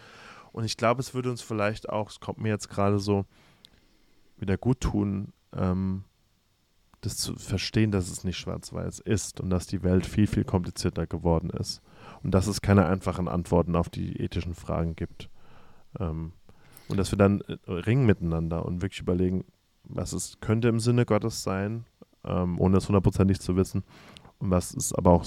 Und 0.52 0.64
ich 0.64 0.76
glaube, 0.76 1.00
es 1.00 1.14
würde 1.14 1.30
uns 1.30 1.42
vielleicht 1.42 1.88
auch, 1.88 2.10
es 2.10 2.20
kommt 2.20 2.38
mir 2.38 2.48
jetzt 2.48 2.68
gerade 2.68 2.98
so, 2.98 3.24
wieder 4.36 4.56
gut 4.58 4.80
tun, 4.80 5.32
ähm, 5.52 6.04
das 7.00 7.16
zu 7.16 7.36
verstehen, 7.36 7.90
dass 7.90 8.10
es 8.10 8.24
nicht 8.24 8.38
schwarz-weiß 8.38 9.00
ist 9.00 9.40
und 9.40 9.50
dass 9.50 9.66
die 9.66 9.82
Welt 9.82 10.06
viel, 10.06 10.26
viel 10.26 10.44
komplizierter 10.44 11.06
geworden 11.06 11.50
ist. 11.50 11.82
Und 12.24 12.32
dass 12.32 12.46
es 12.48 12.60
keine 12.62 12.86
einfachen 12.86 13.28
Antworten 13.28 13.76
auf 13.76 13.88
die 13.90 14.18
ethischen 14.20 14.54
Fragen 14.54 14.96
gibt. 14.96 15.28
Ähm, 16.00 16.32
und 16.88 16.96
dass 16.96 17.12
wir 17.12 17.18
dann 17.18 17.40
äh, 17.42 17.56
ringen 17.70 18.06
miteinander 18.06 18.64
und 18.66 18.82
wirklich 18.82 19.00
überlegen, 19.00 19.44
was 19.84 20.12
es 20.14 20.40
könnte 20.40 20.68
im 20.68 20.80
Sinne 20.80 21.04
Gottes 21.06 21.42
sein, 21.42 21.84
ähm, 22.24 22.58
ohne 22.58 22.78
es 22.78 22.88
hundertprozentig 22.88 23.40
zu 23.40 23.56
wissen. 23.56 23.84
Und 24.38 24.50
was 24.50 24.72
ist 24.72 24.92
aber 24.94 25.12
auch 25.12 25.24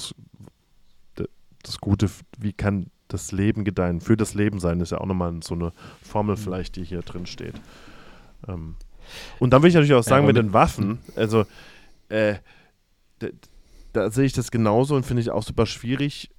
das 1.64 1.80
Gute, 1.80 2.10
wie 2.38 2.54
kann 2.54 2.88
das 3.08 3.32
Leben 3.32 3.64
gedeihen? 3.64 4.02
Für 4.02 4.18
das 4.18 4.34
Leben 4.34 4.60
sein 4.60 4.80
ist 4.80 4.92
ja 4.92 5.00
auch 5.00 5.06
nochmal 5.06 5.34
so 5.44 5.54
eine 5.54 5.74
Formel 6.02 6.36
Mhm. 6.36 6.40
vielleicht, 6.40 6.76
die 6.76 6.84
hier 6.84 7.02
drin 7.02 7.26
steht. 7.26 7.56
Ähm, 8.48 8.76
und 9.40 9.52
dann 9.52 9.62
will 9.62 9.70
ich 9.70 9.76
natürlich 9.76 9.94
auch 9.94 9.98
Ja, 9.98 10.04
sagen, 10.04 10.26
mit 10.26 10.36
mit- 10.36 10.46
den 10.46 10.54
Waffen, 10.54 11.00
also 11.16 11.46
äh, 12.10 12.36
da, 13.20 13.28
da 13.94 14.12
sehe 14.12 14.26
ich 14.26 14.34
das 14.34 14.52
genauso 14.52 14.96
und 14.96 15.06
finde 15.06 15.22
ich 15.22 15.30
auch 15.32 15.44
super 15.44 15.66
schwierig, 15.66 16.30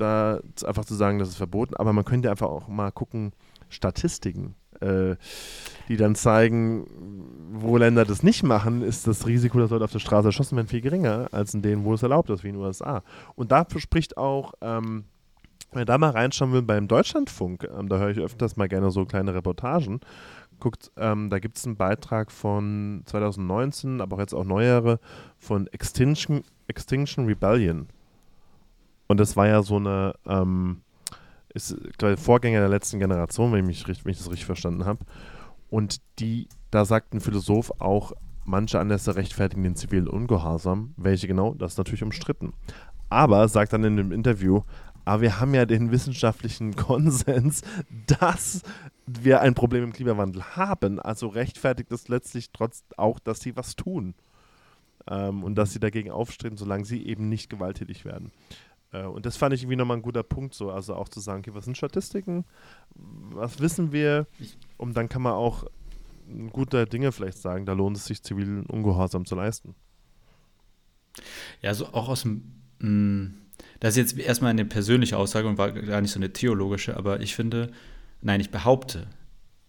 da 0.00 0.40
einfach 0.64 0.84
zu 0.84 0.94
sagen, 0.94 1.18
das 1.18 1.28
ist 1.28 1.36
verboten. 1.36 1.74
Aber 1.76 1.92
man 1.92 2.04
könnte 2.04 2.30
einfach 2.30 2.48
auch 2.48 2.68
mal 2.68 2.90
gucken, 2.90 3.32
Statistiken, 3.68 4.54
äh, 4.80 5.16
die 5.88 5.96
dann 5.96 6.14
zeigen, 6.14 6.86
wo 7.52 7.76
Länder 7.76 8.04
das 8.04 8.22
nicht 8.22 8.42
machen, 8.42 8.82
ist 8.82 9.06
das 9.06 9.26
Risiko, 9.26 9.58
dass 9.58 9.70
Leute 9.70 9.84
auf 9.84 9.92
der 9.92 9.98
Straße 9.98 10.28
erschossen 10.28 10.56
werden, 10.56 10.68
viel 10.68 10.80
geringer 10.80 11.28
als 11.32 11.54
in 11.54 11.62
denen, 11.62 11.84
wo 11.84 11.94
es 11.94 12.02
erlaubt 12.02 12.30
ist, 12.30 12.44
wie 12.44 12.48
in 12.48 12.54
den 12.54 12.62
USA. 12.62 13.02
Und 13.34 13.52
dafür 13.52 13.80
spricht 13.80 14.16
auch, 14.16 14.54
ähm, 14.60 15.04
wenn 15.72 15.82
ihr 15.82 15.86
da 15.86 15.98
mal 15.98 16.10
reinschauen 16.10 16.52
will, 16.52 16.62
beim 16.62 16.88
Deutschlandfunk, 16.88 17.68
ähm, 17.78 17.88
da 17.88 17.98
höre 17.98 18.10
ich 18.10 18.18
öfters 18.18 18.56
mal 18.56 18.68
gerne 18.68 18.90
so 18.90 19.04
kleine 19.04 19.34
Reportagen, 19.34 20.00
guckt, 20.58 20.90
ähm, 20.96 21.30
da 21.30 21.38
gibt 21.38 21.58
es 21.58 21.66
einen 21.66 21.76
Beitrag 21.76 22.30
von 22.30 23.02
2019, 23.06 24.00
aber 24.00 24.16
auch 24.16 24.20
jetzt 24.20 24.34
auch 24.34 24.44
neuere, 24.44 25.00
von 25.38 25.66
Extinction, 25.68 26.42
Extinction 26.68 27.26
Rebellion. 27.26 27.88
Und 29.10 29.18
das 29.18 29.36
war 29.36 29.48
ja 29.48 29.60
so 29.64 29.74
eine, 29.74 30.14
ähm, 30.24 30.82
ist 31.52 31.76
der 32.00 32.16
Vorgänger 32.16 32.60
der 32.60 32.68
letzten 32.68 33.00
Generation, 33.00 33.50
wenn 33.50 33.68
ich, 33.68 33.88
mich, 33.88 34.04
wenn 34.04 34.12
ich 34.12 34.18
das 34.18 34.30
richtig 34.30 34.46
verstanden 34.46 34.84
habe. 34.84 35.04
Und 35.68 35.96
die, 36.20 36.46
da 36.70 36.84
sagt 36.84 37.12
ein 37.12 37.20
Philosoph 37.20 37.72
auch, 37.80 38.12
manche 38.44 38.78
Anlässe 38.78 39.16
rechtfertigen 39.16 39.64
den 39.64 39.74
zivilen 39.74 40.06
Ungehorsam. 40.06 40.94
Welche 40.96 41.26
genau? 41.26 41.54
Das 41.54 41.72
ist 41.72 41.78
natürlich 41.78 42.04
umstritten. 42.04 42.52
Aber 43.08 43.48
sagt 43.48 43.72
dann 43.72 43.82
in 43.82 43.96
dem 43.96 44.12
Interview, 44.12 44.62
aber 45.04 45.22
wir 45.22 45.40
haben 45.40 45.54
ja 45.54 45.66
den 45.66 45.90
wissenschaftlichen 45.90 46.76
Konsens, 46.76 47.62
dass 48.06 48.62
wir 49.08 49.40
ein 49.40 49.56
Problem 49.56 49.82
im 49.82 49.92
Klimawandel 49.92 50.44
haben. 50.54 51.00
Also 51.00 51.26
rechtfertigt 51.26 51.90
es 51.90 52.06
letztlich 52.06 52.52
trotz 52.52 52.84
auch, 52.96 53.18
dass 53.18 53.40
sie 53.40 53.56
was 53.56 53.74
tun. 53.74 54.14
Ähm, 55.08 55.42
und 55.42 55.56
dass 55.56 55.72
sie 55.72 55.80
dagegen 55.80 56.12
aufstehen, 56.12 56.56
solange 56.56 56.84
sie 56.84 57.04
eben 57.04 57.28
nicht 57.28 57.50
gewalttätig 57.50 58.04
werden. 58.04 58.30
Äh, 58.92 59.04
und 59.04 59.26
das 59.26 59.36
fand 59.36 59.54
ich 59.54 59.62
irgendwie 59.62 59.76
nochmal 59.76 59.98
ein 59.98 60.02
guter 60.02 60.22
Punkt, 60.22 60.54
so. 60.54 60.70
Also 60.70 60.94
auch 60.94 61.08
zu 61.08 61.20
sagen, 61.20 61.40
okay, 61.40 61.54
was 61.54 61.64
sind 61.64 61.76
Statistiken? 61.76 62.44
Was 62.94 63.60
wissen 63.60 63.92
wir? 63.92 64.26
Und 64.76 64.96
dann 64.96 65.08
kann 65.08 65.22
man 65.22 65.32
auch 65.32 65.64
guter 66.52 66.86
Dinge 66.86 67.12
vielleicht 67.12 67.38
sagen, 67.38 67.66
da 67.66 67.72
lohnt 67.72 67.96
es 67.96 68.04
sich, 68.04 68.22
zivilen 68.22 68.66
Ungehorsam 68.66 69.24
zu 69.24 69.34
leisten. 69.34 69.74
Ja, 71.62 71.74
so 71.74 71.86
auch 71.86 72.08
aus 72.08 72.22
dem. 72.22 72.52
Mh, 72.78 73.30
das 73.80 73.96
ist 73.96 74.12
jetzt 74.12 74.18
erstmal 74.18 74.50
eine 74.50 74.64
persönliche 74.64 75.18
Aussage 75.18 75.48
und 75.48 75.58
war 75.58 75.72
gar 75.72 76.00
nicht 76.00 76.12
so 76.12 76.18
eine 76.18 76.32
theologische, 76.32 76.96
aber 76.96 77.20
ich 77.20 77.34
finde, 77.34 77.70
nein, 78.22 78.40
ich 78.40 78.50
behaupte, 78.50 79.06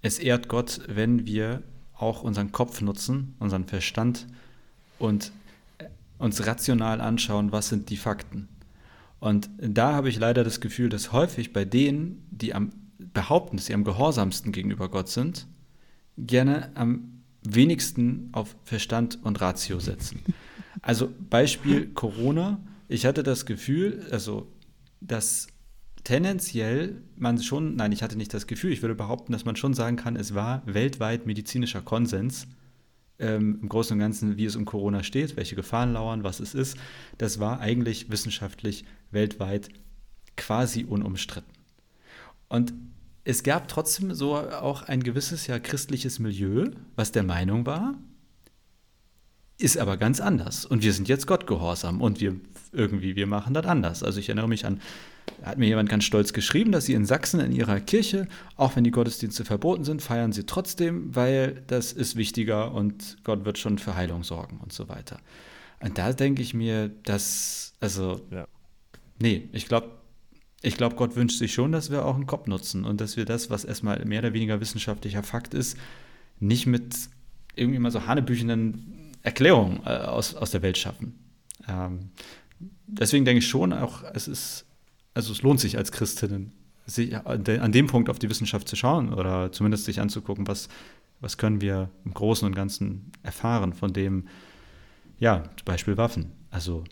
es 0.01 0.19
ehrt 0.19 0.47
Gott, 0.47 0.81
wenn 0.87 1.25
wir 1.25 1.61
auch 1.93 2.23
unseren 2.23 2.51
Kopf 2.51 2.81
nutzen, 2.81 3.35
unseren 3.39 3.65
Verstand 3.65 4.27
und 4.97 5.31
äh, 5.77 5.85
uns 6.17 6.45
rational 6.45 7.01
anschauen, 7.01 7.51
was 7.51 7.69
sind 7.69 7.89
die 7.89 7.97
Fakten. 7.97 8.47
Und 9.21 9.51
da 9.59 9.93
habe 9.93 10.09
ich 10.09 10.17
leider 10.17 10.43
das 10.43 10.61
Gefühl, 10.61 10.89
dass 10.89 11.11
häufig 11.11 11.53
bei 11.53 11.63
denen, 11.63 12.27
die 12.31 12.55
am 12.55 12.71
behaupten, 13.13 13.57
dass 13.57 13.67
sie 13.67 13.73
am 13.75 13.83
gehorsamsten 13.83 14.51
gegenüber 14.51 14.89
Gott 14.89 15.09
sind, 15.09 15.47
gerne 16.17 16.71
am 16.75 17.21
wenigsten 17.43 18.29
auf 18.31 18.55
Verstand 18.63 19.19
und 19.23 19.39
Ratio 19.39 19.79
setzen. 19.79 20.21
Also 20.81 21.09
Beispiel 21.29 21.87
Corona. 21.93 22.59
Ich 22.87 23.05
hatte 23.05 23.21
das 23.21 23.45
Gefühl, 23.45 24.07
also 24.09 24.51
dass 25.01 25.47
tendenziell 26.03 27.03
man 27.15 27.39
schon, 27.41 27.75
nein, 27.75 27.91
ich 27.91 28.01
hatte 28.01 28.17
nicht 28.17 28.33
das 28.33 28.47
Gefühl, 28.47 28.71
ich 28.71 28.81
würde 28.81 28.95
behaupten, 28.95 29.33
dass 29.33 29.45
man 29.45 29.55
schon 29.55 29.75
sagen 29.75 29.97
kann, 29.97 30.15
es 30.15 30.33
war 30.33 30.63
weltweit 30.65 31.27
medizinischer 31.27 31.81
Konsens 31.81 32.47
ähm, 33.21 33.59
im 33.61 33.69
Großen 33.69 33.93
und 33.93 33.99
Ganzen, 33.99 34.37
wie 34.37 34.45
es 34.45 34.55
um 34.55 34.65
Corona 34.65 35.03
steht, 35.03 35.37
welche 35.37 35.55
Gefahren 35.55 35.93
lauern, 35.93 36.23
was 36.23 36.39
es 36.39 36.53
ist. 36.53 36.77
Das 37.17 37.39
war 37.39 37.59
eigentlich 37.59 38.11
wissenschaftlich 38.11 38.83
weltweit 39.11 39.69
quasi 40.35 40.83
unumstritten. 40.83 41.53
Und 42.49 42.73
es 43.23 43.43
gab 43.43 43.67
trotzdem 43.67 44.13
so 44.13 44.35
auch 44.35 44.83
ein 44.83 45.03
gewisses 45.03 45.47
ja 45.47 45.59
christliches 45.59 46.19
Milieu, 46.19 46.71
was 46.95 47.11
der 47.11 47.23
Meinung 47.23 47.65
war, 47.65 47.95
ist 49.61 49.77
aber 49.77 49.97
ganz 49.97 50.19
anders. 50.19 50.65
Und 50.65 50.83
wir 50.83 50.93
sind 50.93 51.07
jetzt 51.07 51.27
Gott 51.27 51.47
gehorsam 51.47 52.01
und 52.01 52.19
wir 52.19 52.35
irgendwie, 52.73 53.15
wir 53.15 53.27
machen 53.27 53.53
das 53.53 53.65
anders. 53.65 54.03
Also 54.03 54.19
ich 54.19 54.29
erinnere 54.29 54.47
mich 54.47 54.65
an, 54.65 54.79
hat 55.43 55.57
mir 55.57 55.67
jemand 55.67 55.89
ganz 55.89 56.03
stolz 56.03 56.33
geschrieben, 56.33 56.71
dass 56.71 56.85
sie 56.85 56.93
in 56.93 57.05
Sachsen 57.05 57.39
in 57.39 57.51
ihrer 57.51 57.79
Kirche, 57.79 58.27
auch 58.55 58.75
wenn 58.75 58.83
die 58.83 58.91
Gottesdienste 58.91 59.45
verboten 59.45 59.83
sind, 59.83 60.01
feiern 60.01 60.31
sie 60.31 60.45
trotzdem, 60.45 61.15
weil 61.15 61.63
das 61.67 61.93
ist 61.93 62.15
wichtiger 62.15 62.73
und 62.73 63.17
Gott 63.23 63.45
wird 63.45 63.57
schon 63.57 63.77
für 63.77 63.95
Heilung 63.95 64.23
sorgen 64.23 64.59
und 64.63 64.73
so 64.73 64.89
weiter. 64.89 65.19
Und 65.79 65.97
da 65.97 66.13
denke 66.13 66.41
ich 66.41 66.53
mir, 66.53 66.89
dass, 67.03 67.73
also, 67.79 68.21
Ja. 68.31 68.47
nee, 69.19 69.49
ich 69.51 69.67
glaube, 69.67 69.89
ich 70.61 70.77
glaube, 70.77 70.95
Gott 70.95 71.15
wünscht 71.15 71.39
sich 71.39 71.53
schon, 71.53 71.71
dass 71.71 71.89
wir 71.89 72.05
auch 72.05 72.15
einen 72.15 72.27
Kopf 72.27 72.47
nutzen 72.47 72.85
und 72.85 73.01
dass 73.01 73.17
wir 73.17 73.25
das, 73.25 73.49
was 73.49 73.65
erstmal 73.65 74.03
mehr 74.05 74.19
oder 74.19 74.33
weniger 74.33 74.61
wissenschaftlicher 74.61 75.23
Fakt 75.23 75.55
ist, 75.55 75.75
nicht 76.39 76.67
mit 76.67 76.95
irgendwie 77.55 77.79
mal 77.79 77.91
so 77.91 78.05
hanebüchenden 78.05 79.00
Erklärungen 79.23 79.81
äh, 79.85 79.89
aus, 79.89 80.35
aus 80.35 80.51
der 80.51 80.61
Welt 80.61 80.77
schaffen. 80.77 81.19
Ähm, 81.67 82.09
deswegen 82.87 83.25
denke 83.25 83.39
ich 83.39 83.47
schon 83.47 83.73
auch, 83.73 84.03
es 84.13 84.27
ist, 84.27 84.65
also 85.13 85.31
es 85.31 85.41
lohnt 85.41 85.59
sich 85.59 85.77
als 85.77 85.91
Christinnen, 85.91 86.53
sich 86.85 87.15
an 87.15 87.43
de- 87.43 87.59
an 87.59 87.71
dem 87.71 87.87
Punkt 87.87 88.09
auf 88.09 88.19
die 88.19 88.29
Wissenschaft 88.29 88.67
zu 88.67 88.75
schauen 88.75 89.13
oder 89.13 89.51
zumindest 89.51 89.85
sich 89.85 89.99
anzugucken, 89.99 90.47
was, 90.47 90.67
was 91.19 91.37
können 91.37 91.61
wir 91.61 91.89
im 92.05 92.13
Großen 92.13 92.45
und 92.45 92.55
Ganzen 92.55 93.11
erfahren 93.23 93.73
von 93.73 93.93
dem, 93.93 94.27
ja, 95.19 95.43
zum 95.57 95.65
Beispiel 95.65 95.97
Waffen. 95.97 96.31
Also 96.49 96.83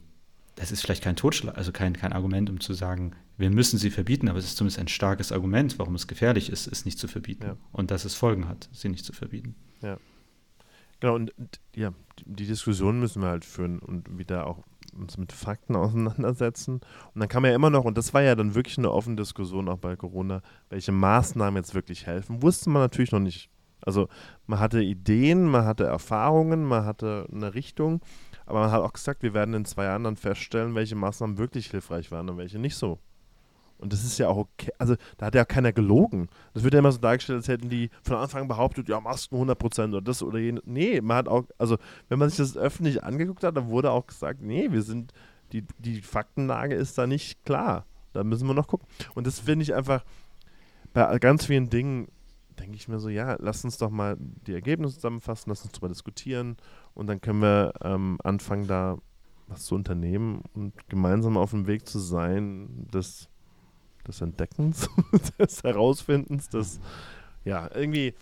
das 0.56 0.72
ist 0.72 0.82
vielleicht 0.82 1.04
kein 1.04 1.16
Totschlag, 1.16 1.58
also 1.58 1.72
kein, 1.72 1.94
kein 1.94 2.14
Argument, 2.14 2.50
um 2.50 2.60
zu 2.60 2.74
sagen, 2.74 3.14
wir 3.38 3.50
müssen 3.50 3.80
sie 3.80 3.90
verbieten, 3.90 4.28
aber 4.28 4.38
es 4.38 4.46
ist 4.46 4.58
zumindest 4.58 4.80
ein 4.80 4.90
starkes 4.90 5.32
Argument, 5.32 5.80
warum 5.80 5.96
es 5.96 6.08
gefährlich 6.08 6.50
ist, 6.50 6.68
es 6.68 6.84
nicht 6.84 7.00
zu 7.00 7.08
verbieten. 7.08 7.46
Ja. 7.46 7.58
Und 7.72 7.90
dass 7.90 8.04
es 8.04 8.14
Folgen 8.14 8.50
hat, 8.50 8.68
sie 8.74 8.90
nicht 8.90 9.06
zu 9.06 9.14
verbieten. 9.14 9.56
Genau, 11.00 11.16
und, 11.16 11.34
ja, 11.76 11.94
die, 12.26 12.46
Diskussion 12.46 13.00
müssen 13.00 13.22
wir 13.22 13.30
halt 13.30 13.46
führen 13.46 13.80
und 13.80 14.18
wieder 14.18 14.48
auch 14.48 14.64
uns 14.98 15.18
mit 15.18 15.32
Fakten 15.32 15.76
auseinandersetzen. 15.76 16.82
Und 17.14 17.20
dann 17.20 17.30
man 17.42 17.52
ja 17.52 17.56
immer 17.56 17.70
noch, 17.70 17.86
und 17.86 17.98
das 17.98 18.14
war 18.14 18.22
ja 18.22 18.36
dann 18.36 18.56
wirklich 18.56 18.78
eine 18.78 18.92
offene 18.92 19.16
Diskussion 19.16 19.70
auch 19.70 19.78
bei 19.78 19.96
Corona, 19.96 20.42
welche 20.70 20.92
Maßnahmen 20.92 21.58
jetzt 21.58 21.74
wirklich 21.74 22.06
helfen, 22.06 22.42
wusste 22.42 22.70
man 22.70 22.82
natürlich 22.82 23.12
noch 23.12 23.20
nicht. 23.20 23.50
Also 23.82 24.10
man 24.46 24.60
hatte 24.60 24.82
Ideen, 24.82 25.46
man 25.46 25.64
hatte 25.64 25.86
Erfahrungen, 25.86 26.66
man 26.66 26.84
hatte 26.84 27.28
eine 27.32 27.54
Richtung, 27.54 28.02
aber 28.46 28.60
man 28.60 28.72
hat 28.72 28.82
auch 28.82 28.92
gesagt, 28.92 29.24
wir 29.24 29.34
werden 29.34 29.54
in 29.54 29.64
zwei 29.64 29.86
Jahren 29.86 30.04
dann 30.04 30.18
feststellen, 30.18 30.76
welche 30.76 30.96
Maßnahmen 30.96 31.38
wirklich 31.38 31.72
hilfreich 31.72 32.12
waren 32.12 32.30
und 32.30 32.38
welche 32.38 32.60
nicht 32.60 32.76
so. 32.76 33.00
Und 33.80 33.94
das 33.94 34.04
ist 34.04 34.18
ja 34.18 34.28
auch 34.28 34.38
okay. 34.38 34.72
Also, 34.78 34.96
da 35.18 35.28
hat 35.28 35.36
ja 35.36 35.46
keiner 35.46 35.72
gelogen. 35.72 36.28
Das 36.54 36.64
wird 36.64 36.74
ja 36.74 36.80
immer 36.80 36.92
so 36.92 37.00
dargestellt, 37.00 37.38
als 37.38 37.48
hätten 37.48 37.70
die 37.70 37.90
von 38.04 38.18
Anfang 38.18 38.44
an 38.44 38.48
behauptet, 38.48 38.90
ja, 38.90 39.00
Masken 39.00 39.38
100% 39.38 39.90
oder 39.90 40.02
das 40.02 40.22
oder 40.22 40.38
jenes. 40.38 40.64
Nee, 40.66 41.02
man 41.02 41.18
hat 41.18 41.28
auch, 41.28 41.46
also, 41.58 41.78
wenn 42.10 42.20
man 42.20 42.30
sich 42.30 42.38
das 42.38 42.58
öffentlich 42.58 43.04
angeguckt 43.04 43.44
hat, 43.44 43.56
dann 43.56 43.70
wurde 43.70 43.92
auch 43.92 44.06
gesagt, 44.06 44.42
nee, 44.42 44.72
wir 44.72 44.82
sind, 44.82 45.14
die, 45.54 45.66
die 45.80 46.02
Faktenlage 46.02 46.76
ist 46.76 46.98
da 46.98 47.08
nicht 47.08 47.44
klar. 47.46 47.86
Da 48.14 48.24
müssen 48.24 48.48
wir 48.48 48.54
noch 48.54 48.68
gucken. 48.68 48.88
Und 49.16 49.28
das 49.28 49.40
finde 49.40 49.64
ich 49.64 49.74
einfach, 49.74 50.04
bei 50.94 51.18
ganz 51.20 51.46
vielen 51.46 51.70
Dingen 51.70 52.08
denke 52.60 52.76
ich 52.76 52.88
mir 52.88 53.00
so, 53.00 53.10
ja, 53.10 53.38
lass 53.40 53.64
uns 53.64 53.78
doch 53.78 53.90
mal 53.90 54.18
die 54.20 54.54
Ergebnisse 54.54 54.96
zusammenfassen, 54.96 55.50
lass 55.50 55.64
uns 55.64 55.72
darüber 55.72 55.88
diskutieren 55.88 56.58
und 56.94 57.08
dann 57.08 57.22
können 57.22 57.42
wir 57.42 57.74
ähm, 57.82 58.18
anfangen, 58.24 58.68
da 58.68 58.98
was 59.48 59.66
zu 59.66 59.76
unternehmen 59.76 60.44
und 60.54 60.74
gemeinsam 60.90 61.38
auf 61.38 61.52
dem 61.52 61.68
Weg 61.68 61.88
zu 61.88 62.00
sein, 62.00 62.88
das 62.92 63.30
des 64.08 64.22
Entdeckens, 64.22 64.90
des 65.40 65.64
Herausfindens, 65.64 66.50
des, 66.50 66.80
ja, 67.46 67.70
irgendwie. 67.74 68.14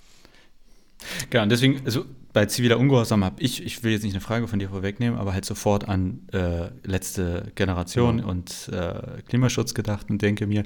Genau, 1.30 1.44
und 1.44 1.50
deswegen, 1.50 1.86
also 1.86 2.06
bei 2.34 2.46
ziviler 2.46 2.78
Ungehorsam 2.78 3.24
habe 3.24 3.42
ich, 3.42 3.64
ich 3.64 3.84
will 3.84 3.92
jetzt 3.92 4.04
nicht 4.04 4.14
eine 4.14 4.22
Frage 4.22 4.48
von 4.48 4.60
dir 4.60 4.70
vorwegnehmen, 4.70 5.20
aber 5.20 5.34
halt 5.34 5.46
sofort 5.46 5.88
an 5.88 6.28
äh, 6.34 6.70
letzte 6.84 7.52
Generation 7.56 8.20
ja. 8.20 8.26
und 8.26 8.70
äh, 8.72 9.22
Klimaschutz 9.28 9.74
gedacht 9.74 10.10
und 10.10 10.22
denke 10.22 10.48
mir, 10.48 10.64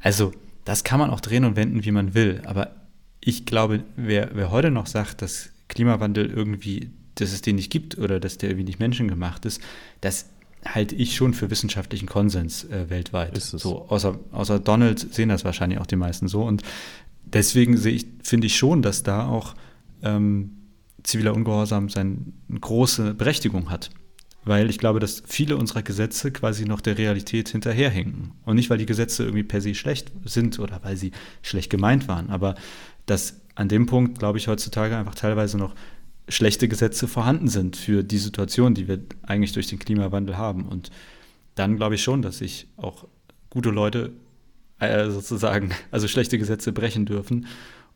also 0.00 0.32
das 0.64 0.84
kann 0.84 1.00
man 1.00 1.10
auch 1.10 1.20
drehen 1.20 1.44
und 1.44 1.56
wenden, 1.56 1.84
wie 1.84 1.90
man 1.90 2.14
will, 2.14 2.42
aber 2.44 2.72
ich 3.20 3.46
glaube, 3.46 3.84
wer, 3.96 4.30
wer 4.34 4.50
heute 4.50 4.70
noch 4.70 4.86
sagt, 4.86 5.22
dass 5.22 5.50
Klimawandel 5.68 6.30
irgendwie, 6.30 6.90
dass 7.14 7.32
es 7.32 7.40
den 7.40 7.56
nicht 7.56 7.70
gibt 7.70 7.98
oder 7.98 8.20
dass 8.20 8.36
der 8.38 8.50
irgendwie 8.50 8.66
nicht 8.66 8.80
menschengemacht 8.80 9.44
ist, 9.44 9.62
das 10.00 10.28
halte 10.64 10.94
ich 10.94 11.16
schon 11.16 11.34
für 11.34 11.50
wissenschaftlichen 11.50 12.06
Konsens 12.06 12.64
äh, 12.64 12.88
weltweit. 12.88 13.40
So, 13.40 13.86
außer, 13.88 14.18
außer 14.32 14.60
Donald 14.60 15.12
sehen 15.14 15.28
das 15.28 15.44
wahrscheinlich 15.44 15.80
auch 15.80 15.86
die 15.86 15.96
meisten 15.96 16.28
so. 16.28 16.42
Und 16.42 16.62
deswegen 17.24 17.76
sehe 17.76 17.94
ich, 17.94 18.06
finde 18.22 18.46
ich 18.46 18.56
schon, 18.56 18.82
dass 18.82 19.02
da 19.02 19.26
auch 19.26 19.54
ähm, 20.02 20.52
ziviler 21.02 21.34
Ungehorsam 21.34 21.88
seine 21.88 22.16
große 22.60 23.14
Berechtigung 23.14 23.70
hat. 23.70 23.90
Weil 24.44 24.70
ich 24.70 24.78
glaube, 24.78 24.98
dass 24.98 25.22
viele 25.26 25.56
unserer 25.56 25.82
Gesetze 25.82 26.32
quasi 26.32 26.64
noch 26.64 26.80
der 26.80 26.98
Realität 26.98 27.48
hinterherhängen. 27.48 28.32
Und 28.44 28.56
nicht, 28.56 28.70
weil 28.70 28.78
die 28.78 28.86
Gesetze 28.86 29.22
irgendwie 29.22 29.44
per 29.44 29.60
se 29.60 29.74
schlecht 29.74 30.10
sind 30.24 30.58
oder 30.58 30.80
weil 30.82 30.96
sie 30.96 31.12
schlecht 31.42 31.70
gemeint 31.70 32.08
waren, 32.08 32.30
aber 32.30 32.56
dass 33.06 33.40
an 33.54 33.68
dem 33.68 33.86
Punkt, 33.86 34.18
glaube 34.18 34.38
ich, 34.38 34.48
heutzutage 34.48 34.96
einfach 34.96 35.14
teilweise 35.14 35.58
noch 35.58 35.74
schlechte 36.28 36.68
Gesetze 36.68 37.08
vorhanden 37.08 37.48
sind 37.48 37.76
für 37.76 38.04
die 38.04 38.18
Situation, 38.18 38.74
die 38.74 38.88
wir 38.88 39.00
eigentlich 39.22 39.52
durch 39.52 39.66
den 39.66 39.78
Klimawandel 39.78 40.36
haben. 40.36 40.66
Und 40.66 40.90
dann 41.54 41.76
glaube 41.76 41.96
ich 41.96 42.02
schon, 42.02 42.22
dass 42.22 42.38
sich 42.38 42.68
auch 42.76 43.06
gute 43.50 43.70
Leute 43.70 44.12
äh, 44.78 45.10
sozusagen, 45.10 45.72
also 45.90 46.08
schlechte 46.08 46.38
Gesetze 46.38 46.72
brechen 46.72 47.06
dürfen, 47.06 47.46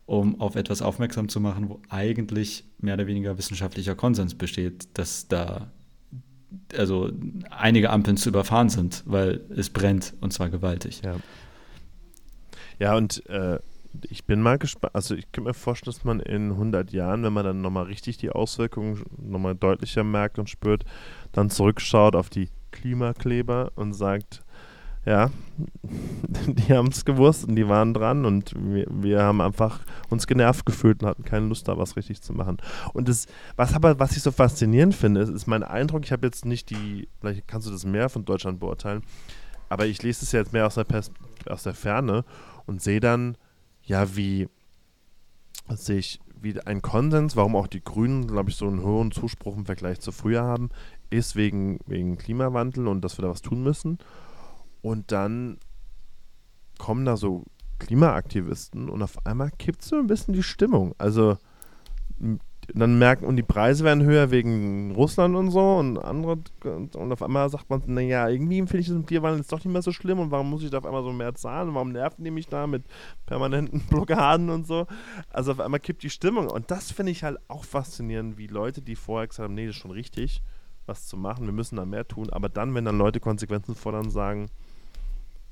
um 0.05 0.39
auf 0.39 0.55
etwas 0.55 0.81
aufmerksam 0.81 1.29
zu 1.29 1.39
machen, 1.39 1.69
wo 1.69 1.81
eigentlich 1.89 2.63
mehr 2.79 2.93
oder 2.93 3.07
weniger 3.07 3.37
wissenschaftlicher 3.37 3.95
Konsens 3.95 4.35
besteht, 4.35 4.87
dass 4.93 5.27
da 5.27 5.71
also 6.77 7.11
einige 7.49 7.89
Ampeln 7.89 8.17
zu 8.17 8.29
überfahren 8.29 8.69
sind, 8.69 9.03
weil 9.05 9.41
es 9.55 9.69
brennt 9.69 10.13
und 10.21 10.31
zwar 10.31 10.49
gewaltig. 10.49 11.01
Ja, 11.03 11.17
ja 12.79 12.95
und 12.95 13.25
äh, 13.27 13.59
ich 14.09 14.25
bin 14.25 14.41
mal 14.41 14.57
gespannt. 14.57 14.95
Also 14.95 15.15
ich 15.15 15.31
kann 15.31 15.43
mir 15.43 15.53
vorstellen, 15.53 15.93
dass 15.93 16.03
man 16.03 16.19
in 16.19 16.51
100 16.51 16.91
Jahren, 16.91 17.23
wenn 17.23 17.33
man 17.33 17.45
dann 17.45 17.61
nochmal 17.61 17.85
richtig 17.85 18.17
die 18.17 18.29
Auswirkungen 18.29 19.03
nochmal 19.17 19.55
deutlicher 19.55 20.03
merkt 20.03 20.39
und 20.39 20.49
spürt, 20.49 20.83
dann 21.31 21.49
zurückschaut 21.49 22.15
auf 22.15 22.29
die 22.29 22.49
Klimakleber 22.71 23.71
und 23.75 23.93
sagt, 23.93 24.43
ja, 25.05 25.31
die 26.47 26.73
haben 26.73 26.89
es 26.89 27.05
gewusst 27.05 27.47
und 27.47 27.55
die 27.55 27.69
waren 27.69 27.93
dran 27.93 28.25
und 28.25 28.53
wir, 28.57 28.85
wir 28.89 29.21
haben 29.21 29.39
einfach 29.39 29.79
uns 30.09 30.27
genervt 30.27 30.65
gefühlt 30.65 31.01
und 31.01 31.07
hatten 31.07 31.23
keine 31.23 31.47
Lust 31.47 31.67
da 31.67 31.77
was 31.77 31.95
richtig 31.95 32.21
zu 32.21 32.33
machen. 32.33 32.57
Und 32.93 33.07
das, 33.07 33.25
was 33.55 33.73
aber, 33.73 33.99
was 33.99 34.17
ich 34.17 34.23
so 34.23 34.31
faszinierend 34.31 34.93
finde, 34.93 35.21
ist, 35.21 35.29
ist 35.29 35.47
mein 35.47 35.63
Eindruck, 35.63 36.03
ich 36.03 36.11
habe 36.11 36.27
jetzt 36.27 36.43
nicht 36.43 36.69
die, 36.69 37.07
vielleicht 37.21 37.47
kannst 37.47 37.67
du 37.67 37.71
das 37.71 37.85
mehr 37.85 38.09
von 38.09 38.25
Deutschland 38.25 38.59
beurteilen, 38.59 39.01
aber 39.69 39.85
ich 39.85 40.03
lese 40.03 40.25
es 40.25 40.33
jetzt 40.33 40.51
mehr 40.51 40.67
aus 40.67 40.75
der, 40.75 40.83
Pers 40.83 41.11
aus 41.47 41.63
der 41.63 41.73
Ferne 41.73 42.25
und 42.65 42.81
sehe 42.81 42.99
dann, 42.99 43.37
ja, 43.87 44.15
wie 44.15 44.47
sich 45.69 46.19
wie 46.39 46.59
ein 46.61 46.81
Konsens, 46.81 47.35
warum 47.35 47.55
auch 47.55 47.67
die 47.67 47.83
Grünen, 47.83 48.27
glaube 48.27 48.51
ich, 48.51 48.55
so 48.55 48.67
einen 48.67 48.83
hohen 48.83 49.11
Zuspruch 49.11 49.57
im 49.57 49.65
Vergleich 49.65 49.99
zu 49.99 50.11
früher 50.11 50.43
haben, 50.43 50.69
ist 51.09 51.35
wegen, 51.35 51.79
wegen 51.87 52.17
Klimawandel 52.17 52.87
und 52.87 53.01
dass 53.01 53.17
wir 53.17 53.23
da 53.23 53.29
was 53.29 53.41
tun 53.41 53.63
müssen. 53.63 53.97
Und 54.81 55.11
dann 55.11 55.57
kommen 56.77 57.05
da 57.05 57.17
so 57.17 57.43
Klimaaktivisten 57.79 58.89
und 58.89 59.01
auf 59.01 59.25
einmal 59.25 59.49
kippt 59.57 59.83
so 59.83 59.95
ein 59.97 60.07
bisschen 60.07 60.33
die 60.33 60.43
Stimmung. 60.43 60.93
Also 60.99 61.37
dann 62.73 62.99
merken, 62.99 63.25
und 63.25 63.37
die 63.37 63.43
Preise 63.43 63.83
werden 63.83 64.03
höher 64.03 64.29
wegen 64.31 64.91
Russland 64.91 65.35
und 65.35 65.51
so 65.51 65.77
und 65.77 65.97
andere, 65.97 66.39
und, 66.63 66.95
auf 66.95 67.21
einmal 67.21 67.49
sagt 67.49 67.69
man, 67.69 67.81
naja, 67.85 68.27
irgendwie 68.27 68.57
finde 68.57 68.79
ich 68.79 68.87
das 68.87 68.97
mit 68.97 69.05
Bierwandel 69.07 69.39
jetzt 69.39 69.51
doch 69.51 69.59
nicht 69.59 69.71
mehr 69.71 69.81
so 69.81 69.91
schlimm 69.91 70.19
und 70.19 70.31
warum 70.31 70.49
muss 70.49 70.63
ich 70.63 70.69
da 70.69 70.79
auf 70.79 70.85
einmal 70.85 71.03
so 71.03 71.13
mehr 71.13 71.33
zahlen 71.35 71.69
und 71.69 71.75
warum 71.75 71.91
nerven 71.91 72.23
die 72.23 72.31
mich 72.31 72.47
da 72.47 72.67
mit 72.67 72.83
permanenten 73.25 73.79
Blockaden 73.89 74.49
und 74.49 74.67
so. 74.67 74.85
Also 75.29 75.53
auf 75.53 75.59
einmal 75.59 75.79
kippt 75.79 76.03
die 76.03 76.09
Stimmung 76.09 76.49
und 76.49 76.69
das 76.69 76.91
finde 76.91 77.11
ich 77.11 77.23
halt 77.23 77.37
auch 77.47 77.63
faszinierend, 77.63 78.37
wie 78.37 78.47
Leute, 78.47 78.81
die 78.81 78.95
vorher 78.95 79.27
gesagt 79.27 79.47
haben, 79.47 79.55
nee, 79.55 79.65
das 79.65 79.75
ist 79.75 79.81
schon 79.81 79.91
richtig, 79.91 80.41
was 80.85 81.07
zu 81.07 81.17
machen, 81.17 81.45
wir 81.45 81.53
müssen 81.53 81.77
da 81.77 81.85
mehr 81.85 82.07
tun, 82.07 82.29
aber 82.31 82.49
dann, 82.49 82.75
wenn 82.75 82.85
dann 82.85 82.97
Leute 82.97 83.19
Konsequenzen 83.19 83.75
fordern, 83.75 84.09
sagen, 84.09 84.47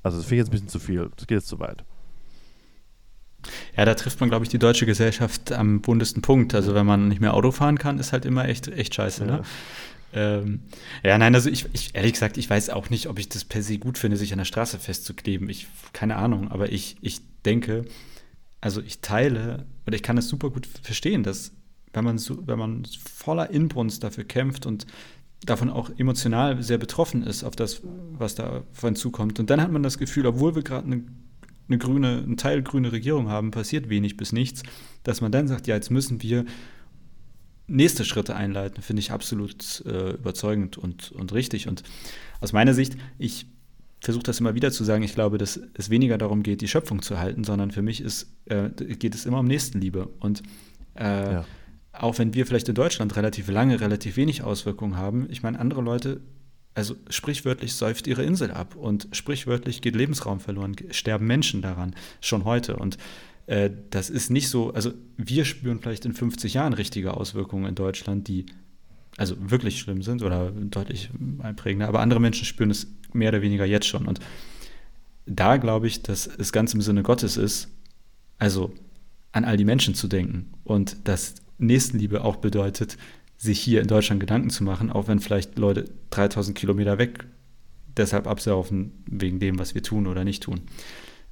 also 0.02 0.18
das 0.18 0.26
finde 0.26 0.34
ich 0.34 0.38
jetzt 0.40 0.48
ein 0.48 0.52
bisschen 0.52 0.68
zu 0.68 0.78
viel, 0.78 1.10
das 1.16 1.26
geht 1.26 1.38
jetzt 1.38 1.48
zu 1.48 1.58
weit. 1.58 1.84
Ja, 3.76 3.84
da 3.84 3.94
trifft 3.94 4.20
man, 4.20 4.28
glaube 4.28 4.44
ich, 4.44 4.48
die 4.48 4.58
deutsche 4.58 4.86
Gesellschaft 4.86 5.52
am 5.52 5.80
buntesten 5.80 6.22
Punkt. 6.22 6.54
Also 6.54 6.74
wenn 6.74 6.86
man 6.86 7.08
nicht 7.08 7.20
mehr 7.20 7.34
Auto 7.34 7.50
fahren 7.50 7.78
kann, 7.78 7.98
ist 7.98 8.12
halt 8.12 8.24
immer 8.24 8.48
echt, 8.48 8.68
echt 8.68 8.94
scheiße. 8.94 9.24
Ne? 9.24 9.30
Ja. 9.30 9.36
Ne? 9.38 9.44
Ähm, 10.12 10.60
ja, 11.02 11.18
nein, 11.18 11.34
also 11.34 11.50
ich, 11.50 11.66
ich, 11.72 11.94
ehrlich 11.94 12.14
gesagt, 12.14 12.38
ich 12.38 12.48
weiß 12.48 12.70
auch 12.70 12.90
nicht, 12.90 13.08
ob 13.08 13.18
ich 13.18 13.28
das 13.28 13.44
per 13.44 13.62
se 13.62 13.78
gut 13.78 13.98
finde, 13.98 14.16
sich 14.16 14.32
an 14.32 14.38
der 14.38 14.44
Straße 14.46 14.78
festzukleben. 14.78 15.48
Ich, 15.50 15.66
keine 15.92 16.16
Ahnung, 16.16 16.50
aber 16.50 16.72
ich, 16.72 16.96
ich 17.02 17.20
denke, 17.44 17.84
also 18.60 18.80
ich 18.80 19.00
teile, 19.00 19.66
oder 19.86 19.94
ich 19.94 20.02
kann 20.02 20.16
es 20.16 20.28
super 20.28 20.50
gut 20.50 20.66
verstehen, 20.82 21.22
dass 21.22 21.52
wenn 21.92 22.04
man, 22.04 22.18
so, 22.18 22.46
wenn 22.46 22.58
man 22.58 22.86
voller 23.14 23.50
Inbrunst 23.50 24.04
dafür 24.04 24.24
kämpft 24.24 24.66
und 24.66 24.86
davon 25.44 25.70
auch 25.70 25.90
emotional 25.98 26.62
sehr 26.62 26.78
betroffen 26.78 27.22
ist 27.22 27.44
auf 27.44 27.56
das, 27.56 27.82
was 28.12 28.34
da 28.34 28.64
von 28.72 28.96
zukommt. 28.96 29.38
Und 29.38 29.50
dann 29.50 29.60
hat 29.60 29.70
man 29.70 29.82
das 29.82 29.98
Gefühl, 29.98 30.26
obwohl 30.26 30.54
wir 30.54 30.62
gerade 30.62 30.86
eine 30.86 31.04
eine 31.68 31.78
grüne, 31.78 32.22
eine 32.24 32.36
teilgrüne 32.36 32.92
Regierung 32.92 33.28
haben, 33.28 33.50
passiert 33.50 33.88
wenig 33.88 34.16
bis 34.16 34.32
nichts, 34.32 34.62
dass 35.02 35.20
man 35.20 35.32
dann 35.32 35.48
sagt, 35.48 35.66
ja, 35.66 35.74
jetzt 35.74 35.90
müssen 35.90 36.22
wir 36.22 36.44
nächste 37.66 38.04
Schritte 38.04 38.36
einleiten, 38.36 38.82
finde 38.82 39.00
ich 39.00 39.10
absolut 39.10 39.84
äh, 39.86 40.10
überzeugend 40.10 40.78
und, 40.78 41.12
und 41.12 41.32
richtig. 41.32 41.66
Und 41.68 41.82
aus 42.40 42.52
meiner 42.52 42.74
Sicht, 42.74 42.96
ich 43.18 43.46
versuche 44.00 44.22
das 44.22 44.38
immer 44.40 44.54
wieder 44.54 44.70
zu 44.70 44.84
sagen, 44.84 45.02
ich 45.02 45.14
glaube, 45.14 45.38
dass 45.38 45.60
es 45.74 45.90
weniger 45.90 46.18
darum 46.18 46.42
geht, 46.42 46.60
die 46.60 46.68
Schöpfung 46.68 47.02
zu 47.02 47.18
halten, 47.18 47.44
sondern 47.44 47.72
für 47.72 47.82
mich 47.82 48.00
ist, 48.00 48.30
äh, 48.44 48.68
geht 48.70 49.14
es 49.14 49.26
immer 49.26 49.40
um 49.40 49.46
Nächstenliebe. 49.46 50.06
Und 50.20 50.42
äh, 50.94 51.32
ja. 51.32 51.44
auch 51.92 52.18
wenn 52.18 52.34
wir 52.34 52.46
vielleicht 52.46 52.68
in 52.68 52.74
Deutschland 52.74 53.16
relativ 53.16 53.48
lange, 53.48 53.80
relativ 53.80 54.16
wenig 54.16 54.42
Auswirkungen 54.42 54.96
haben, 54.96 55.26
ich 55.30 55.42
meine, 55.42 55.58
andere 55.58 55.82
Leute 55.82 56.20
also 56.76 56.94
sprichwörtlich 57.08 57.72
säuft 57.72 58.06
ihre 58.06 58.22
Insel 58.22 58.50
ab 58.50 58.76
und 58.76 59.08
sprichwörtlich 59.12 59.80
geht 59.80 59.96
Lebensraum 59.96 60.40
verloren, 60.40 60.76
sterben 60.90 61.26
Menschen 61.26 61.62
daran, 61.62 61.96
schon 62.20 62.44
heute. 62.44 62.76
Und 62.76 62.98
äh, 63.46 63.70
das 63.88 64.10
ist 64.10 64.28
nicht 64.28 64.50
so, 64.50 64.74
also 64.74 64.92
wir 65.16 65.46
spüren 65.46 65.80
vielleicht 65.80 66.04
in 66.04 66.12
50 66.12 66.52
Jahren 66.52 66.74
richtige 66.74 67.14
Auswirkungen 67.14 67.64
in 67.64 67.74
Deutschland, 67.74 68.28
die 68.28 68.44
also 69.16 69.36
wirklich 69.38 69.80
schlimm 69.80 70.02
sind 70.02 70.22
oder 70.22 70.50
deutlich 70.50 71.08
einprägender, 71.38 71.88
aber 71.88 72.00
andere 72.00 72.20
Menschen 72.20 72.44
spüren 72.44 72.70
es 72.70 72.86
mehr 73.14 73.30
oder 73.30 73.40
weniger 73.40 73.64
jetzt 73.64 73.86
schon. 73.86 74.06
Und 74.06 74.20
da 75.24 75.56
glaube 75.56 75.86
ich, 75.86 76.02
dass 76.02 76.26
es 76.26 76.52
ganz 76.52 76.74
im 76.74 76.82
Sinne 76.82 77.02
Gottes 77.02 77.38
ist, 77.38 77.68
also 78.36 78.74
an 79.32 79.46
all 79.46 79.56
die 79.56 79.64
Menschen 79.64 79.94
zu 79.94 80.08
denken 80.08 80.52
und 80.62 81.08
dass 81.08 81.36
Nächstenliebe 81.56 82.22
auch 82.22 82.36
bedeutet, 82.36 82.98
sich 83.36 83.60
hier 83.60 83.80
in 83.80 83.86
Deutschland 83.86 84.20
Gedanken 84.20 84.50
zu 84.50 84.64
machen, 84.64 84.90
auch 84.90 85.08
wenn 85.08 85.20
vielleicht 85.20 85.58
Leute 85.58 85.84
3000 86.10 86.56
Kilometer 86.56 86.98
weg 86.98 87.26
deshalb 87.96 88.26
absaufen, 88.26 89.04
wegen 89.06 89.40
dem, 89.40 89.58
was 89.58 89.74
wir 89.74 89.82
tun 89.82 90.06
oder 90.06 90.24
nicht 90.24 90.42
tun. 90.42 90.62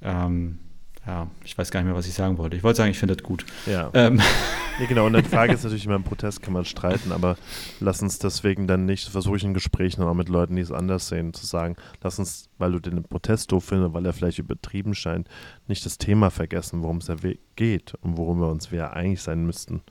Ähm, 0.01 0.59
ja, 1.05 1.29
ich 1.43 1.57
weiß 1.57 1.69
gar 1.69 1.81
nicht 1.81 1.87
mehr, 1.87 1.95
was 1.95 2.07
ich 2.07 2.13
sagen 2.13 2.37
wollte. 2.37 2.57
Ich 2.57 2.63
wollte 2.63 2.77
sagen, 2.77 2.91
ich 2.91 2.97
finde 2.97 3.15
das 3.15 3.23
gut. 3.23 3.45
Ja. 3.67 3.91
Ähm, 3.93 4.19
Ja, 4.77 4.87
genau. 4.87 5.05
Und 5.05 5.13
die 5.13 5.23
Frage 5.23 5.53
ist 5.53 5.63
natürlich 5.63 5.85
immer, 5.85 5.95
im 5.95 6.03
Protest 6.03 6.41
kann 6.41 6.53
man 6.53 6.65
streiten, 6.65 7.13
aber 7.13 7.37
lass 7.79 8.01
uns 8.01 8.19
deswegen 8.19 8.67
dann 8.67 8.85
nicht, 8.85 9.07
versuche 9.07 9.37
ich 9.37 9.43
in 9.45 9.53
Gesprächen 9.53 10.01
auch 10.03 10.13
mit 10.13 10.27
Leuten, 10.27 10.57
die 10.57 10.61
es 10.61 10.71
anders 10.71 11.07
sehen, 11.07 11.33
zu 11.33 11.45
sagen, 11.45 11.77
lass 12.03 12.19
uns, 12.19 12.49
weil 12.57 12.73
du 12.73 12.79
den 12.79 13.01
Protest 13.03 13.53
doof 13.53 13.63
findest, 13.63 13.93
weil 13.93 14.05
er 14.05 14.11
vielleicht 14.11 14.39
übertrieben 14.39 14.93
scheint, 14.93 15.29
nicht 15.67 15.85
das 15.85 15.97
Thema 15.97 16.29
vergessen, 16.29 16.83
worum 16.83 16.97
es 16.97 17.07
ja 17.07 17.15
geht 17.55 17.93
und 18.01 18.17
worum 18.17 18.41
wir 18.41 18.49
uns 18.49 18.69
wir 18.71 18.93
eigentlich 18.93 19.21
sein 19.21 19.45
müssten, 19.45 19.81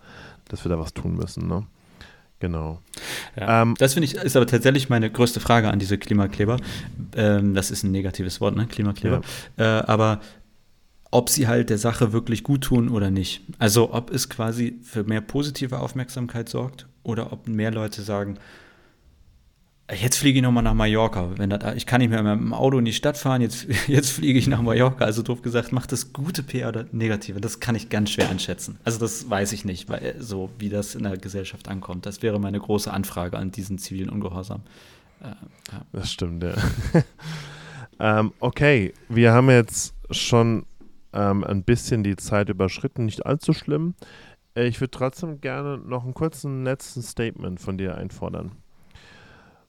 dass 0.48 0.66
wir 0.66 0.68
da 0.68 0.78
was 0.78 0.92
tun 0.92 1.14
müssen, 1.14 1.48
ne? 1.48 1.66
Genau. 2.45 2.82
Ja, 3.40 3.62
Ähm, 3.62 3.74
das 3.78 3.95
finde 3.95 4.05
ich, 4.05 4.16
ist 4.16 4.36
aber 4.36 4.47
tatsächlich 4.47 4.90
meine 4.90 5.11
größte 5.11 5.40
Frage 5.40 5.70
an 5.70 5.78
diese 5.78 5.97
Klimakleber. 5.97 6.59
Ähm, 7.16 7.55
das 7.55 7.70
ist 7.70 7.84
ein 7.84 7.90
negatives 7.90 8.38
Wort, 8.42 8.55
ne? 8.55 8.66
Klimakleber. 8.66 9.22
Äh, 9.57 9.62
aber 9.64 10.20
ob 11.11 11.30
sie 11.30 11.49
halt 11.49 11.70
der 11.70 11.78
Sache 11.78 12.12
wirklich 12.12 12.42
gut 12.42 12.61
tun 12.61 12.90
oder 12.90 13.11
nicht. 13.11 13.40
Also 13.59 13.95
ob 13.95 14.11
es 14.11 14.28
quasi 14.28 14.78
für 14.82 15.05
mehr 15.05 15.22
positive 15.22 15.78
Aufmerksamkeit 15.78 16.51
sorgt 16.51 16.86
oder 17.03 17.32
ob 17.32 17.49
mehr 17.49 17.70
Leute 17.70 18.03
sagen, 18.03 18.36
jetzt 19.93 20.16
fliege 20.16 20.39
ich 20.39 20.43
nochmal 20.43 20.62
nach 20.62 20.74
Mallorca. 20.74 21.30
Wenn 21.37 21.51
das, 21.51 21.74
ich 21.76 21.87
kann 21.87 22.01
nicht 22.01 22.11
mehr 22.11 22.22
mit 22.22 22.41
dem 22.41 22.55
Auto 22.55 22.78
in 22.78 22.85
die 22.85 22.93
Stadt 22.93 23.18
fahren, 23.18 23.43
jetzt, 23.43 23.66
jetzt 23.87 24.11
fliege 24.11 24.39
ich 24.39 24.47
nach 24.47 24.62
Mallorca. 24.62 25.05
Also 25.05 25.22
doof 25.22 25.43
gesagt, 25.43 25.72
macht 25.72 25.93
das 25.93 26.12
gute 26.12 26.43
PR 26.43 26.68
oder 26.68 26.87
negative? 26.93 27.41
Das 27.41 27.61
kann 27.61 27.74
ich 27.74 27.91
ganz 27.91 28.11
schwer 28.11 28.30
einschätzen. 28.30 28.78
Also 28.85 28.99
das 28.99 29.28
weiß 29.28 29.53
ich 29.53 29.64
nicht, 29.64 29.89
weil, 29.89 30.16
so 30.18 30.51
wie 30.59 30.70
das 30.70 30.95
in 30.95 31.03
der 31.03 31.18
Gesellschaft 31.18 31.68
ankommt. 31.68 32.07
Das 32.07 32.22
wäre 32.22 32.41
meine 32.41 32.59
große 32.59 32.93
Anfrage 32.93 33.37
an 33.37 33.51
diesen 33.51 33.78
zivilen 33.78 34.09
Ungehorsam. 34.09 34.62
Äh, 35.20 35.26
ja. 35.72 35.82
Das 35.93 36.11
stimmt, 36.11 36.43
ja. 36.43 36.55
ähm, 38.20 38.32
okay, 38.41 38.95
wir 39.09 39.32
haben 39.32 39.51
jetzt 39.51 39.95
schon 40.11 40.64
ähm, 41.12 41.45
ein 41.45 41.62
bisschen 41.62 42.03
die 42.03 42.16
Zeit 42.16 42.49
überschritten, 42.49 43.05
nicht 43.05 43.26
allzu 43.26 43.53
schlimm. 43.53 43.95
Äh, 44.55 44.66
Ich 44.66 44.80
würde 44.80 44.93
trotzdem 44.93 45.41
gerne 45.41 45.78
noch 45.78 46.05
einen 46.05 46.14
kurzen 46.14 46.64
letzten 46.64 47.03
Statement 47.03 47.61
von 47.61 47.76
dir 47.76 47.97
einfordern. 47.97 48.53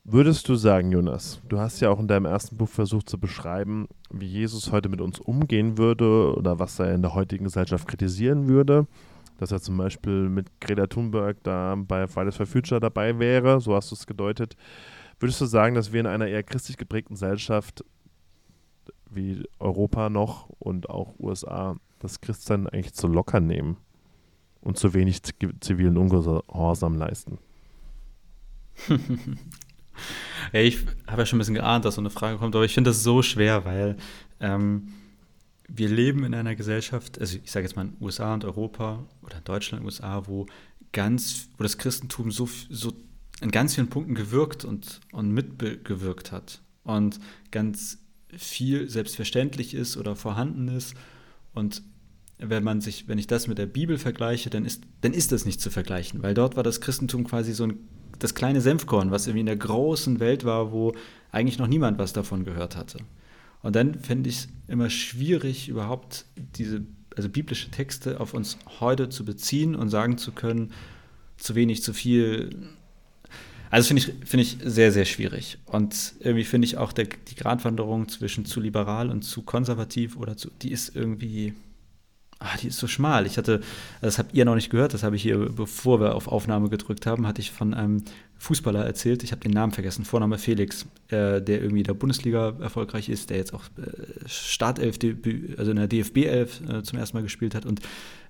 Würdest 0.08 0.47
du 0.47 0.53
sagen, 0.56 0.91
Jonas, 0.91 1.41
du 1.49 1.58
hast 1.60 1.80
ja 1.80 1.89
auch 1.89 1.99
in 1.99 2.08
deinem 2.08 2.26
ersten 2.26 2.58
Buch 2.58 2.70
versucht 2.70 3.10
zu 3.10 3.18
beschreiben, 3.18 3.88
wie 4.12 4.28
Jesus 4.28 4.72
heute 4.72 4.88
mit 4.88 5.01
uns 5.01 5.20
umgehen 5.20 5.80
würde 5.80 6.36
oder 6.36 6.60
was 6.60 6.78
er 6.78 6.93
in 6.93 7.01
der 7.01 7.16
heutigen 7.16 7.45
Gesellschaft 7.45 7.88
kritisieren 7.88 8.47
würde, 8.47 8.86
dass 9.39 9.51
er 9.51 9.62
zum 9.62 9.78
Beispiel 9.78 10.30
mit 10.30 10.62
Greta 10.62 10.86
Thunberg 10.86 11.38
da 11.41 11.74
bei 11.76 12.08
Fridays 12.08 12.36
for 12.36 12.45
Future 12.45 12.80
dabei 12.80 13.18
wäre, 13.18 13.60
so 13.60 13.74
hast 13.76 13.89
du 13.89 13.95
es 13.95 14.06
gedeutet. 14.06 14.56
Würdest 15.20 15.41
du 15.41 15.45
sagen, 15.45 15.74
dass 15.74 15.91
wir 15.91 16.01
in 16.01 16.08
einer 16.08 16.28
eher 16.28 16.43
christlich 16.43 16.78
geprägten 16.78 17.16
Gesellschaft 17.16 17.84
wie 19.10 19.43
Europa 19.60 20.10
noch 20.12 20.49
und 20.60 20.88
auch 20.88 21.16
USA 21.18 21.78
das 21.99 22.22
Christsein 22.22 22.68
eigentlich 22.70 22.93
zu 22.93 23.08
locker 23.08 23.39
nehmen 23.39 23.78
und 24.62 24.78
zu 24.78 24.93
wenig 24.93 25.24
zi- 25.24 25.34
zivilen 25.62 25.97
Ungehorsam 25.97 26.95
leisten? 26.95 27.39
Ja, 30.53 30.61
ich 30.61 30.79
habe 31.07 31.21
ja 31.21 31.25
schon 31.25 31.37
ein 31.37 31.39
bisschen 31.39 31.55
geahnt, 31.55 31.85
dass 31.85 31.95
so 31.95 32.01
eine 32.01 32.09
Frage 32.09 32.37
kommt, 32.37 32.55
aber 32.55 32.65
ich 32.65 32.73
finde 32.73 32.91
das 32.91 33.03
so 33.03 33.21
schwer, 33.21 33.65
weil 33.65 33.97
ähm, 34.39 34.93
wir 35.67 35.89
leben 35.89 36.23
in 36.23 36.33
einer 36.33 36.55
Gesellschaft, 36.55 37.19
also 37.19 37.37
ich 37.43 37.51
sage 37.51 37.65
jetzt 37.65 37.75
mal 37.75 37.87
in 37.87 37.97
USA 37.99 38.33
und 38.33 38.45
Europa 38.45 39.03
oder 39.21 39.37
in 39.37 39.43
Deutschland, 39.43 39.83
USA, 39.83 40.27
wo 40.27 40.45
ganz, 40.91 41.49
wo 41.57 41.63
das 41.63 41.77
Christentum 41.77 42.31
so, 42.31 42.47
so 42.69 42.93
in 43.41 43.51
ganz 43.51 43.75
vielen 43.75 43.89
Punkten 43.89 44.15
gewirkt 44.15 44.63
und, 44.63 45.01
und 45.11 45.31
mitgewirkt 45.31 46.31
hat 46.31 46.61
und 46.83 47.19
ganz 47.51 47.99
viel 48.37 48.89
selbstverständlich 48.89 49.73
ist 49.73 49.97
oder 49.97 50.15
vorhanden 50.15 50.67
ist. 50.67 50.95
Und 51.53 51.81
wenn 52.37 52.63
man 52.63 52.81
sich, 52.81 53.07
wenn 53.07 53.17
ich 53.17 53.27
das 53.27 53.47
mit 53.47 53.57
der 53.57 53.65
Bibel 53.65 53.97
vergleiche, 53.97 54.49
dann 54.49 54.65
ist, 54.65 54.83
dann 55.01 55.13
ist 55.13 55.31
das 55.31 55.45
nicht 55.45 55.61
zu 55.61 55.69
vergleichen, 55.69 56.21
weil 56.23 56.33
dort 56.33 56.55
war 56.55 56.63
das 56.63 56.81
Christentum 56.81 57.25
quasi 57.25 57.53
so 57.53 57.65
ein, 57.65 57.79
das 58.20 58.36
kleine 58.36 58.61
Senfkorn, 58.61 59.11
was 59.11 59.28
irgendwie 59.28 59.41
in 59.41 59.45
der 59.45 59.57
großen 59.57 60.20
Welt 60.20 60.45
war, 60.45 60.72
wo 60.72 60.93
eigentlich 61.32 61.59
noch 61.59 61.68
niemand 61.68 61.97
was 61.97 62.13
davon 62.13 62.45
gehört 62.45 62.76
hatte. 62.76 62.99
Und 63.61 63.76
dann 63.76 63.95
fände 63.95 64.30
ich 64.30 64.38
es 64.38 64.47
immer 64.68 64.89
schwierig, 64.89 65.70
überhaupt 65.70 66.26
diese, 66.36 66.84
also 67.16 67.30
biblische 67.30 67.72
Texte 67.72 68.20
auf 68.20 68.34
uns 68.34 68.57
heute 68.80 69.09
zu 69.09 69.26
beziehen 69.26 69.76
und 69.76 69.89
sagen 69.89 70.18
zu 70.18 70.32
können, 70.32 70.72
zu 71.38 71.55
wenig, 71.55 71.82
zu 71.84 71.93
viel. 71.93 72.51
Also 73.72 73.88
finde 73.88 74.03
ich, 74.03 74.28
finde 74.28 74.43
ich 74.43 74.57
sehr, 74.63 74.91
sehr 74.91 75.05
schwierig. 75.05 75.57
Und 75.66 76.13
irgendwie 76.20 76.43
finde 76.43 76.66
ich 76.66 76.78
auch 76.78 76.93
der, 76.93 77.05
die 77.05 77.36
Gratwanderung 77.36 78.07
zwischen 78.07 78.45
zu 78.45 78.59
liberal 78.59 79.09
und 79.09 79.24
zu 79.24 79.41
konservativ 79.41 80.16
oder 80.16 80.38
zu, 80.38 80.51
die 80.61 80.72
ist 80.72 80.95
irgendwie, 80.95 81.53
ah, 82.45 82.57
die 82.61 82.67
ist 82.67 82.77
so 82.77 82.87
schmal. 82.87 83.25
Ich 83.25 83.37
hatte, 83.37 83.61
das 84.01 84.17
habt 84.17 84.33
ihr 84.33 84.45
noch 84.45 84.55
nicht 84.55 84.69
gehört, 84.69 84.93
das 84.93 85.03
habe 85.03 85.15
ich 85.15 85.21
hier, 85.21 85.37
bevor 85.37 85.99
wir 85.99 86.15
auf 86.15 86.27
Aufnahme 86.27 86.69
gedrückt 86.69 87.05
haben, 87.05 87.27
hatte 87.27 87.41
ich 87.41 87.51
von 87.51 87.73
einem 87.73 88.03
Fußballer 88.37 88.85
erzählt, 88.85 89.23
ich 89.23 89.31
habe 89.31 89.41
den 89.41 89.51
Namen 89.51 89.71
vergessen, 89.71 90.05
Vorname 90.05 90.37
Felix, 90.37 90.83
äh, 91.07 91.41
der 91.41 91.61
irgendwie 91.61 91.79
in 91.79 91.85
der 91.85 91.93
Bundesliga 91.93 92.53
erfolgreich 92.59 93.09
ist, 93.09 93.29
der 93.29 93.37
jetzt 93.37 93.53
auch 93.53 93.63
äh, 93.77 94.27
Startelf, 94.27 94.97
also 95.57 95.71
in 95.71 95.77
der 95.77 95.87
DFB 95.87 96.17
11 96.25 96.61
äh, 96.69 96.83
zum 96.83 96.99
ersten 96.99 97.17
Mal 97.17 97.23
gespielt 97.23 97.55
hat 97.55 97.65
und 97.65 97.79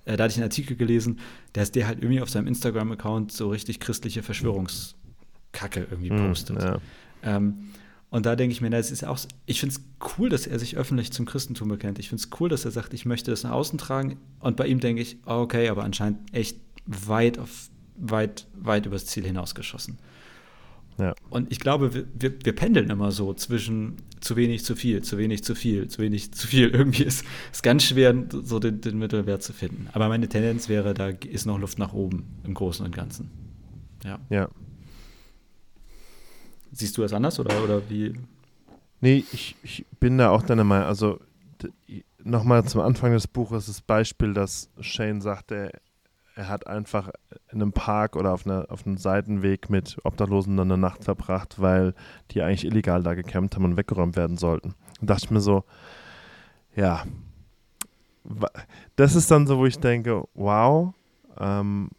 äh, 0.05 0.15
da 0.17 0.23
hatte 0.25 0.31
ich 0.33 0.37
einen 0.37 0.43
Artikel 0.43 0.77
gelesen, 0.77 1.19
dass 1.53 1.71
der 1.71 1.87
halt 1.87 1.99
irgendwie 2.01 2.21
auf 2.21 2.29
seinem 2.29 2.47
Instagram-Account 2.47 3.31
so 3.31 3.49
richtig 3.49 3.79
christliche 3.79 4.21
Verschwörungskacke 4.21 5.87
irgendwie 5.89 6.09
Hm, 6.09 6.27
postet. 6.29 6.61
ja. 6.61 6.77
Ähm, 7.23 7.55
und 8.15 8.25
da 8.25 8.37
denke 8.37 8.53
ich 8.53 8.61
mir, 8.61 8.69
das 8.69 8.91
ist 8.91 9.03
auch, 9.03 9.19
ich 9.45 9.59
finde 9.59 9.75
es 9.75 9.81
cool, 10.17 10.29
dass 10.29 10.47
er 10.47 10.57
sich 10.57 10.77
öffentlich 10.77 11.11
zum 11.11 11.25
Christentum 11.25 11.67
bekennt. 11.67 11.99
Ich 11.99 12.07
finde 12.07 12.23
es 12.23 12.29
cool, 12.39 12.47
dass 12.47 12.63
er 12.63 12.71
sagt, 12.71 12.93
ich 12.93 13.05
möchte 13.05 13.29
das 13.29 13.43
nach 13.43 13.51
außen 13.51 13.77
tragen. 13.77 14.15
Und 14.39 14.55
bei 14.55 14.67
ihm 14.67 14.79
denke 14.79 15.01
ich, 15.01 15.17
okay, 15.25 15.67
aber 15.67 15.83
anscheinend 15.83 16.33
echt 16.33 16.57
weit 16.85 17.37
auf, 17.37 17.69
weit, 17.97 18.47
weit 18.57 18.85
übers 18.85 19.05
Ziel 19.05 19.25
hinausgeschossen. 19.25 19.97
Ja. 20.97 21.13
Und 21.29 21.51
ich 21.51 21.59
glaube, 21.59 21.93
wir, 21.93 22.05
wir, 22.17 22.33
wir 22.41 22.55
pendeln 22.55 22.89
immer 22.89 23.11
so 23.11 23.33
zwischen 23.33 23.97
zu 24.21 24.37
wenig, 24.37 24.63
zu 24.63 24.77
viel, 24.77 25.01
zu 25.01 25.17
wenig, 25.17 25.43
zu 25.43 25.53
viel, 25.53 25.89
zu 25.89 26.01
wenig, 26.01 26.31
zu 26.31 26.47
viel. 26.47 26.69
Irgendwie 26.73 27.03
ist 27.03 27.25
es 27.51 27.63
ganz 27.63 27.83
schwer, 27.83 28.15
so 28.31 28.59
den, 28.59 28.79
den 28.79 28.97
Mittelwert 28.97 29.43
zu 29.43 29.51
finden. 29.51 29.89
Aber 29.91 30.07
meine 30.07 30.29
Tendenz 30.29 30.69
wäre, 30.69 30.93
da 30.93 31.09
ist 31.09 31.45
noch 31.45 31.59
Luft 31.59 31.79
nach 31.79 31.91
oben 31.91 32.23
im 32.45 32.53
Großen 32.53 32.85
und 32.85 32.95
Ganzen. 32.95 33.29
Ja. 34.05 34.19
Ja. 34.29 34.47
Siehst 36.75 36.97
du 36.97 37.01
das 37.01 37.13
anders 37.13 37.39
oder, 37.39 37.63
oder 37.63 37.89
wie? 37.89 38.13
Nee, 38.99 39.23
ich, 39.31 39.55
ich 39.63 39.85
bin 39.99 40.17
da 40.17 40.29
auch 40.29 40.43
deiner 40.43 40.65
Meinung. 40.65 40.87
Also 40.87 41.19
nochmal 42.21 42.65
zum 42.65 42.81
Anfang 42.81 43.13
des 43.13 43.27
Buches 43.27 43.67
das 43.67 43.81
Beispiel, 43.81 44.33
dass 44.33 44.69
Shane 44.81 45.21
sagte, 45.21 45.71
er 46.35 46.49
hat 46.49 46.67
einfach 46.67 47.11
in 47.49 47.61
einem 47.61 47.71
Park 47.71 48.17
oder 48.17 48.33
auf, 48.33 48.45
einer, 48.45 48.65
auf 48.69 48.85
einem 48.85 48.97
Seitenweg 48.97 49.69
mit 49.69 49.97
Obdachlosen 50.03 50.57
dann 50.57 50.69
eine 50.69 50.77
Nacht 50.77 51.05
verbracht, 51.05 51.61
weil 51.61 51.93
die 52.31 52.41
eigentlich 52.41 52.65
illegal 52.65 53.03
da 53.03 53.13
gecampt 53.13 53.55
haben 53.55 53.63
und 53.63 53.77
weggeräumt 53.77 54.17
werden 54.17 54.37
sollten. 54.37 54.75
Und 54.99 55.09
dachte 55.09 55.25
ich 55.25 55.31
mir 55.31 55.39
so, 55.39 55.63
ja, 56.75 57.05
das 58.97 59.15
ist 59.15 59.31
dann 59.31 59.47
so, 59.47 59.59
wo 59.59 59.65
ich 59.65 59.79
denke, 59.79 60.25
wow, 60.33 60.93
ähm, 61.39 61.89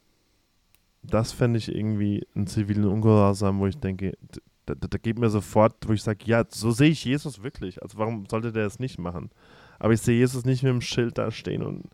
das 1.02 1.32
fände 1.32 1.58
ich 1.58 1.74
irgendwie 1.74 2.26
einen 2.34 2.46
zivilen 2.46 2.84
Ungehorsam, 2.84 3.58
wo 3.58 3.66
ich 3.66 3.78
denke, 3.78 4.18
da, 4.66 4.74
da, 4.74 4.98
geht 4.98 5.18
mir 5.18 5.30
sofort, 5.30 5.74
wo 5.86 5.92
ich 5.92 6.02
sage, 6.02 6.24
ja, 6.24 6.44
so 6.48 6.70
sehe 6.70 6.90
ich 6.90 7.04
Jesus 7.04 7.42
wirklich. 7.42 7.82
Also 7.82 7.98
warum 7.98 8.26
sollte 8.28 8.52
der 8.52 8.64
das 8.64 8.78
nicht 8.78 8.98
machen? 8.98 9.30
Aber 9.78 9.92
ich 9.92 10.00
sehe 10.00 10.18
Jesus 10.18 10.44
nicht 10.44 10.62
mit 10.62 10.70
dem 10.70 10.80
Schild 10.80 11.18
da 11.18 11.30
stehen 11.30 11.62
und 11.62 11.84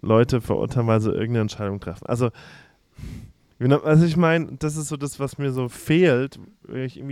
Leute 0.00 0.40
verurteilen, 0.40 0.86
weil 0.86 1.00
sie 1.00 1.10
irgendeine 1.10 1.40
Entscheidung 1.40 1.80
treffen. 1.80 2.06
Also, 2.06 2.30
also 3.58 4.04
ich 4.04 4.16
meine, 4.16 4.52
das 4.58 4.76
ist 4.76 4.88
so 4.88 4.96
das, 4.96 5.18
was 5.18 5.38
mir 5.38 5.52
so 5.52 5.68
fehlt. 5.68 6.38
Ich, 6.74 7.02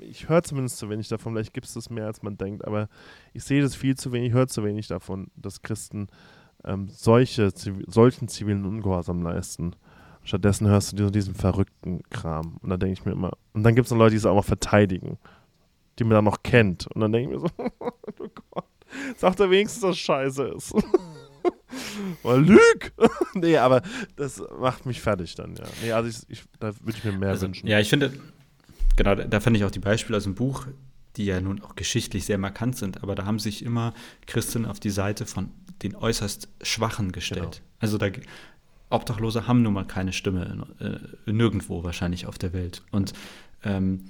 ich 0.00 0.28
höre 0.28 0.42
zumindest 0.42 0.76
zu 0.78 0.90
wenig 0.90 1.08
davon, 1.08 1.32
vielleicht 1.32 1.54
gibt 1.54 1.66
es 1.66 1.74
das 1.74 1.88
mehr, 1.88 2.06
als 2.06 2.22
man 2.22 2.36
denkt, 2.36 2.66
aber 2.66 2.88
ich 3.32 3.44
sehe 3.44 3.62
das 3.62 3.74
viel 3.74 3.96
zu 3.96 4.12
wenig, 4.12 4.32
höre 4.32 4.48
zu 4.48 4.62
wenig 4.62 4.88
davon, 4.88 5.30
dass 5.36 5.62
Christen 5.62 6.08
ähm, 6.64 6.88
solche, 6.90 7.50
solchen 7.86 8.28
zivilen 8.28 8.66
Ungehorsam 8.66 9.22
leisten. 9.22 9.74
Stattdessen 10.24 10.68
hörst 10.68 10.98
du 10.98 11.10
diesen, 11.10 11.34
verrückten 11.34 12.02
Kram. 12.10 12.58
Und 12.62 12.70
dann 12.70 12.80
denke 12.80 12.92
ich 12.94 13.04
mir 13.04 13.12
immer, 13.12 13.32
und 13.52 13.62
dann 13.62 13.74
gibt 13.74 13.86
es 13.86 13.90
noch 13.90 13.98
Leute, 13.98 14.10
die 14.12 14.16
es 14.18 14.26
auch 14.26 14.34
noch 14.34 14.44
verteidigen, 14.44 15.18
die 15.98 16.04
man 16.04 16.14
dann 16.14 16.24
noch 16.24 16.42
kennt. 16.42 16.86
Und 16.88 17.00
dann 17.00 17.12
denke 17.12 17.34
ich 17.34 17.40
mir 17.42 17.48
so, 17.48 17.64
oh 17.80 18.28
Gott, 18.50 18.64
sag 19.16 19.36
doch 19.36 19.50
wenigstens, 19.50 19.82
dass 19.82 19.98
Scheiße 19.98 20.44
ist. 20.56 20.74
Weil 22.22 22.40
lüg! 22.40 22.92
nee, 23.34 23.56
aber 23.56 23.82
das 24.16 24.42
macht 24.58 24.86
mich 24.86 25.00
fertig 25.00 25.34
dann, 25.34 25.54
ja. 25.56 25.64
Nee, 25.82 25.92
also 25.92 26.08
ich, 26.08 26.38
ich, 26.40 26.44
da 26.58 26.72
würde 26.80 26.98
ich 26.98 27.04
mir 27.04 27.12
mehr 27.12 27.30
Also, 27.30 27.46
wünschen. 27.46 27.66
ja, 27.66 27.78
ich 27.80 27.88
finde, 27.88 28.12
genau, 28.96 29.14
da, 29.14 29.24
da 29.24 29.40
fand 29.40 29.56
ich 29.56 29.64
auch 29.64 29.70
die 29.70 29.78
Beispiele 29.78 30.16
aus 30.16 30.24
dem 30.24 30.34
Buch, 30.34 30.66
die 31.16 31.24
ja 31.24 31.40
nun 31.40 31.62
auch 31.62 31.76
geschichtlich 31.76 32.24
sehr 32.24 32.38
markant 32.38 32.76
sind, 32.76 33.02
aber 33.02 33.14
da 33.14 33.24
haben 33.24 33.38
sich 33.38 33.64
immer 33.64 33.94
Christen 34.26 34.66
auf 34.66 34.80
die 34.80 34.90
Seite 34.90 35.26
von 35.26 35.50
den 35.82 35.96
äußerst 35.96 36.48
Schwachen 36.62 37.12
gestellt. 37.12 37.62
Genau. 37.62 37.68
Also 37.78 37.98
da 37.98 38.10
Obdachlose 38.90 39.46
haben 39.46 39.62
nun 39.62 39.72
mal 39.72 39.86
keine 39.86 40.12
Stimme 40.12 40.66
äh, 40.80 41.30
nirgendwo 41.30 41.84
wahrscheinlich 41.84 42.26
auf 42.26 42.38
der 42.38 42.52
Welt. 42.52 42.82
Und 42.90 43.12
ähm, 43.64 44.04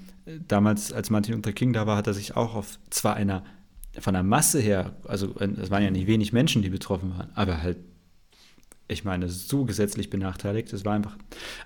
damals, 0.48 0.92
als 0.92 1.10
Martin 1.10 1.34
Luther 1.34 1.52
King 1.52 1.72
da 1.72 1.86
war, 1.86 1.96
hat 1.96 2.06
er 2.06 2.14
sich 2.14 2.36
auch 2.36 2.54
auf 2.54 2.78
zwar 2.90 3.14
einer 3.14 3.44
von 3.98 4.14
der 4.14 4.22
Masse 4.22 4.60
her, 4.60 4.94
also 5.04 5.34
es 5.38 5.70
waren 5.70 5.82
ja 5.82 5.90
nicht 5.90 6.06
wenig 6.06 6.32
Menschen, 6.32 6.62
die 6.62 6.70
betroffen 6.70 7.10
waren, 7.16 7.30
aber 7.34 7.60
halt, 7.60 7.78
ich 8.86 9.04
meine, 9.04 9.28
so 9.28 9.64
gesetzlich 9.64 10.10
benachteiligt. 10.10 10.72
Es 10.72 10.84
war 10.84 10.94
einfach, 10.94 11.16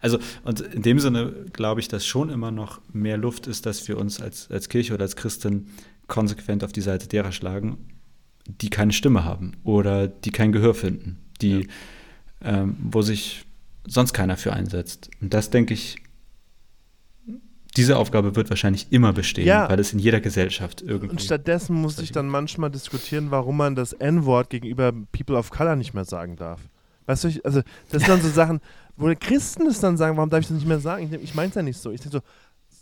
also 0.00 0.18
und 0.44 0.60
in 0.60 0.82
dem 0.82 0.98
Sinne 0.98 1.32
glaube 1.52 1.80
ich, 1.80 1.88
dass 1.88 2.06
schon 2.06 2.30
immer 2.30 2.50
noch 2.50 2.80
mehr 2.92 3.16
Luft 3.18 3.46
ist, 3.46 3.66
dass 3.66 3.86
wir 3.88 3.98
uns 3.98 4.20
als, 4.20 4.50
als 4.50 4.68
Kirche 4.68 4.94
oder 4.94 5.02
als 5.02 5.16
Christen 5.16 5.68
konsequent 6.06 6.64
auf 6.64 6.72
die 6.72 6.80
Seite 6.80 7.08
derer 7.08 7.32
schlagen, 7.32 7.78
die 8.46 8.70
keine 8.70 8.92
Stimme 8.92 9.24
haben 9.24 9.52
oder 9.64 10.08
die 10.08 10.30
kein 10.30 10.52
Gehör 10.52 10.74
finden, 10.74 11.18
die, 11.40 11.60
ja. 11.60 11.66
Ähm, 12.44 12.76
wo 12.90 13.02
sich 13.02 13.44
sonst 13.86 14.12
keiner 14.12 14.36
für 14.36 14.52
einsetzt. 14.52 15.10
Und 15.20 15.34
das 15.34 15.50
denke 15.50 15.74
ich, 15.74 15.96
diese 17.76 17.96
Aufgabe 17.96 18.36
wird 18.36 18.50
wahrscheinlich 18.50 18.92
immer 18.92 19.12
bestehen, 19.12 19.46
ja. 19.46 19.68
weil 19.68 19.80
es 19.80 19.92
in 19.92 19.98
jeder 19.98 20.20
Gesellschaft 20.20 20.80
irgendwie. 20.80 21.10
Und 21.10 21.22
stattdessen 21.22 21.74
muss 21.74 21.98
ich 21.98 22.12
dann 22.12 22.28
manchmal 22.28 22.70
diskutieren, 22.70 23.30
warum 23.30 23.56
man 23.56 23.74
das 23.74 23.92
N-Wort 23.92 24.50
gegenüber 24.50 24.92
People 25.12 25.36
of 25.36 25.50
Color 25.50 25.76
nicht 25.76 25.92
mehr 25.92 26.04
sagen 26.04 26.36
darf. 26.36 26.60
Weißt 27.06 27.24
du, 27.24 27.28
ich, 27.28 27.44
also 27.44 27.62
das 27.90 28.02
sind 28.02 28.10
dann 28.10 28.22
so 28.22 28.28
Sachen, 28.30 28.60
wo 28.96 29.12
Christen 29.18 29.66
es 29.66 29.80
dann 29.80 29.96
sagen, 29.96 30.16
warum 30.16 30.30
darf 30.30 30.40
ich 30.40 30.48
das 30.48 30.56
nicht 30.56 30.68
mehr 30.68 30.78
sagen? 30.78 31.12
Ich, 31.12 31.22
ich 31.22 31.34
meine 31.34 31.48
es 31.48 31.54
ja 31.56 31.62
nicht 31.62 31.78
so. 31.78 31.90
Ich 31.90 32.00
denke 32.00 32.18
so, 32.18 32.22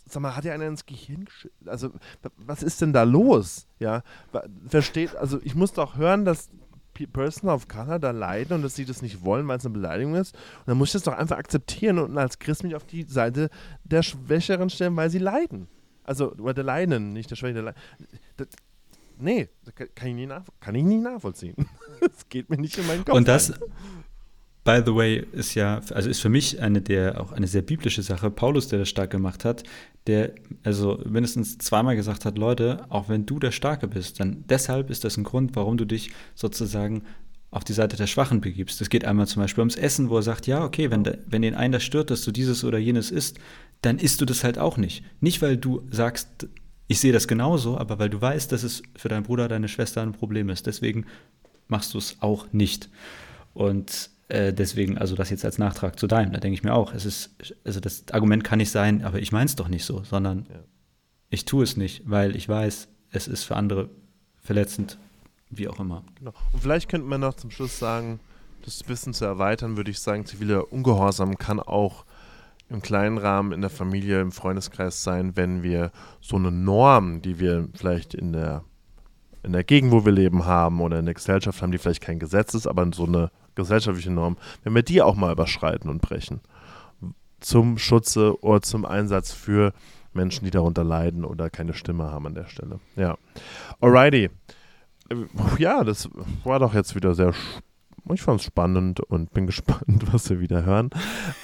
sag 0.07 0.21
mal, 0.21 0.35
hat 0.35 0.45
ja 0.45 0.53
einer 0.53 0.67
ins 0.67 0.85
Gehirn 0.85 1.25
Also, 1.65 1.89
was 2.37 2.61
ist 2.61 2.81
denn 2.81 2.93
da 2.93 3.03
los? 3.03 3.65
Ja, 3.79 4.03
versteht, 4.67 5.15
also 5.15 5.39
ich 5.43 5.55
muss 5.55 5.73
doch 5.73 5.97
hören, 5.97 6.23
dass 6.23 6.49
Person 6.93 7.49
of 7.49 7.67
Color 7.67 7.99
da 7.99 8.11
leiden 8.11 8.53
und 8.53 8.61
dass 8.61 8.75
sie 8.75 8.85
das 8.85 9.01
nicht 9.01 9.23
wollen, 9.23 9.47
weil 9.47 9.57
es 9.57 9.65
eine 9.65 9.73
Beleidigung 9.73 10.15
ist. 10.15 10.35
Und 10.35 10.67
dann 10.67 10.77
muss 10.77 10.89
ich 10.89 10.93
das 10.93 11.03
doch 11.03 11.13
einfach 11.13 11.37
akzeptieren 11.37 11.99
und 11.99 12.17
als 12.17 12.39
Christ 12.39 12.63
mich 12.63 12.75
auf 12.75 12.85
die 12.85 13.03
Seite 13.03 13.49
der 13.83 14.03
Schwächeren 14.03 14.69
stellen, 14.69 14.95
weil 14.95 15.09
sie 15.09 15.19
leiden. 15.19 15.67
Also, 16.03 16.33
oder 16.33 16.53
der 16.53 16.63
Leiden, 16.63 17.13
nicht 17.13 17.31
der 17.31 17.35
Schwäche, 17.35 17.53
der 17.53 17.63
Leiden. 17.63 17.79
Nee, 19.19 19.49
das 19.63 19.75
kann 19.75 20.07
ich, 20.07 20.15
nie 20.15 20.27
kann 20.59 20.75
ich 20.75 20.83
nie 20.83 20.97
nachvollziehen. 20.97 21.55
Das 22.01 22.27
geht 22.27 22.49
mir 22.49 22.57
nicht 22.57 22.77
in 22.77 22.85
meinen 22.85 23.05
Kopf. 23.05 23.15
Und 23.15 23.27
das, 23.29 23.53
By 24.63 24.81
the 24.85 24.95
way, 24.95 25.25
ist 25.33 25.55
ja, 25.55 25.81
also 25.91 26.09
ist 26.09 26.21
für 26.21 26.29
mich 26.29 26.61
eine 26.61 26.81
der, 26.81 27.19
auch 27.19 27.33
eine 27.33 27.47
sehr 27.47 27.61
biblische 27.61 28.01
Sache. 28.01 28.31
Paulus, 28.31 28.69
der 28.69 28.79
das 28.79 28.89
stark 28.89 29.09
gemacht 29.09 29.43
hat, 29.43 29.63
der 30.07 30.31
also 30.63 31.01
mindestens 31.05 31.57
zweimal 31.57 31.97
gesagt 31.97 32.23
hat, 32.23 32.37
Leute, 32.37 32.85
auch 32.89 33.09
wenn 33.09 33.25
du 33.25 33.39
der 33.39 33.51
Starke 33.51 33.87
bist, 33.87 34.21
dann 34.21 34.45
deshalb 34.47 34.89
ist 34.89 35.03
das 35.03 35.17
ein 35.17 35.25
Grund, 35.25 35.55
warum 35.55 35.75
du 35.75 35.85
dich 35.85 36.11
sozusagen 36.33 37.03
auf 37.51 37.63
die 37.63 37.73
Seite 37.73 37.97
der 37.97 38.07
Schwachen 38.07 38.41
begibst. 38.41 38.81
Es 38.81 38.89
geht 38.89 39.05
einmal 39.05 39.27
zum 39.27 39.41
Beispiel 39.41 39.61
ums 39.61 39.75
Essen, 39.75 40.09
wo 40.09 40.17
er 40.17 40.23
sagt, 40.23 40.47
ja, 40.47 40.63
okay, 40.63 40.89
wenn, 40.89 41.03
de, 41.03 41.19
wenn 41.27 41.41
den 41.41 41.55
einen 41.55 41.73
das 41.73 41.83
stört, 41.83 42.09
dass 42.09 42.23
du 42.23 42.31
dieses 42.31 42.63
oder 42.63 42.77
jenes 42.77 43.11
isst, 43.11 43.39
dann 43.81 43.99
isst 43.99 44.21
du 44.21 44.25
das 44.25 44.43
halt 44.43 44.57
auch 44.57 44.77
nicht. 44.77 45.03
Nicht, 45.19 45.41
weil 45.41 45.57
du 45.57 45.83
sagst, 45.91 46.47
ich 46.87 46.99
sehe 46.99 47.13
das 47.13 47.27
genauso, 47.27 47.77
aber 47.77 47.99
weil 47.99 48.09
du 48.09 48.19
weißt, 48.19 48.51
dass 48.51 48.63
es 48.63 48.81
für 48.95 49.09
deinen 49.09 49.23
Bruder, 49.23 49.47
deine 49.49 49.67
Schwester 49.67 50.01
ein 50.01 50.13
Problem 50.13 50.49
ist. 50.49 50.67
Deswegen 50.67 51.05
machst 51.67 51.93
du 51.93 51.97
es 51.97 52.17
auch 52.21 52.47
nicht. 52.53 52.89
Und 53.53 54.09
äh, 54.29 54.53
deswegen, 54.53 54.97
also 54.97 55.15
das 55.15 55.29
jetzt 55.29 55.45
als 55.45 55.57
Nachtrag 55.57 55.99
zu 55.99 56.07
deinem, 56.07 56.31
da 56.31 56.39
denke 56.39 56.55
ich 56.55 56.63
mir 56.63 56.73
auch, 56.73 56.93
es 56.93 57.05
ist, 57.05 57.35
also 57.63 57.79
das 57.79 58.05
Argument 58.11 58.43
kann 58.43 58.57
nicht 58.57 58.71
sein, 58.71 59.03
aber 59.03 59.19
ich 59.19 59.31
meine 59.31 59.45
es 59.45 59.55
doch 59.55 59.67
nicht 59.67 59.85
so, 59.85 60.03
sondern 60.03 60.47
ja. 60.49 60.59
ich 61.29 61.45
tue 61.45 61.63
es 61.63 61.77
nicht, 61.77 62.03
weil 62.05 62.35
ich 62.35 62.47
weiß, 62.47 62.87
es 63.11 63.27
ist 63.27 63.43
für 63.43 63.55
andere 63.55 63.89
verletzend, 64.41 64.97
wie 65.49 65.67
auch 65.67 65.79
immer. 65.79 66.03
Genau. 66.15 66.33
Und 66.51 66.61
vielleicht 66.61 66.89
könnte 66.89 67.07
man 67.07 67.21
noch 67.21 67.35
zum 67.35 67.51
Schluss 67.51 67.77
sagen, 67.77 68.19
das 68.63 68.81
bisschen 68.83 69.13
zu 69.13 69.25
erweitern, 69.25 69.77
würde 69.77 69.91
ich 69.91 69.99
sagen, 69.99 70.25
ziviler 70.25 70.71
Ungehorsam 70.71 71.37
kann 71.37 71.59
auch 71.59 72.05
im 72.69 72.81
kleinen 72.81 73.17
Rahmen 73.17 73.51
in 73.51 73.61
der 73.61 73.69
Familie, 73.69 74.21
im 74.21 74.31
Freundeskreis 74.31 75.03
sein, 75.03 75.35
wenn 75.35 75.63
wir 75.63 75.91
so 76.21 76.37
eine 76.37 76.51
Norm, 76.51 77.21
die 77.21 77.39
wir 77.39 77.67
vielleicht 77.75 78.13
in 78.13 78.33
der, 78.33 78.63
in 79.43 79.51
der 79.51 79.63
Gegend, 79.63 79.91
wo 79.91 80.05
wir 80.05 80.11
leben, 80.11 80.45
haben 80.45 80.81
oder 80.81 80.97
in 80.97 81.05
der 81.05 81.13
Gesellschaft 81.13 81.61
haben, 81.61 81.71
die 81.71 81.77
vielleicht 81.77 82.01
kein 82.01 82.19
Gesetz 82.19 82.53
ist, 82.53 82.65
aber 82.65 82.89
so 82.93 83.05
eine 83.05 83.31
gesellschaftliche 83.55 84.11
Norm, 84.11 84.37
wenn 84.63 84.75
wir 84.75 84.83
die 84.83 85.01
auch 85.01 85.15
mal 85.15 85.31
überschreiten 85.31 85.89
und 85.89 86.01
brechen. 86.01 86.41
Zum 87.39 87.77
Schutze 87.77 88.41
oder 88.41 88.61
zum 88.61 88.85
Einsatz 88.85 89.31
für 89.31 89.73
Menschen, 90.13 90.45
die 90.45 90.51
darunter 90.51 90.83
leiden 90.83 91.25
oder 91.25 91.49
keine 91.49 91.73
Stimme 91.73 92.05
haben 92.05 92.27
an 92.27 92.35
der 92.35 92.45
Stelle. 92.45 92.79
Ja. 92.95 93.17
Alrighty. 93.81 94.29
Äh, 95.09 95.15
ja, 95.57 95.83
das 95.83 96.09
war 96.43 96.59
doch 96.59 96.73
jetzt 96.73 96.95
wieder 96.95 97.15
sehr. 97.15 97.33
Ich 98.13 98.21
fand 98.21 98.39
es 98.39 98.45
spannend 98.45 98.99
und 98.99 99.33
bin 99.33 99.45
gespannt, 99.47 100.11
was 100.11 100.29
wir 100.29 100.39
wieder 100.39 100.63
hören. 100.63 100.89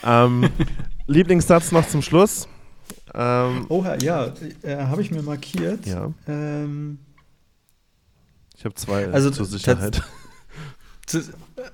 Ähm, 0.03 0.49
Lieblingssatz 1.07 1.71
noch 1.71 1.87
zum 1.87 2.01
Schluss. 2.01 2.47
Ähm, 3.13 3.65
Oha, 3.69 3.95
ja, 4.01 4.31
äh, 4.61 4.77
habe 4.77 5.01
ich 5.01 5.11
mir 5.11 5.21
markiert. 5.21 5.85
Ja. 5.85 6.11
Ähm, 6.27 6.99
ich 8.55 8.65
habe 8.65 8.75
zwei 8.75 9.07
also 9.07 9.31
zur 9.31 9.45
Sicherheit. 9.45 10.03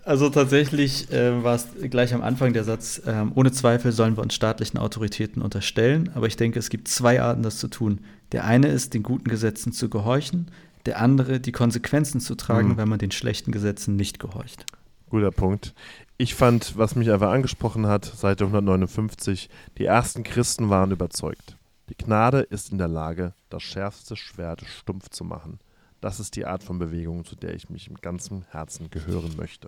Also 0.04 0.30
tatsächlich 0.30 1.12
äh, 1.12 1.44
war 1.44 1.56
es 1.56 1.68
gleich 1.90 2.14
am 2.14 2.22
Anfang 2.22 2.54
der 2.54 2.64
Satz, 2.64 3.02
äh, 3.06 3.26
ohne 3.36 3.52
Zweifel 3.52 3.92
sollen 3.92 4.18
wir 4.18 4.24
uns 4.24 4.34
staatlichen 4.34 4.78
Autoritäten 4.78 5.42
unterstellen, 5.42 6.10
aber 6.16 6.28
ich 6.28 6.38
denke, 6.38 6.60
es 6.60 6.70
gibt 6.70 6.88
zwei 6.88 7.22
Arten, 7.22 7.44
das 7.44 7.58
zu 7.58 7.68
tun. 7.68 8.00
Der 8.32 8.46
eine 8.46 8.68
ist, 8.68 8.94
den 8.94 9.04
guten 9.04 9.30
Gesetzen 9.30 9.72
zu 9.72 9.90
gehorchen, 9.90 10.52
der 10.86 11.00
andere, 11.00 11.40
die 11.40 11.52
Konsequenzen 11.52 12.20
zu 12.20 12.36
tragen, 12.36 12.70
mhm. 12.70 12.78
wenn 12.78 12.90
man 12.90 13.00
den 13.00 13.12
schlechten 13.12 13.52
Gesetzen 13.52 13.96
nicht 13.96 14.20
gehorcht. 14.20 14.66
Guter 15.10 15.32
Punkt. 15.32 15.74
Ich 16.18 16.34
fand, 16.34 16.78
was 16.78 16.96
mich 16.96 17.12
einfach 17.12 17.32
angesprochen 17.32 17.88
hat, 17.88 18.06
Seite 18.06 18.46
159, 18.46 19.50
die 19.78 19.86
ersten 19.86 20.24
Christen 20.24 20.70
waren 20.70 20.92
überzeugt. 20.92 21.58
Die 21.90 21.96
Gnade 21.96 22.40
ist 22.40 22.72
in 22.72 22.78
der 22.78 22.88
Lage, 22.88 23.34
das 23.50 23.64
schärfste 23.64 24.16
Schwert 24.16 24.64
stumpf 24.66 25.10
zu 25.10 25.24
machen. 25.24 25.60
Das 26.06 26.20
ist 26.20 26.36
die 26.36 26.46
Art 26.46 26.62
von 26.62 26.78
Bewegung, 26.78 27.26
zu 27.26 27.36
der 27.36 27.56
ich 27.56 27.72
mich 27.72 27.88
im 27.88 27.96
ganzen 27.96 28.46
Herzen 28.52 28.92
gehören 28.92 29.36
möchte. 29.38 29.66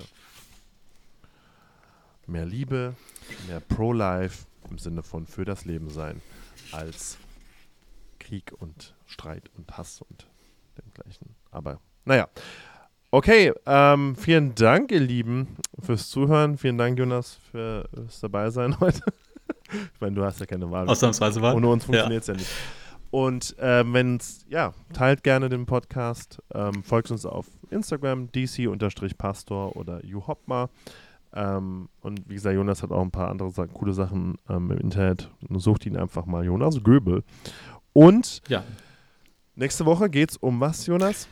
Mehr 2.27 2.45
Liebe, 2.45 2.93
mehr 3.47 3.59
Pro-Life 3.59 4.45
im 4.69 4.77
Sinne 4.77 5.01
von 5.01 5.25
für 5.25 5.45
das 5.45 5.65
Leben 5.65 5.89
sein, 5.89 6.21
als 6.71 7.17
Krieg 8.19 8.53
und 8.59 8.93
Streit 9.07 9.49
und 9.57 9.75
Hass 9.79 10.03
und 10.07 10.27
dergleichen. 10.77 11.35
Aber 11.49 11.79
naja. 12.05 12.27
Okay, 13.09 13.51
ähm, 13.65 14.15
vielen 14.15 14.53
Dank, 14.53 14.91
ihr 14.91 14.99
Lieben, 14.99 15.57
fürs 15.79 16.07
Zuhören. 16.11 16.59
Vielen 16.59 16.77
Dank, 16.77 16.99
Jonas, 16.99 17.39
fürs 17.49 18.19
Dabeisein 18.19 18.79
heute. 18.79 19.01
ich 19.71 20.01
meine, 20.01 20.13
du 20.13 20.23
hast 20.23 20.39
ja 20.39 20.45
keine 20.45 20.69
Wahl. 20.69 20.87
Ausnahmsweise 20.87 21.41
war. 21.41 21.55
Ohne 21.55 21.67
uns 21.67 21.85
funktioniert 21.85 22.21
es 22.21 22.27
ja. 22.27 22.35
ja 22.35 22.37
nicht. 22.37 22.51
Und 23.17 23.55
ähm, 23.59 23.93
wenn 23.93 24.19
ja, 24.47 24.75
teilt 24.93 25.23
gerne 25.23 25.49
den 25.49 25.65
Podcast, 25.65 26.37
ähm, 26.53 26.83
folgt 26.83 27.09
uns 27.09 27.25
auf 27.25 27.47
Instagram, 27.71 28.31
dc-pastor 28.31 29.75
oder 29.75 30.05
juhopma. 30.05 30.69
Ähm, 31.33 31.89
und 32.01 32.29
wie 32.29 32.35
gesagt, 32.35 32.53
Jonas 32.53 32.83
hat 32.83 32.91
auch 32.91 33.01
ein 33.01 33.09
paar 33.09 33.31
andere 33.31 33.49
Sachen, 33.49 33.73
coole 33.73 33.93
Sachen 33.93 34.35
ähm, 34.47 34.69
im 34.69 34.77
Internet. 34.77 35.31
Sucht 35.49 35.87
ihn 35.87 35.97
einfach 35.97 36.27
mal, 36.27 36.45
Jonas 36.45 36.83
Göbel. 36.83 37.23
Und 37.91 38.43
ja. 38.49 38.63
nächste 39.55 39.87
Woche 39.87 40.11
geht 40.11 40.29
es 40.29 40.37
um 40.37 40.59
was, 40.59 40.85
Jonas? 40.85 41.27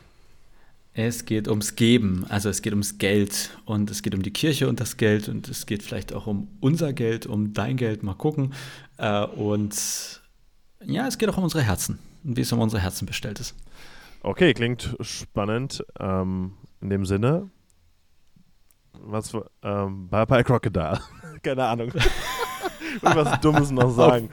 Es 0.95 1.23
geht 1.25 1.47
ums 1.47 1.75
Geben, 1.75 2.25
also 2.29 2.49
es 2.49 2.63
geht 2.63 2.73
ums 2.73 2.97
Geld 2.97 3.59
und 3.65 3.91
es 3.91 4.01
geht 4.01 4.15
um 4.15 4.23
die 4.23 4.33
Kirche 4.33 4.67
und 4.67 4.79
das 4.79 4.97
Geld 4.97 5.29
und 5.29 5.47
es 5.49 5.67
geht 5.67 5.83
vielleicht 5.83 6.13
auch 6.13 6.25
um 6.25 6.47
unser 6.61 6.93
Geld, 6.93 7.27
um 7.27 7.53
dein 7.53 7.77
Geld, 7.77 8.01
mal 8.01 8.15
gucken. 8.15 8.55
Äh, 8.97 9.23
und 9.23 10.23
ja, 10.83 11.07
es 11.07 11.17
geht 11.17 11.29
auch 11.29 11.37
um 11.37 11.43
unsere 11.43 11.63
Herzen 11.63 11.99
und 12.23 12.37
wie 12.37 12.41
es 12.41 12.51
um 12.51 12.59
unsere 12.59 12.81
Herzen 12.81 13.05
bestellt 13.05 13.39
ist. 13.39 13.55
Okay, 14.21 14.53
klingt 14.53 14.95
spannend. 15.01 15.85
Ähm, 15.99 16.53
in 16.81 16.89
dem 16.89 17.05
Sinne, 17.05 17.49
was 18.93 19.31
für, 19.31 19.49
ähm, 19.63 20.07
Bye 20.09 20.25
Bye 20.25 20.43
Crocodile. 20.43 20.99
Keine 21.43 21.65
Ahnung. 21.65 21.91
Irgendwas 23.01 23.39
Dummes 23.41 23.71
noch 23.71 23.91
sagen. 23.91 24.29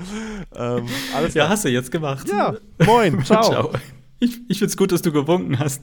Ähm, 0.54 0.86
alles 1.14 1.34
ja, 1.34 1.48
hast 1.48 1.64
du 1.64 1.68
jetzt 1.68 1.90
gemacht. 1.90 2.28
Ja, 2.28 2.54
moin, 2.84 3.24
ciao. 3.24 3.42
ciao. 3.42 3.70
Ich, 4.18 4.38
ich 4.48 4.58
finde 4.58 4.70
es 4.70 4.76
gut, 4.76 4.92
dass 4.92 5.02
du 5.02 5.12
gewunken 5.12 5.58
hast. 5.58 5.82